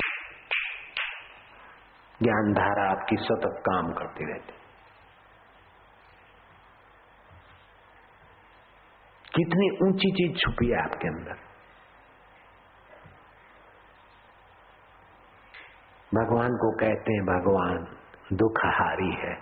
ज्ञान 2.23 2.53
धारा 2.53 2.91
आपकी 2.91 3.15
सतत 3.15 3.59
काम 3.59 3.91
करती 3.91 4.25
रहती। 4.31 4.53
कितनी 9.35 9.87
ऊँची 9.87 10.11
चीज़ 10.11 10.37
छुपी 10.37 10.67
है 10.67 10.83
आपके 10.83 11.07
अंदर। 11.07 11.50
भगवान 16.11 16.55
को 16.55 16.69
कहते 16.77 17.13
हैं, 17.13 17.23
भगवान 17.25 17.85
दुखहारी 18.37 19.11
है। 19.19 19.33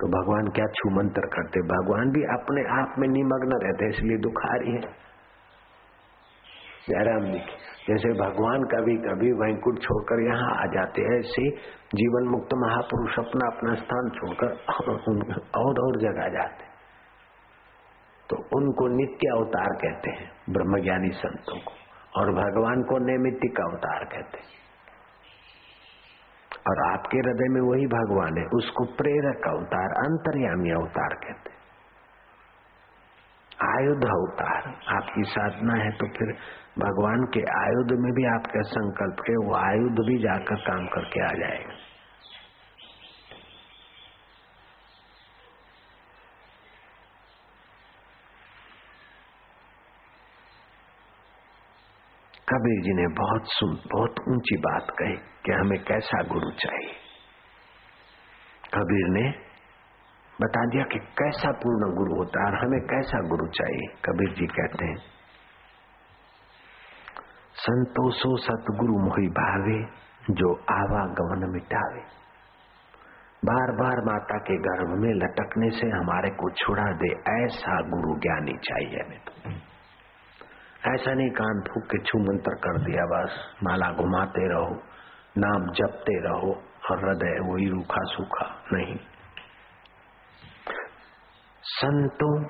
तो 0.00 0.08
भगवान 0.08 0.48
क्या 0.50 0.66
छू 0.74 0.90
मंत्र 0.90 1.28
करते? 1.28 1.60
भगवान 1.68 2.10
भी 2.10 2.22
अपने 2.32 2.64
आप 2.74 2.98
में 2.98 3.08
निमग्न 3.08 3.58
रहते 3.62 3.88
इसलिए 3.88 4.18
दुखारी 4.18 4.72
है। 4.72 4.80
जयराम 6.88 7.24
जी, 7.24 7.38
जैसे 7.86 8.12
भगवान 8.18 8.64
कभी 8.64 8.96
कभी 8.98 9.30
वैंकुट 9.32 9.78
छोड़कर 9.82 10.22
यहाँ 10.22 10.50
आ 10.56 10.66
जाते 10.66 11.02
हैं, 11.02 11.18
ऐसे 11.18 11.48
जीवन 11.94 12.28
मुक्त 12.28 12.54
महापुरुष 12.56 13.18
अपना 13.18 13.46
अपना 13.46 13.74
स्थान 13.74 14.10
छोड़कर 14.10 14.50
और 15.56 15.80
और 15.80 15.98
जगह 16.00 16.28
जाते 16.28 16.66
तो 18.30 18.36
उनको 18.56 18.86
नित्य 18.88 19.28
अवतार 19.32 19.74
कहते 19.76 20.10
हैं, 20.10 20.30
ब्रह्मज्ञानी 20.50 21.10
संतों 21.16 21.58
को, 21.60 21.74
और 22.20 22.30
भगवान 22.34 22.80
को 22.82 22.98
नैमित्तिक 23.04 23.60
अवतार 23.60 24.04
कहते 24.04 24.38
हैं। 24.38 24.65
और 26.66 26.80
आपके 26.92 27.18
हृदय 27.18 27.48
में 27.48 27.60
वही 27.60 27.86
भगवान 27.86 28.38
है, 28.38 28.44
उसको 28.54 28.84
प्रेरक 28.84 29.48
अवतार, 29.48 29.92
अंतर्यामी 30.04 30.70
अवतार 30.70 31.14
कहते 31.14 31.54
आयुध 33.66 34.04
अवतार, 34.04 34.64
आपकी 34.96 35.22
साधना 35.24 35.74
है 35.74 35.90
तो 35.90 36.06
फिर 36.08 36.32
भगवान 36.78 37.22
के 37.34 37.42
आयुध 37.58 37.92
में 38.00 38.12
भी 38.12 38.24
आपका 38.26 38.62
संकल्प 38.62 39.20
के, 39.20 39.36
वो 39.36 39.54
आयुध 39.54 40.02
भी 40.06 40.16
जाकर 40.18 40.56
काम 40.56 40.86
करके 40.86 41.22
आ 41.24 41.30
जाएगा। 41.38 41.76
कबीर 52.48 52.82
जी 52.82 52.92
ने 52.94 53.06
बहुत 53.06 53.42
सुन, 53.46 53.74
बहुत 53.92 54.14
ऊँची 54.28 54.56
बात 54.56 54.90
कही 54.90 55.16
कि 55.16 55.52
हमें 55.52 55.78
कैसा 55.84 56.22
गुरु 56.22 56.50
चाहिए। 56.50 56.94
कबीर 58.74 59.08
ने 59.08 59.30
बता 60.40 60.64
दिया 60.66 60.84
कि 60.84 60.98
कैसा 60.98 61.50
पूर्ण 61.52 61.96
गुरु 61.96 62.16
होता 62.16 62.40
है 62.40 62.46
और 62.46 62.66
हमें 62.66 62.80
कैसा 62.80 63.20
गुरु 63.28 63.46
चाहिए। 63.48 63.86
कबीर 64.04 64.34
जी 64.34 64.46
कहते 64.46 64.84
हैं, 64.84 64.96
संतोषो 67.54 68.36
सतगुरु 68.36 68.98
मोहि 68.98 69.28
भावे, 69.28 70.06
जो 70.30 70.54
आवागमन 70.54 71.50
मिटावे। 71.52 72.00
बार 73.44 73.72
बार 73.72 74.04
माता 74.04 74.38
के 74.38 74.56
गर्भ 74.58 74.98
में 74.98 75.14
लटकने 75.14 75.70
से 75.70 75.86
हमारे 75.86 76.30
को 76.30 76.50
छुड़ा 76.50 76.92
दे, 76.92 77.08
ऐसा 77.44 77.80
गुरु 77.80 78.20
ज्ञानी 78.20 78.58
चाहिए 78.58 79.02
हमें 79.04 79.18
तो। 79.18 79.65
ऐसा 80.86 81.14
नहीं 81.14 81.30
कान 81.30 81.60
फूक 81.60 81.84
के 81.84 81.98
छू 81.98 82.18
मंत्र 82.18 82.54
कर 82.54 82.78
दिया, 82.78 83.04
बस 83.04 83.56
माला 83.62 83.92
घुमाते 83.92 84.48
रहो, 84.48 84.82
नाम 85.38 85.72
जपते 85.72 86.20
रहो, 86.28 86.62
और 86.90 87.04
हृदय 87.04 87.52
वही 87.52 87.68
रूखा 87.68 88.04
सूखा 88.04 88.64
नहीं। 88.72 88.96
संतो, 91.62 92.48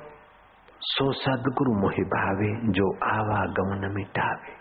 सो 0.81 1.13
सदगुरु 1.13 1.73
मोहि 1.81 2.03
भावे, 2.03 2.73
जो 2.73 2.97
आवागमन 3.07 3.95
मिटावे। 3.95 4.57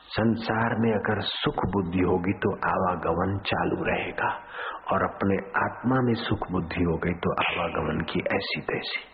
संसार 0.00 0.74
में 0.78 0.92
अगर 0.92 1.20
सुख 1.20 1.56
बुद्धि 1.56 2.00
होगी 2.00 2.32
तो 2.32 2.56
आवागमन 2.56 3.38
चालू 3.38 3.84
रहेगा, 3.84 4.28
और 4.92 5.02
अपने 5.02 5.36
आत्मा 5.64 5.96
में 5.96 6.14
सुख 6.14 6.50
बुद्धि 6.50 6.84
हो 6.84 6.96
गई 6.96 7.12
तो 7.12 7.32
आवागमन 7.32 8.00
की 8.00 8.20
ऐसी 8.20 8.60
तैसी। 8.60 9.13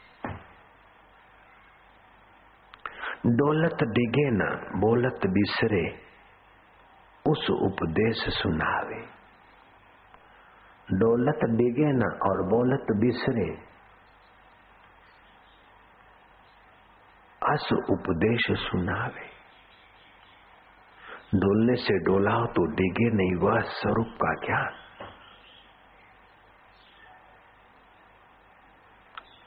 डोलत 3.27 3.83
डिगे 3.83 4.31
न, 4.31 4.45
बोलत 4.81 5.27
बिसरे, 5.27 5.87
उस 7.25 7.51
उपदेश 7.51 8.23
सुनावे। 8.29 9.01
डोलत 10.89 11.45
डिगे 11.51 11.91
न 11.93 12.09
और 12.23 12.43
बोलत 12.49 12.87
बिसरे, 13.01 13.49
अस 17.43 17.69
उपदेश 17.91 18.47
सुनावे। 18.59 19.29
डोलने 21.35 21.75
से 21.77 21.99
डोलाओ 21.99 22.47
तो 22.47 22.67
डिगे 22.73 23.11
नहीं, 23.11 23.35
वह 23.37 23.61
स्वरूप 23.61 24.17
का 24.23 24.35
ज्ञान 24.47 24.73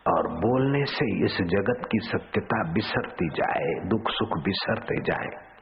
और 0.07 0.27
बोलने 0.45 0.85
से 0.85 1.25
इस 1.25 1.37
जगत 1.41 1.87
की 1.91 1.99
सत्यता 1.99 2.71
बिसरती 2.71 3.29
जाए, 3.29 3.89
दुख 3.89 4.01
सुख 4.09 4.43
बिसरते 4.43 5.01
जाए। 5.01 5.53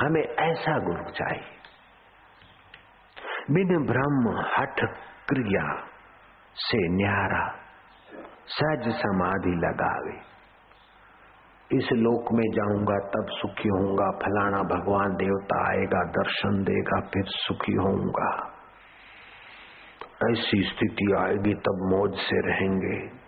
हमें 0.00 0.22
ऐसा 0.22 0.78
गुरु 0.78 1.10
चाहिए। 1.10 1.62
बिन 3.50 3.86
ब्रह्म 3.86 4.44
हठ 4.56 4.80
क्रिया 5.28 5.86
से 6.54 6.88
न्यारा 6.88 7.54
सहज 8.46 8.92
समाधि 8.92 9.50
लगावे। 9.50 10.32
इस 11.76 11.88
लोक 11.92 12.32
में 12.32 12.50
जाऊँगा, 12.50 13.08
तब 13.08 13.26
सुखी 13.30 13.68
होऊँगा। 13.68 14.10
फलाना 14.10 14.62
भगवान 14.62 15.08
देवता 15.10 15.68
आएगा, 15.70 16.04
दर्शन 16.04 16.62
देगा, 16.62 17.00
फिर 17.00 17.22
सुखी 17.26 17.72
होऊँगा। 17.72 18.58
ऐसी 20.30 20.62
स्थिति 20.62 21.14
आएगी, 21.18 21.54
तब 21.54 21.94
मौज 21.94 22.14
से 22.14 22.48
रहेंगे। 22.50 23.21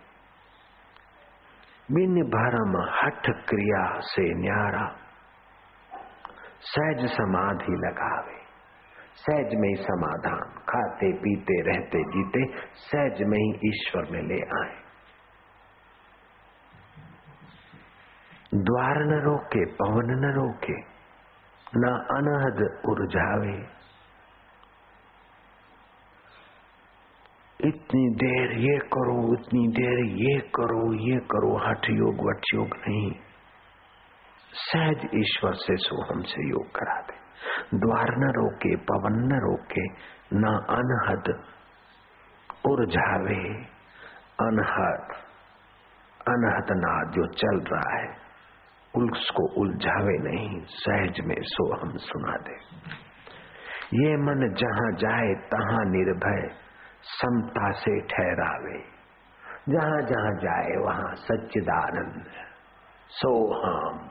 बिन 1.92 2.14
भरम 2.14 2.90
हठ 2.90 3.30
क्रिया 3.30 4.00
से 4.00 4.34
न्यारा। 4.34 4.96
सहज 6.60 7.10
समाधि 7.10 7.72
लगावे। 7.72 8.44
सहज 9.14 9.54
में 9.54 9.68
ही 9.68 9.74
समाधान। 9.74 10.40
खाते, 10.40 11.12
पीते, 11.12 11.62
रहते, 11.62 11.98
जीते, 11.98 12.58
सहज 12.74 13.22
में 13.22 13.38
ही 13.38 13.68
ईश्वर 13.68 14.02
में 14.10 14.22
ले 14.22 14.40
आए। 14.40 14.84
द्वार 18.54 19.04
न 19.04 19.20
रोके, 19.22 19.64
पवन 19.64 20.06
न 20.06 20.32
रोके, 20.32 20.80
न 21.76 22.06
अनहद 22.10 22.80
उर्जावे 22.88 23.73
इतनी 27.64 28.08
देर 28.08 28.58
ये 28.58 28.78
करो, 28.78 29.34
इतनी 29.34 29.68
देर 29.68 30.04
ये 30.06 30.40
करो 30.40 31.10
ये 31.10 31.18
करो, 31.18 31.68
हठ 31.68 31.90
योग 31.90 32.14
वठ 32.14 32.42
योग 32.54 32.68
नहीं। 32.88 33.12
सहज 34.52 35.08
ईश्वर 35.14 35.52
से 35.54 35.76
सो 35.76 36.02
हमसे 36.02 36.48
योग 36.50 36.66
करा 36.66 37.00
दे। 37.00 37.24
द्वार 37.78 38.16
न 38.16 38.32
रोके, 38.36 38.76
पवन 38.76 39.12
न 39.12 39.40
रोके, 39.40 39.84
न 40.32 40.44
अनहद 40.70 41.44
उर्झावे। 42.66 43.64
अनहद 44.40 45.14
अनहद 46.28 46.66
ना 46.70 47.10
जो 47.10 47.26
चल 47.26 47.60
रहा 47.72 47.96
है, 47.96 48.08
उसको 48.96 49.60
उलझावे 49.60 50.18
नहीं, 50.18 50.60
सहज 50.64 51.20
में 51.20 51.36
सो 51.40 51.76
हम 51.76 51.96
सुना 51.96 52.36
दे। 52.36 52.54
ये 53.96 54.16
मन 54.16 54.54
जहाँ 54.54 54.92
जाए, 54.92 55.34
तहां 55.34 55.84
निर्भय। 55.90 56.63
समता 57.04 57.72
से 57.72 58.00
ठहरावे। 58.00 58.94
जहाँ 59.68 60.02
जहाँ 60.02 60.32
जाए, 60.40 60.76
वहाँ 60.76 61.14
सच्चिदानंद। 61.14 62.24
सोहम 63.08 64.10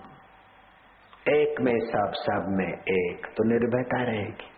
एक 1.29 1.61
में 1.61 1.79
सब 1.79 2.11
सब 2.13 2.45
में 2.47 2.73
एक 2.73 3.25
तो 3.25 3.43
निर्भयता 3.43 4.03
रहेगी। 4.03 4.49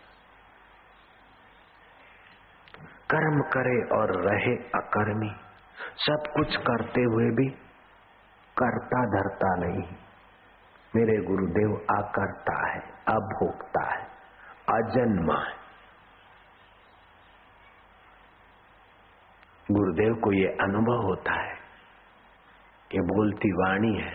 कर्म 3.12 3.42
करे 3.42 3.98
और 3.98 4.22
रहे 4.22 4.56
अकर्मी। 4.56 5.36
सब 5.98 6.24
कुछ 6.34 6.56
करते 6.56 7.02
हुए 7.02 7.26
भी 7.26 7.50
करता 8.58 9.06
धरता 9.06 9.56
नहीं। 9.56 9.96
मेरे 10.96 11.18
गुरुदेव 11.24 11.86
अकर्ता 12.00 12.72
है, 12.72 12.80
अभोक्ता 13.08 13.94
है, 13.94 14.08
अजन्मा 14.70 15.40
है। 15.40 15.65
गुरुदेव 19.72 20.14
को 20.14 20.32
ये 20.34 20.48
अनुभव 20.48 21.08
होता 21.08 21.34
है 21.34 21.56
कि 22.92 23.00
बोलती 23.00 23.52
वाणी 23.52 24.02
है। 24.02 24.14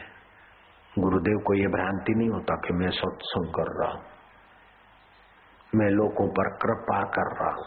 गुरुदेव 0.99 1.39
को 1.39 1.55
ये 1.55 1.67
भ्रांति 1.67 2.15
नहीं 2.15 2.29
होता 2.29 2.55
कि 2.55 2.75
मैं 2.75 2.91
सत्संग 2.91 3.55
कर 3.55 3.85
रहा 3.85 3.93
हूँ। 3.93 4.03
मैं 5.75 5.91
लोगों 5.91 6.29
पर 6.29 6.57
कृपा 6.57 7.03
कर 7.03 7.45
रहा 7.45 7.55
हूँ। 7.55 7.65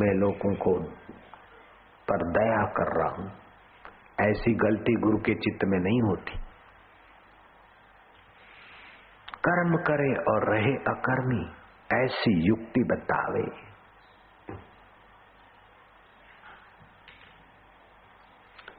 मैं 0.00 0.14
लोगों 0.14 0.54
को 0.54 0.82
पर 2.10 2.30
दया 2.30 2.64
कर 2.66 3.00
रहा 3.00 3.22
हूँ। 3.22 3.32
ऐसी 4.20 4.54
गलती 4.54 4.94
गुरु 4.94 5.18
के 5.18 5.34
चित्त 5.34 5.64
में 5.64 5.78
नहीं 5.78 6.02
होती। 6.02 6.38
कर्म 9.48 9.76
करे 9.76 10.14
और 10.14 10.54
रहे 10.54 10.72
अकर्मी, 10.72 11.52
ऐसी 12.04 12.46
युक्ति 12.48 12.80
बतावे। 12.80 13.73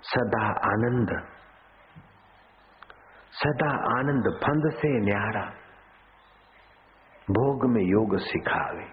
सदा 0.06 0.48
आनंद। 0.48 1.10
सदा 3.32 4.00
आनंद 4.00 4.40
फंद 4.44 4.74
से 4.74 5.00
न्यारा। 5.00 5.46
भोग 7.32 7.70
में 7.70 7.84
योग 7.84 8.18
सिखावे। 8.18 8.86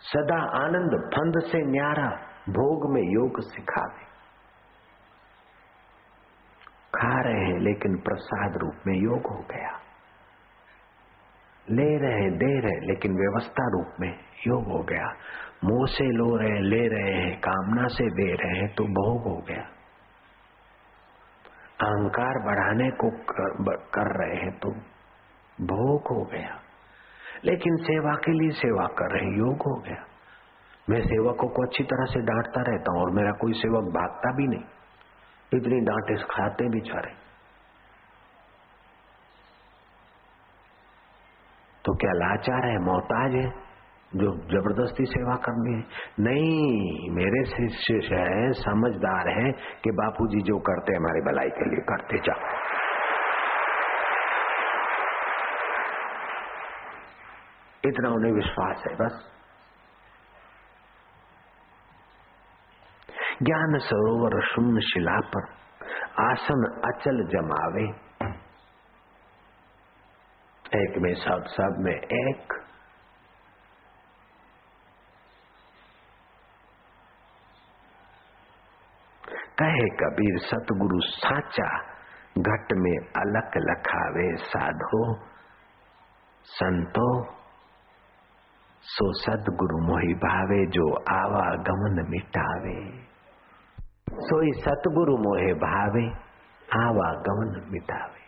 सदा 0.00 0.64
आनंद 0.64 1.10
फंद 1.14 1.52
से 1.52 1.58
न्यारा, 1.58 2.08
भोग 2.48 2.94
में 2.94 3.02
योग 3.02 3.40
सिखावे। 3.40 4.04
खा 6.94 7.20
रहे 7.20 7.44
हैं 7.44 7.60
लेकिन 7.60 7.96
प्रसाद 7.96 8.56
रूप 8.56 8.74
में 8.86 8.98
योग 8.98 9.26
हो 9.26 9.44
गया। 9.50 9.80
ले 11.70 11.98
रहे, 11.98 12.30
दे 12.30 12.60
रहे 12.60 12.86
लेकिन 12.86 13.12
व्यवस्था 13.12 13.68
रूप 13.68 13.96
में 14.00 14.18
योग 14.46 14.64
हो 14.64 14.82
गया। 14.82 15.06
मुँह 15.64 15.86
से 15.86 16.04
लो 16.04 16.36
रहे 16.36 16.60
ले 16.60 16.88
रहे 16.88 17.14
हैं 17.14 17.40
कामना 17.40 17.86
से 17.86 18.10
दे 18.10 18.34
रहे 18.34 18.58
हैं 18.58 18.74
तो 18.74 18.84
भोग 18.84 19.22
हो 19.22 19.42
गया। 19.48 19.62
अहंकार 21.80 22.38
बढ़ाने 22.44 22.90
को 22.90 23.10
कर, 23.10 23.76
कर 23.76 24.24
रहे 24.24 24.40
हैं 24.40 24.58
तो 24.58 24.70
भोग 25.64 26.00
हो 26.00 26.24
गया। 26.24 26.60
लेकिन 27.44 27.76
सेवा 27.76 28.14
के 28.14 28.32
लिए 28.32 28.50
सेवा 28.50 28.86
कर 28.86 29.18
रहे 29.18 29.38
योग 29.38 29.56
हो 29.56 29.80
गया। 29.80 30.04
मैं 30.90 31.00
सेवकों 31.00 31.48
को 31.48 31.62
अच्छी 31.62 31.84
तरह 31.84 32.04
से 32.04 32.20
डांटता 32.20 32.62
रहता 32.62 32.92
हूँ 32.92 33.02
और 33.02 33.10
मेरा 33.10 33.30
कोई 33.30 33.52
सेवक 33.52 33.84
भागता 33.84 34.32
भी 34.32 34.46
नहीं। 34.46 34.64
इतनी 35.52 35.80
डांटे 35.80 36.16
खाते 36.16 36.68
बेचारे। 36.68 37.12
तो 41.84 41.94
क्या 41.94 42.12
लाचार 42.12 42.66
है 42.66 42.78
मोहताज 42.78 43.34
है? 43.34 43.63
जो 44.16 44.32
ज़बरदस्ती 44.36 45.04
सेवा 45.04 45.34
करनी 45.36 45.74
है। 45.76 45.82
नहीं, 46.20 47.10
मेरे 47.10 47.44
शिष्य 47.44 48.14
है, 48.14 48.52
समझदार 48.52 49.28
है 49.28 49.52
कि 49.52 49.90
बापूजी 49.90 50.42
जो 50.42 50.58
करते 50.58 50.96
हमारी 50.96 51.20
भलाई 51.20 51.48
के 51.48 51.70
लिए 51.70 51.80
करते 51.80 52.18
जाओ। 52.18 52.38
इतना 57.84 58.08
उन्हें 58.08 58.32
विश्वास 58.32 58.84
है, 58.88 58.94
बस। 58.94 59.30
ज्ञान 63.42 63.78
सरोवर 63.78 64.42
शून्य 64.42 64.80
शिला 64.80 65.20
पर 65.20 65.42
आसन 66.20 66.80
अचल 66.84 67.26
जमावे। 67.26 68.04
एक 70.74 70.98
में 70.98 71.14
सब 71.14 71.44
सब 71.46 71.76
में 71.78 71.94
एक 71.94 72.52
कहे 79.58 79.83
कबीर 80.00 80.38
सतगुरु 80.38 81.00
साचा 81.00 81.78
घट 82.38 82.72
में 82.72 82.96
अलक 83.16 83.50
लखावे 83.56 84.36
साधो। 84.36 85.14
संतो, 86.44 87.24
सो 88.82 89.12
सदगुरु 89.12 89.78
मोहि 89.78 90.14
भावे 90.14 90.66
जो 90.66 90.94
आवागमन 90.94 92.06
मिटावे। 92.10 93.04
सोई 94.12 94.52
सतगुरु 94.52 95.16
मोहे 95.16 95.54
भावे 95.54 96.06
आवागमन 96.84 97.68
मिटावे। 97.72 98.24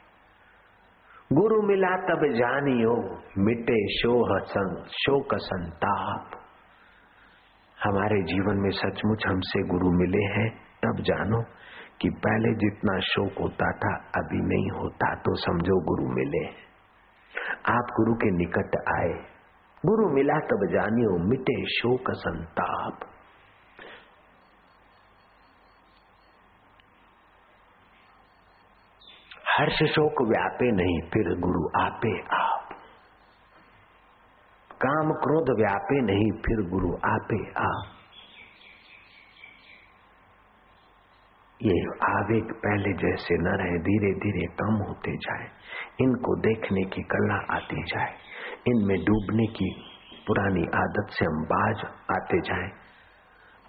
गुरु 1.32 1.62
मिला 1.62 1.96
तब 1.96 2.32
जानियो, 2.32 3.22
मिटे 3.38 3.88
शोह 3.88 4.38
संग 4.38 4.84
शोक 4.84 5.34
संताप। 5.34 6.30
हमारे 7.84 8.22
जीवन 8.22 8.56
में 8.56 8.70
सचमुच 8.70 9.26
हमसे 9.26 9.62
गुरु 9.62 9.90
मिले 9.92 10.24
हैं, 10.24 10.50
तब 10.56 11.02
जानो। 11.02 11.42
कि 12.00 12.10
पहले 12.10 12.54
जितना 12.54 12.98
शोक 12.98 13.32
होता 13.40 13.72
था, 13.72 13.96
अभी 13.96 14.38
नहीं 14.38 14.70
होता 14.70 15.14
तो 15.14 15.34
समझो 15.34 15.80
गुरु 15.84 16.14
मिले। 16.14 16.66
आप 17.72 17.86
गुरु 17.96 18.14
के 18.14 18.30
निकट 18.30 18.76
आए। 18.98 19.36
गुरु 19.86 20.08
मिला 20.08 20.34
तब 20.34 20.68
जानियो, 20.72 21.28
मिटे 21.28 21.64
शोक 21.68 22.04
संताप। 22.10 23.00
हर्ष 29.58 29.82
शोक 29.82 30.28
व्यापे 30.28 30.72
नहीं, 30.72 31.00
फिर 31.00 31.40
गुरु 31.40 31.68
आपे 31.82 32.20
आप। 32.36 32.68
काम 34.72 35.12
क्रोध 35.12 35.58
व्यापे 35.58 36.00
नहीं, 36.00 36.32
फिर 36.32 36.70
गुरु 36.70 36.94
आपे 36.94 37.50
आप। 37.50 37.95
ये 41.62 41.82
आवेग 42.10 42.52
पहले 42.52 42.92
जैसे 42.92 43.34
न 43.34 43.46
रहे, 43.46 43.78
धीरे 43.78 44.12
धीरे 44.14 44.46
कम 44.46 44.74
होते 44.88 45.16
जाए। 45.16 45.48
इनको 46.00 46.36
देखने 46.36 46.84
की 46.84 47.02
कला 47.02 47.54
आती 47.54 47.82
जाए। 47.82 48.14
इनमें 48.66 49.04
डूबने 49.04 49.46
की 49.46 49.84
पुरानी 50.26 50.62
आदत 50.62 51.06
से 51.10 51.24
हम 51.24 51.44
बाज 51.44 51.76
आते 52.10 52.40
जाए। 52.40 52.68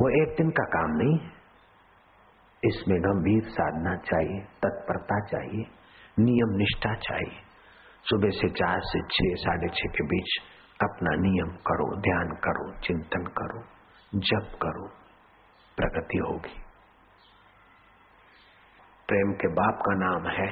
वो 0.02 0.24
एक 0.24 0.38
दिन 0.38 0.50
का 0.50 0.64
काम 0.64 0.92
नहीं। 0.98 1.20
इसमें 2.64 3.02
गंभीर 3.02 3.44
साधना 3.44 3.96
चाहिए, 3.96 4.42
तत्परता 4.42 5.20
चाहिए, 5.20 5.66
नियम 6.20 6.58
निष्ठा 6.58 6.94
चाहिए। 6.96 7.42
सुबह 8.04 8.30
से 8.30 8.50
चार 8.50 8.80
से 8.80 9.00
छह, 9.00 9.36
साढ़े 9.36 9.68
छह 9.68 9.90
के 9.90 10.04
बीच 10.04 10.42
अपना 10.84 11.16
नियम 11.16 11.50
करो, 11.50 12.02
ध्यान 12.02 12.28
करो, 12.28 12.80
चिंतन 12.80 13.24
करो, 13.24 13.62
जप 14.16 14.60
करो, 14.62 14.88
प्रगति 15.78 16.18
होगी। 16.18 16.67
प्रेम 19.10 19.32
के 19.34 19.48
बाप 19.56 19.82
का 19.82 19.94
नाम 19.98 20.26
है। 20.32 20.48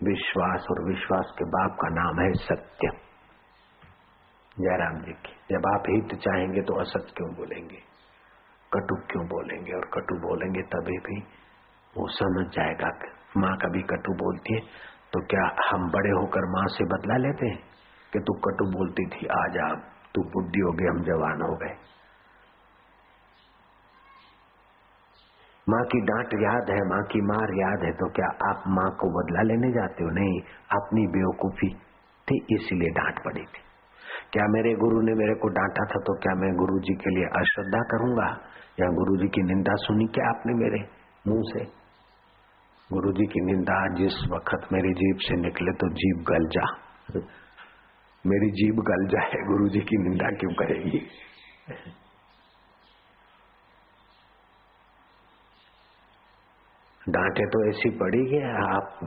विश्वास 0.00 0.66
और 0.70 0.80
विश्वास 0.84 1.32
के 1.38 1.44
बाप 1.50 1.72
का 1.80 1.88
नाम 1.94 2.20
है 2.20 2.32
सत्य 2.40 2.90
जयराम 4.56 5.00
जी 5.00 5.12
की, 5.14 5.34
जब 5.50 5.66
आप 5.68 5.88
हित 5.88 6.14
चाहेंगे 6.20 6.62
तो 6.62 6.78
असत 6.80 7.12
क्यों 7.16 7.28
बोलेंगे? 7.34 7.80
कटु 8.72 8.96
क्यों 9.10 9.24
बोलेंगे? 9.28 9.72
और 9.72 9.86
कटु 9.94 10.16
बोलेंगे 10.20 10.62
तभी 10.72 10.98
भी 11.06 11.18
वो 11.94 12.06
समझ 12.12 12.46
जाएगा 12.54 12.90
माँ 13.36 13.54
कभी 13.58 13.82
कटु 13.90 14.12
बोलती 14.18 14.54
है 14.54 14.60
तो 15.12 15.20
क्या 15.26 15.44
हम 15.66 15.90
बड़े 15.90 16.10
होकर 16.12 16.46
माँ 16.50 16.66
से 16.68 16.84
बदला 16.88 17.16
लेते 17.18 17.46
हैं 17.46 17.62
कि 18.12 18.20
तू 18.20 18.34
कटु 18.44 18.64
बोलती 18.70 19.06
थी, 19.06 19.26
आज 19.36 19.56
आप 19.62 19.78
तू 20.14 20.22
बुद्धि 20.30 20.60
हो 20.60 20.72
गई, 20.72 20.86
हम 20.86 21.02
जवान 21.04 21.42
हो 21.42 21.54
गए। 21.56 21.74
माँ 25.70 25.82
की 25.84 25.98
डांट 26.00 26.34
याद 26.42 26.70
है, 26.70 26.80
माँ 26.88 27.02
की 27.04 27.20
मार 27.22 27.50
याद 27.56 27.82
है 27.84 27.90
तो 27.92 28.06
क्या 28.10 28.28
आप 28.50 28.62
माँ 28.68 28.90
को 29.00 29.08
बदला 29.16 29.42
लेने 29.42 29.72
जाते 29.72 30.04
हो? 30.04 30.10
नहीं, 30.10 30.40
अपनी 30.76 31.06
बेवकूफ़ी 31.06 31.68
थी, 32.28 32.38
इसीलिए 32.54 32.90
डांट 32.90 33.24
पड़ी 33.24 33.42
थी। 33.42 33.62
क्या 34.32 34.46
मेरे 34.46 34.72
गुरु 34.74 35.00
ने 35.00 35.14
मेरे 35.14 35.34
को 35.34 35.48
डांटा 35.48 35.84
था 35.84 36.00
तो 36.00 36.14
क्या 36.18 36.34
मैं 36.34 36.50
गुरु 36.56 36.78
जी 36.78 36.94
के 36.94 37.10
लिए 37.10 37.28
अश्रद्धा 37.38 37.82
करूँगा? 37.92 38.28
या 38.80 38.88
गुरु 38.90 39.16
जी 39.16 39.28
की 39.28 39.42
निंदा 39.42 39.74
सुनी 39.76 40.06
क्या 40.06 40.28
आपने 40.28 40.54
मेरे 40.54 40.80
मुँह 41.26 41.42
से? 41.52 41.64
गुरु 42.90 43.12
जी 43.12 43.26
की 43.26 43.40
निंदा, 43.44 43.76
जिस 43.94 44.14
वक्त 44.32 44.72
मेरी 44.72 44.92
जीभ 44.92 45.16
से 45.20 45.36
निकले 45.40 45.72
तो 45.72 45.88
जीभ 45.94 46.24
गल 46.28 46.46
जा। 46.48 46.66
मेरी 48.24 48.50
जीभ 48.50 48.80
गल 48.86 49.06
जाए, 49.06 49.42
गुरु 49.46 49.68
जी 49.68 49.80
की 49.80 49.98
निंदा 50.02 50.30
क्यों 50.30 50.52
करेगी? 50.54 51.00
डांटे 57.10 57.46
तो 57.46 57.68
ऐसी 57.68 57.90
पड़ी 57.90 58.36
है 58.36 58.74
आप 58.74 58.98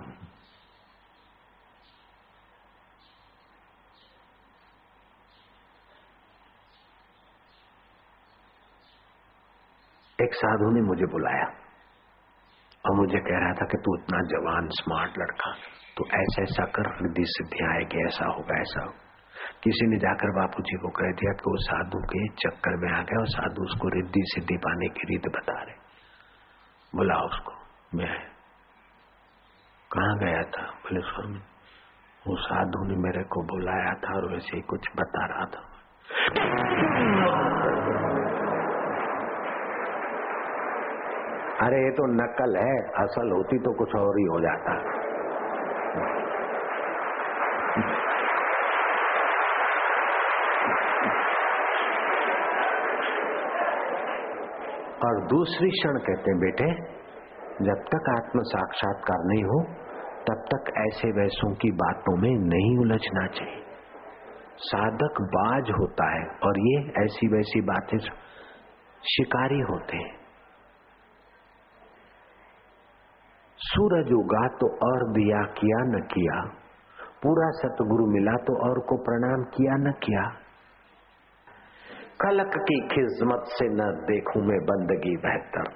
एक 10.22 10.34
साधु 10.34 10.70
ने 10.70 10.82
मुझे 10.82 11.06
बुलाया 11.06 11.45
और 12.86 12.95
मुझे 12.95 13.20
कह 13.20 13.39
रहा 13.39 13.54
था 13.54 13.66
कि 13.66 13.78
तू 13.78 13.95
इतना 13.97 14.20
जवान 14.22 14.68
स्मार्ट 14.68 15.18
लड़का 15.18 15.51
तो 15.97 16.06
ऐसा 16.08 16.41
ऐसा 16.41 16.66
कर, 16.66 16.89
रिद्धि 17.04 17.24
सिद्धि 17.26 17.66
आएगी, 17.66 18.08
ऐसा 18.08 18.26
होगा 18.26 18.62
ऐसा 18.62 18.82
होगा। 18.82 19.04
किसी 19.64 19.88
ने 19.88 19.97
जाकर 19.97 20.32
बापू 20.32 20.64
जी 20.64 20.78
को 20.78 20.89
कह 20.89 21.12
दिया 21.12 21.34
कि 21.34 21.49
वो 21.49 21.58
साधु 21.58 21.99
के 22.04 22.28
चक्कर 22.28 22.78
में 22.78 22.91
आ 22.93 23.01
गया 23.01 23.20
और 23.20 23.28
साधु 23.28 23.64
उसको 23.64 23.88
रिद्धि 23.88 24.22
सिद्धि 24.26 24.58
पाने 24.58 24.88
की 24.88 25.14
रीत 25.14 25.28
बता 25.28 25.64
रहे। 25.64 25.76
बुला 26.95 27.16
उसको। 27.16 27.62
मैं 27.95 28.19
कहा 29.91 30.15
गया 30.15 30.43
था 30.43 30.61
बोले 30.61 31.01
स्वामी 31.01 31.37
वो 32.27 32.35
साधु 32.37 32.83
ने 32.83 32.95
मेरे 32.95 33.23
को 33.23 33.43
बुलाया 33.43 33.93
था 33.93 34.15
और 34.15 34.31
वैसे 34.31 34.55
ही 34.55 34.61
कुछ 34.61 34.87
बता 34.95 35.25
रहा 35.25 35.45
था। 35.45 35.69
अरे, 41.65 41.83
ये 41.83 41.91
तो 41.91 42.05
नकल 42.07 42.57
है। 42.57 43.03
असल 43.03 43.31
होती 43.31 43.57
तो 43.57 43.73
कुछ 43.73 43.95
और 43.95 44.19
ही 44.19 44.23
हो 44.23 44.41
जाता। 44.41 44.73
और 55.07 55.27
दूसरी 55.27 55.69
क्षण 55.69 55.97
कहते 55.97 56.31
हैं, 56.31 56.39
बेटे 56.39 57.03
जब 57.62 57.76
तक 57.76 58.10
आत्म 58.10 58.39
साक्षात्कार 58.39 59.18
नहीं 59.26 59.43
हो, 59.43 59.64
तब 60.30 60.45
तक 60.54 60.74
ऐसे 60.78 61.12
वैसों 61.12 61.54
की 61.54 61.72
बातों 61.72 62.18
में 62.18 62.32
नहीं 62.32 62.78
उलझना 62.78 63.28
चाहिए। 63.28 63.64
साधक 64.58 65.22
बाज 65.22 65.72
होता 65.72 66.20
है 66.20 66.28
और 66.43 66.60
ये 66.60 67.04
ऐसी 67.04 67.28
वैसी 67.28 67.62
बातें 67.62 67.97
शिकारी 69.04 69.60
होते 69.60 69.97
हैं। 69.97 70.24
सूरज 73.58 74.12
उगा 74.12 74.47
तो 74.47 74.68
और 74.68 75.12
दिया, 75.12 75.41
किया 75.41 75.78
न 75.78 76.01
किया। 76.01 76.41
पूरा 77.24 77.49
सतगुरु 77.49 78.06
मिला 78.06 78.32
तो 78.32 78.70
और 78.70 78.80
को 78.80 78.97
प्रणाम 78.97 79.43
किया 79.43 79.76
न 79.76 79.91
किया। 79.91 80.42
खलक 82.22 82.57
की 82.57 82.80
खिजमत 82.88 83.45
से 83.47 83.68
न 83.70 83.88
देखूँ 84.05 84.41
मैं 84.43 84.59
बंदगी 84.66 85.16
बेहतर। 85.18 85.70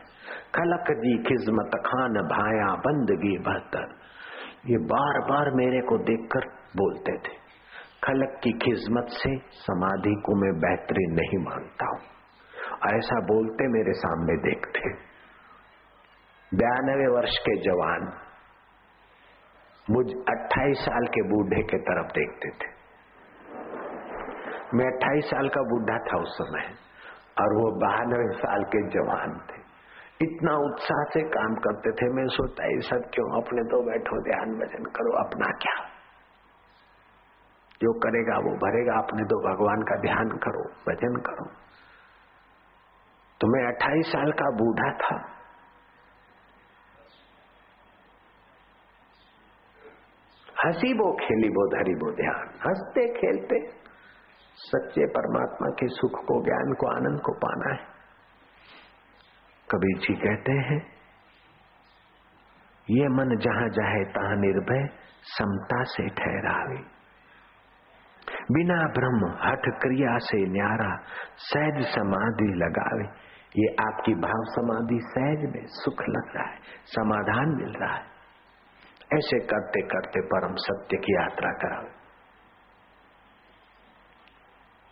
खलक 0.55 0.91
जी 0.97 1.17
खिजमत 1.23 1.79
खान 1.85 2.13
भाया 2.13 2.67
बंदगी 2.75 3.37
बेहतर। 3.37 3.87
ये 4.67 4.77
बार 4.85 5.19
बार 5.19 5.51
मेरे 5.51 5.81
को 5.81 5.97
देखकर 6.03 6.47
बोलते 6.77 7.17
थे 7.17 7.35
खलक 8.03 8.39
की 8.43 8.51
खिजमत 8.57 9.07
से 9.13 9.35
समाधि 9.57 10.13
को 10.25 10.35
मैं 10.35 10.53
बेहतरीन 10.59 11.13
नहीं 11.13 11.43
मानता 11.45 11.87
हूँ। 11.87 11.99
ऐसा 12.87 13.19
बोलते 13.25 13.67
मेरे 13.67 13.93
सामने 13.93 14.37
देखते 14.41 14.93
बयानवे 16.51 17.07
वर्ष 17.07 17.37
के 17.39 17.55
जवान 17.61 18.09
मुझ 19.87 20.05
28 20.29 20.83
साल 20.85 21.07
के 21.07 21.21
बूढ़े 21.29 21.61
के 21.63 21.77
तरफ़ 21.77 22.11
देखते 22.11 22.49
थे। 22.49 22.76
मैं 24.73 24.85
28 24.85 25.23
साल 25.25 25.49
का 25.49 25.61
बूढ़ा 25.61 25.97
था 25.97 26.17
उस 26.21 26.37
समय, 26.37 26.73
और 27.39 27.55
वो 27.55 27.79
बहानवे 27.79 28.37
साल 28.37 28.63
के 28.63 28.89
जवान 28.89 29.39
थे। 29.39 29.67
इतना 30.21 30.57
उत्साह 30.57 31.03
से 31.03 31.21
काम 31.21 31.55
करते 31.55 31.91
थे, 31.91 32.09
मैं 32.09 32.27
सोचता, 32.27 32.65
ये 32.65 32.81
सब 32.81 33.09
क्यों? 33.13 33.41
अपने 33.41 33.61
तो 33.61 33.91
बैठो, 33.91 34.23
ध्यान 34.23 34.59
भजन 34.59 34.83
करो, 34.83 35.25
अपना 35.25 35.45
क्या? 35.45 35.89
जो 37.81 37.99
करेगा, 37.99 38.37
वो 38.37 38.57
भरेगा, 38.57 38.97
अपने 38.97 39.23
तो 39.23 39.53
भगवान 39.53 39.81
का 39.81 39.95
ध्यान 39.95 40.29
करो, 40.29 40.63
भजन 40.63 41.15
करो। 41.15 41.45
तो 43.41 43.47
मैं 43.47 43.73
अट्ठाईस 43.73 44.05
साल 44.07 44.31
का 44.31 44.49
बूढ़ा 44.49 44.91
था। 44.91 45.37
हँसी 50.65 50.93
बो 50.93 51.15
खेली 51.15 51.49
बो 51.49 51.77
धरी 51.77 51.95
बो 51.95 52.11
ध्यान, 52.11 52.49
हँसते 52.67 53.07
खेलते 53.07 53.86
सच्चे 54.57 55.05
परमात्मा 55.05 55.67
के 55.69 55.87
सुख 55.87 56.11
को, 56.11 56.43
ज्ञान 56.43 56.73
को, 56.73 56.87
आनंद 56.87 57.21
को 57.21 57.33
पाना 57.33 57.73
है। 57.73 57.85
कबीर 59.71 59.97
जी 59.97 60.13
कहते 60.15 60.51
हैं, 60.51 60.97
ये 62.89 63.07
मन 63.07 63.37
जहाँ 63.37 63.69
जाए 63.69 64.03
तहां 64.03 64.35
निर्भय, 64.37 64.89
समता 65.23 65.83
से 65.83 66.09
ठहरावे। 66.09 66.77
बिना 68.51 68.87
ब्रह्म 68.87 69.37
हठ 69.43 69.59
क्रिया 69.59 70.17
से 70.17 70.37
न्यारा, 70.37 70.97
सहज 71.37 71.85
समाधि 71.85 72.53
लगावे। 72.53 73.03
ये 73.57 73.75
आपकी 73.83 74.13
भाव 74.13 74.43
समाधि 74.43 74.99
सहज 75.01 75.55
में 75.55 75.65
सुख 75.65 76.01
लग 76.09 76.35
रहा 76.35 76.49
है, 76.49 76.59
समाधान 76.85 77.49
मिल 77.49 77.73
रहा 77.73 77.95
है। 77.95 78.03
ऐसे 79.13 79.39
करते 79.39 79.81
करते 79.81 80.21
परम 80.21 80.55
सत्य 80.55 80.97
की 80.97 81.13
यात्रा 81.13 81.51
करावे। 81.51 81.96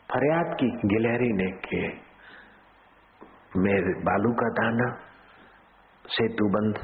फरियाद 0.09 0.55
की 0.59 0.67
गिलहरी 0.87 1.31
ने 1.33 1.49
के, 1.63 1.81
मेरे 3.59 3.93
बालू 4.03 4.31
का 4.33 4.49
दाना, 4.59 4.87
सेतु 6.05 6.49
बंद, 6.49 6.77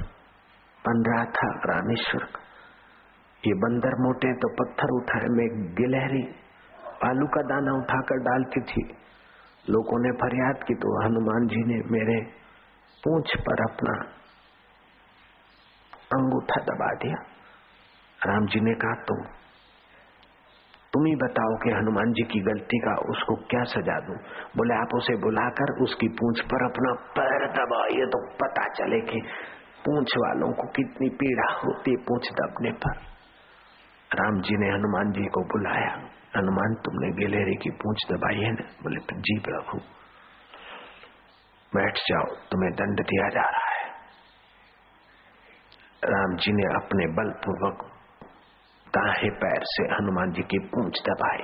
बन 0.86 1.04
रहा 1.08 1.26
था 1.36 1.50
रामेश्वर 1.66 2.24
ये 3.44 3.54
बंदर 3.60 3.96
मोटे 4.02 4.32
तो 4.36 4.50
पत्थर 4.56 4.92
उठाए, 4.94 5.28
मैं 5.32 5.48
गिलहरी 5.76 6.24
आलू 7.04 7.28
का 7.28 7.42
दाना 7.44 7.72
उठाकर 7.78 8.20
डालती 8.24 8.62
थी। 8.64 8.84
लोगों 9.66 10.00
ने 10.00 10.12
फरियाद 10.18 10.64
की 10.68 10.74
तो 10.76 10.92
हनुमान 11.04 11.48
जी 11.48 11.62
ने 11.66 11.78
मेरे 11.92 12.18
पूछ 13.04 13.36
पर 13.40 13.64
अपना 13.64 13.94
अंगूठा 16.12 16.62
दबा 16.64 16.90
दिया। 16.96 17.22
राम 18.20 18.46
जी 18.46 18.60
ने 18.60 18.74
कहा, 18.76 18.96
तुम 19.04 19.24
तुम 20.94 21.06
ही 21.06 21.16
बताओ 21.16 21.56
कि 21.64 21.70
हनुमान 21.70 22.12
जी 22.12 22.24
की 22.24 22.40
गलती 22.40 22.80
का 22.80 22.96
उसको 23.10 23.36
क्या 23.36 23.64
सजा 23.64 24.00
दूँ? 24.00 24.16
बोले, 24.58 24.74
आप 24.74 24.96
उसे 24.96 25.16
बुलाकर 25.16 25.84
उसकी 25.84 26.08
पूंछ 26.08 26.42
पर 26.42 26.66
अपना 26.66 26.94
पैर 26.94 27.48
दबाइए 27.52 28.06
तो 28.06 28.28
पता 28.36 28.74
चले 28.74 29.00
कि 29.00 29.22
पूंछ 29.86 30.12
वालों 30.18 30.52
को 30.54 30.68
कितनी 30.68 31.10
पीड़ा 31.10 31.54
होती 31.54 31.96
पूंछ 31.96 32.32
दबने 32.32 32.72
पर। 32.72 32.98
राम 34.20 34.42
जी 34.42 34.58
ने 34.58 34.70
हनुमान 34.72 35.12
जी 35.12 35.26
को 35.26 35.42
बुलाया। 35.42 35.92
हनुमान, 36.38 36.74
तुमने 36.74 37.12
गिलेरी 37.12 37.56
की 37.56 37.70
पूंछ 37.70 37.98
दबाई 38.12 38.36
है 38.36 38.52
ना? 38.52 38.68
बोले 38.84 39.00
जी 39.00 39.40
प्रभु 39.40 39.78
बैठ 41.76 41.94
जाओ, 41.98 42.26
तुम्हें 42.26 42.72
दंड 42.72 43.02
दिया 43.02 43.30
जा 43.30 43.42
रहा 43.42 43.72
है। 43.72 43.90
राम 46.06 46.36
जी 46.36 46.52
ने 46.52 46.64
अपने 46.76 47.08
बलपूर्वक 47.08 48.01
दाहे 48.94 49.30
पैर 49.42 49.66
से 49.72 49.84
हनुमान 49.94 50.32
जी 50.32 50.44
की 50.44 50.60
पूंछ 50.68 51.02
दबाई 51.10 51.44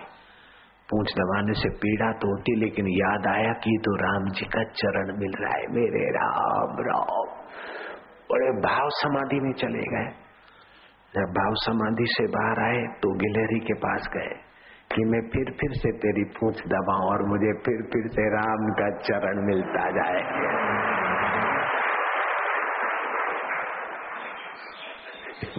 पूंछ 0.90 1.10
दबाने 1.14 1.54
से 1.54 1.70
पीड़ा 1.80 2.12
तो 2.12 2.28
होती, 2.28 2.54
लेकिन 2.60 2.88
याद 2.88 3.26
आया 3.28 3.54
कि 3.54 3.72
तो 3.86 3.96
राम 3.96 4.28
जी 4.30 4.46
का 4.46 4.64
चरण 4.74 5.10
मिल 5.20 5.34
रहा 5.40 5.56
है। 5.56 5.66
मेरे 5.72 6.04
राम 6.12 6.78
राम। 6.88 7.34
बड़े 8.32 8.52
भाव 8.62 8.90
समाधि 8.98 9.40
में 9.40 9.52
चले 9.54 9.84
गए। 9.88 10.10
जब 11.14 11.34
भाव 11.38 11.54
समाधि 11.56 12.06
से 12.08 12.26
बाहर 12.28 12.62
आए 12.64 12.80
तो 13.04 13.12
गिलेरी 13.16 13.60
के 13.60 13.76
पास 13.84 14.10
गए 14.16 14.34
कि 14.94 15.06
मैं 15.06 15.22
फिर 15.30 15.52
फिर 15.60 15.76
से 15.76 15.92
तेरी 15.98 16.24
पूंछ 16.38 16.62
दबाऊं 16.68 17.10
और 17.12 17.24
मुझे 17.30 17.54
फिर 17.66 17.84
फिर 17.94 18.08
से 18.12 18.30
राम 18.36 18.70
का 18.80 18.90
चरण 19.02 19.46
मिलता 19.48 19.90
जाए। 19.92 20.22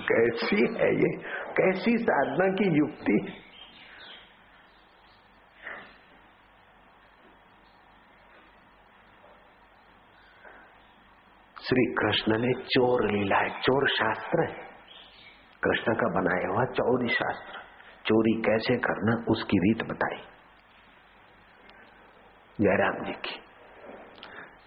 कैसी 0.09 0.61
है 0.79 0.89
ये? 0.97 1.11
कैसी 1.61 1.97
साधना 1.99 2.49
की 2.55 2.79
युक्ति? 2.79 3.45
श्री 11.63 11.95
कृष्ण 11.95 12.39
ने 12.39 12.53
चोर 12.63 13.11
लीला 13.11 13.37
है। 13.37 13.51
चोर 13.51 13.89
शास्त्र 13.89 14.49
है। 14.49 14.55
कृष्ण 15.63 15.95
का 15.95 16.21
बनाया 16.21 16.55
हुआ 16.55 16.65
चौरी 16.65 17.09
शास्त्र। 17.09 17.59
चोरी 18.07 18.43
कैसे 18.43 18.77
करना, 18.77 19.25
उसकी 19.29 19.59
रीत 19.59 19.83
बताई। 19.83 20.23
जयराम 22.61 23.05
जी 23.05 23.13
की, 23.13 23.41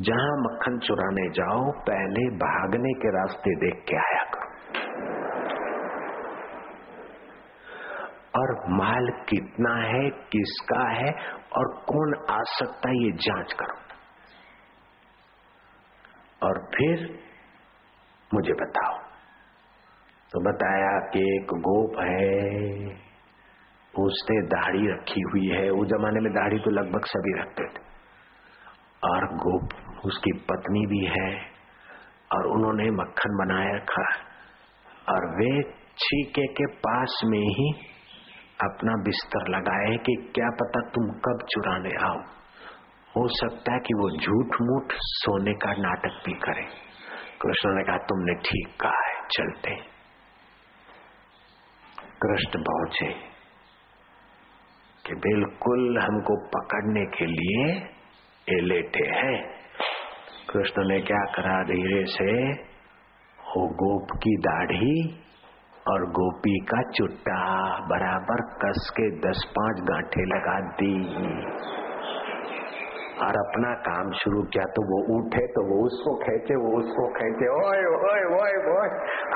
जहाँ 0.01 0.37
मक्खन 0.41 0.79
चुराने 0.79 1.29
जाओ, 1.29 1.71
पहले 1.71 2.29
भागने 2.35 2.93
के 2.93 3.09
रास्ते 3.09 3.55
देख 3.55 3.85
के 3.89 3.95
आया 3.95 4.23
करो 4.23 4.41
और 8.37 8.69
माल 8.69 9.09
कितना 9.29 9.87
है, 9.87 10.09
किसका 10.09 10.89
है 10.89 11.11
और 11.57 11.83
कौन 11.89 12.25
आ 12.31 12.39
सकता 12.41 12.89
है, 12.89 12.95
ये 12.95 13.11
जाँच 13.11 13.53
करो। 13.53 13.81
और 16.47 16.69
फिर 16.75 17.19
मुझे 18.33 18.53
बताओ। 18.53 18.97
तो 20.31 20.39
बताया 20.39 21.09
कि 21.09 21.35
एक 21.35 21.45
गोप 21.45 21.99
है, 21.99 22.41
उसने 23.99 24.41
दाढ़ी 24.41 24.87
रखी 24.87 25.21
हुई 25.21 25.47
है। 25.47 25.69
उस 25.69 25.87
जमाने 25.87 26.19
में 26.19 26.33
दाढ़ी 26.33 26.59
तो 26.59 26.71
लगभग 26.71 27.05
सभी 27.05 27.39
रखते 27.39 27.63
थे। 27.63 27.83
और 29.03 29.25
गोप, 29.25 29.69
उसकी 30.05 30.31
पत्नी 30.31 30.85
भी 30.85 31.05
है 31.05 31.41
और 32.33 32.47
उन्होंने 32.47 32.91
मक्खन 32.91 33.45
बनाया 33.45 33.75
रखा। 33.75 34.31
और 35.13 35.35
वे 35.35 35.63
छीके 35.97 36.47
के 36.47 36.65
पास 36.65 37.21
में 37.25 37.39
ही 37.39 37.90
अपना 38.63 38.93
बिस्तर 39.03 39.47
लगाए 39.47 39.97
कि 39.97 40.31
क्या 40.35 40.49
पता 40.49 40.79
तुम 40.89 41.09
कब 41.09 41.45
चुराने 41.49 41.95
आओ। 42.05 42.17
हो 43.17 43.27
सकता 43.27 43.73
है 43.73 43.79
कि 43.79 43.93
वो 43.93 44.09
झूठ 44.17 44.55
मूठ 44.61 44.93
सोने 44.93 45.53
का 45.53 45.73
नाटक 45.73 46.21
भी 46.25 46.33
करे। 46.33 46.63
कृष्ण 47.41 47.75
ने 47.75 47.83
कहा, 47.83 47.97
तुमने 47.97 48.33
ठीक 48.33 48.81
कहा 48.81 49.07
है, 49.07 49.27
चलते। 49.31 49.75
कृष्ण 52.23 52.63
पहुँचे 52.63 53.13
कि 55.05 55.15
बिल्कुल 55.15 55.99
हमको 55.99 56.35
पकड़ने 56.47 57.05
के 57.05 57.25
लिए 57.25 57.75
ये 58.47 58.61
लेटे 58.61 59.07
हैं। 59.07 59.61
कृष्ण 60.49 60.87
ने 60.87 61.01
क्या 61.01 61.23
करा, 61.25 61.63
धीरे 61.63 62.05
से, 62.05 62.51
हो 63.39 63.67
गोप 63.67 64.07
की 64.23 64.35
दाढ़ी 64.35 65.23
और 65.87 66.03
गोपी 66.11 66.59
का 66.59 66.81
चुट्टा 66.91 67.37
बराबर 67.89 68.41
कस 68.63 68.89
के 68.89 69.09
दस 69.19 69.43
पाँच 69.57 69.79
गांठे 69.81 70.25
लगा 70.25 70.59
दी। 70.81 70.93
और 73.21 73.27
अपना 73.27 73.73
काम 73.73 74.11
शुरू 74.11 74.41
किया 74.41 74.63
तो 74.63 74.81
वो 74.81 75.19
उठे 75.19 75.47
तो 75.47 75.61
वो 75.61 75.85
उसको 75.85 76.15
खेचे, 76.15 76.55
वो 76.55 76.77
उसको 76.79 77.07
खेचे, 77.07 77.47
ओए 77.47 77.85
ओए 77.85 78.23
ओए 78.23 78.77
ओए। 78.77 78.87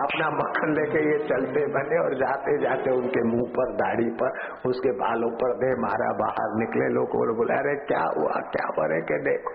अपना 0.04 0.30
मक्खन 0.30 0.74
लेके 0.74 1.12
ये 1.12 1.28
चलते 1.28 1.66
बने 1.66 2.00
और 2.04 2.16
जाते 2.16 2.58
जाते 2.58 2.92
उनके 2.92 3.24
मुँह 3.24 3.50
पर, 3.50 3.74
दाढ़ी 3.74 4.10
पर, 4.10 4.30
उसके 4.70 4.92
बालों 4.92 5.30
पर 5.30 5.54
दे 5.54 5.82
मारा, 5.82 6.14
बाहर 6.14 6.60
निकले 6.60 6.90
लोग 6.90 7.10
और 7.10 7.36
बोले, 7.36 7.54
अरे, 7.54 7.76
क्या 7.76 8.04
हुआ? 8.18 8.32
क्या 8.32 8.68
बने 8.68 9.02
के 9.02 9.20
देखो? 9.20 9.54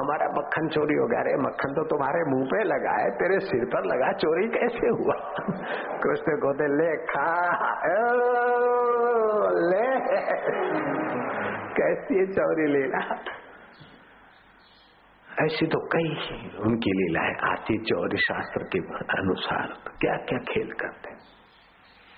हमारा 0.00 0.26
मक्खन 0.26 0.68
चोरी 0.68 0.94
हो 0.94 1.06
गया। 1.06 1.20
अरे, 1.20 1.36
मक्खन 1.36 1.72
तो 1.72 1.84
तुम्हारे 1.84 2.30
मुँह 2.30 2.44
पे 2.44 2.64
लगा 2.64 3.02
है, 3.02 3.10
तेरे 3.10 3.38
सिर 3.38 3.64
पर 3.64 3.84
लगा, 3.84 4.12
चोरी 4.12 4.48
कैसे 4.48 4.88
हुआ? 4.88 5.34
कृष्ण 6.02 6.36
को 6.36 6.52
ले 6.76 6.96
खा 6.96 7.56
ले। 9.70 9.96
कैसी 11.76 12.26
चौरी 12.26 12.66
लीला? 12.66 13.14
ऐसी 15.42 15.66
तो 15.66 15.78
कई 15.78 16.08
उनकी 16.58 16.90
लीलाएँ 16.90 17.52
आती 17.52 17.78
चौरी 17.78 18.16
शास्त्र 18.16 18.62
के 18.62 18.78
अनुसार। 19.18 19.66
क्या 20.00 20.16
क्या 20.16 20.38
खेल 20.38 20.72
करते 20.72 21.10
हैं? 21.10 21.18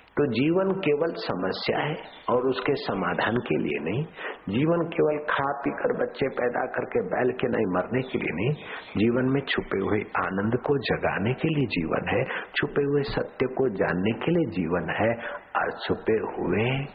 तो 0.09 0.27
जीवन 0.27 0.81
केवल 0.81 1.15
समस्या 1.17 1.79
है 1.79 1.97
और 2.31 2.47
उसके 2.47 2.75
समाधान 2.75 3.37
के 3.37 3.57
लिए 3.57 3.79
नहीं। 3.85 4.05
जीवन 4.49 4.89
केवल 4.89 5.27
खा 5.31 5.61
पी 5.65 5.71
कर 5.71 6.05
बच्चे 6.05 6.29
पैदा 6.29 6.67
करके 6.67 7.03
बैल 7.03 7.33
के 7.33 7.49
नहीं, 7.49 7.67
मरने 7.67 8.03
के 8.03 8.19
लिए 8.19 8.35
नहीं। 8.35 8.53
जीवन 8.97 9.25
में 9.25 9.41
छुपे 9.41 9.79
हुए 9.79 10.01
आनंद 10.01 10.61
को 10.67 10.79
जगाने 10.79 11.35
के 11.35 11.49
लिए 11.49 11.67
जीवन 11.67 12.09
है। 12.09 12.25
छुपे 12.57 12.83
हुए 12.83 13.03
सत्य 13.03 13.47
को 13.47 13.69
जानने 13.69 14.13
के 14.13 14.31
लिए 14.31 14.45
जीवन 14.45 14.91
है। 14.91 15.15
और 15.57 15.71
छुपे 15.71 16.13
हुए 16.13 16.87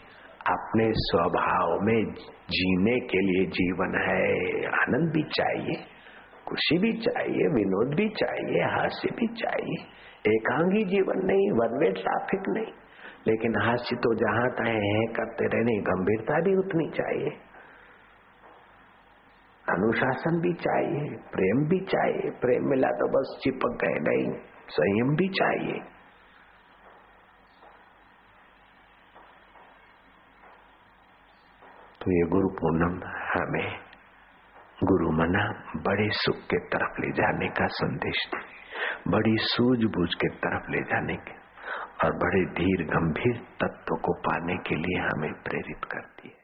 अपने 0.48 0.92
स्वभाव 0.92 1.80
में 1.82 2.06
जीने 2.50 3.00
के 3.00 3.18
लिए 3.18 3.46
जीवन 3.46 4.02
है। 4.02 4.66
आनंद 4.66 5.12
भी 5.14 5.24
चाहिए। 5.24 5.93
खुशी 6.48 6.78
भी 6.78 6.94
चाहिए, 6.94 7.48
विनोद 7.48 7.96
भी 7.96 8.10
चाहिए, 8.10 8.64
हास्य 8.64 9.10
भी 9.12 9.28
चाहिए। 9.28 9.86
एकांगी 10.36 10.84
जीवन 10.84 11.26
नहीं, 11.26 11.52
वन 11.52 11.80
वे 11.80 11.92
ट्रैफ़िक 11.92 12.42
नहीं। 12.48 12.74
लेकिन 13.28 13.62
हास्य 13.62 13.96
तो 13.96 14.16
जहाँ 14.16 14.50
तय 14.50 14.72
है, 14.72 15.06
करते 15.06 15.46
रहने, 15.46 15.78
गंभीरता 15.78 16.40
भी 16.40 16.56
उतनी 16.56 16.90
चाहिए। 16.90 17.30
अनुशासन 19.70 20.42
भी 20.42 20.54
चाहिए, 20.54 21.18
प्रेम 21.18 21.68
भी 21.68 21.80
चाहिए। 21.80 22.32
प्रेम 22.32 22.70
मिला 22.70 22.88
तो 22.88 23.08
बस 23.08 23.42
चिपक 23.44 23.78
गए, 23.84 24.00
नहीं, 24.00 24.40
संयम 24.70 25.16
भी 25.16 25.30
चाहिए। 25.30 25.80
तो 32.02 32.12
ये 32.12 32.30
गुरु 32.30 32.48
पूनम 32.48 33.04
हमें। 33.06 33.93
गुरु 34.84 35.12
मना 35.12 35.44
बड़े 35.78 36.10
सुख 36.12 36.36
के 36.36 36.60
तरफ़ 36.68 37.02
ले 37.02 37.12
जाने 37.12 37.48
का 37.50 37.68
संदेश 37.68 38.28
बड़ी 39.08 39.36
सूझबूझ 39.38 40.10
के 40.14 40.28
तरफ़ 40.28 40.72
ले 40.72 40.82
जाने 40.82 41.16
के, 41.16 41.36
और 42.04 42.18
बड़े 42.18 42.46
धीर 42.46 42.84
गंभीर 42.86 43.36
तत्व 43.64 43.96
को 43.96 44.14
पाने 44.14 44.58
के 44.58 44.76
लिए 44.76 45.00
हमें 45.00 45.34
प्रेरित 45.34 45.86
करती 45.92 46.28
है। 46.28 46.43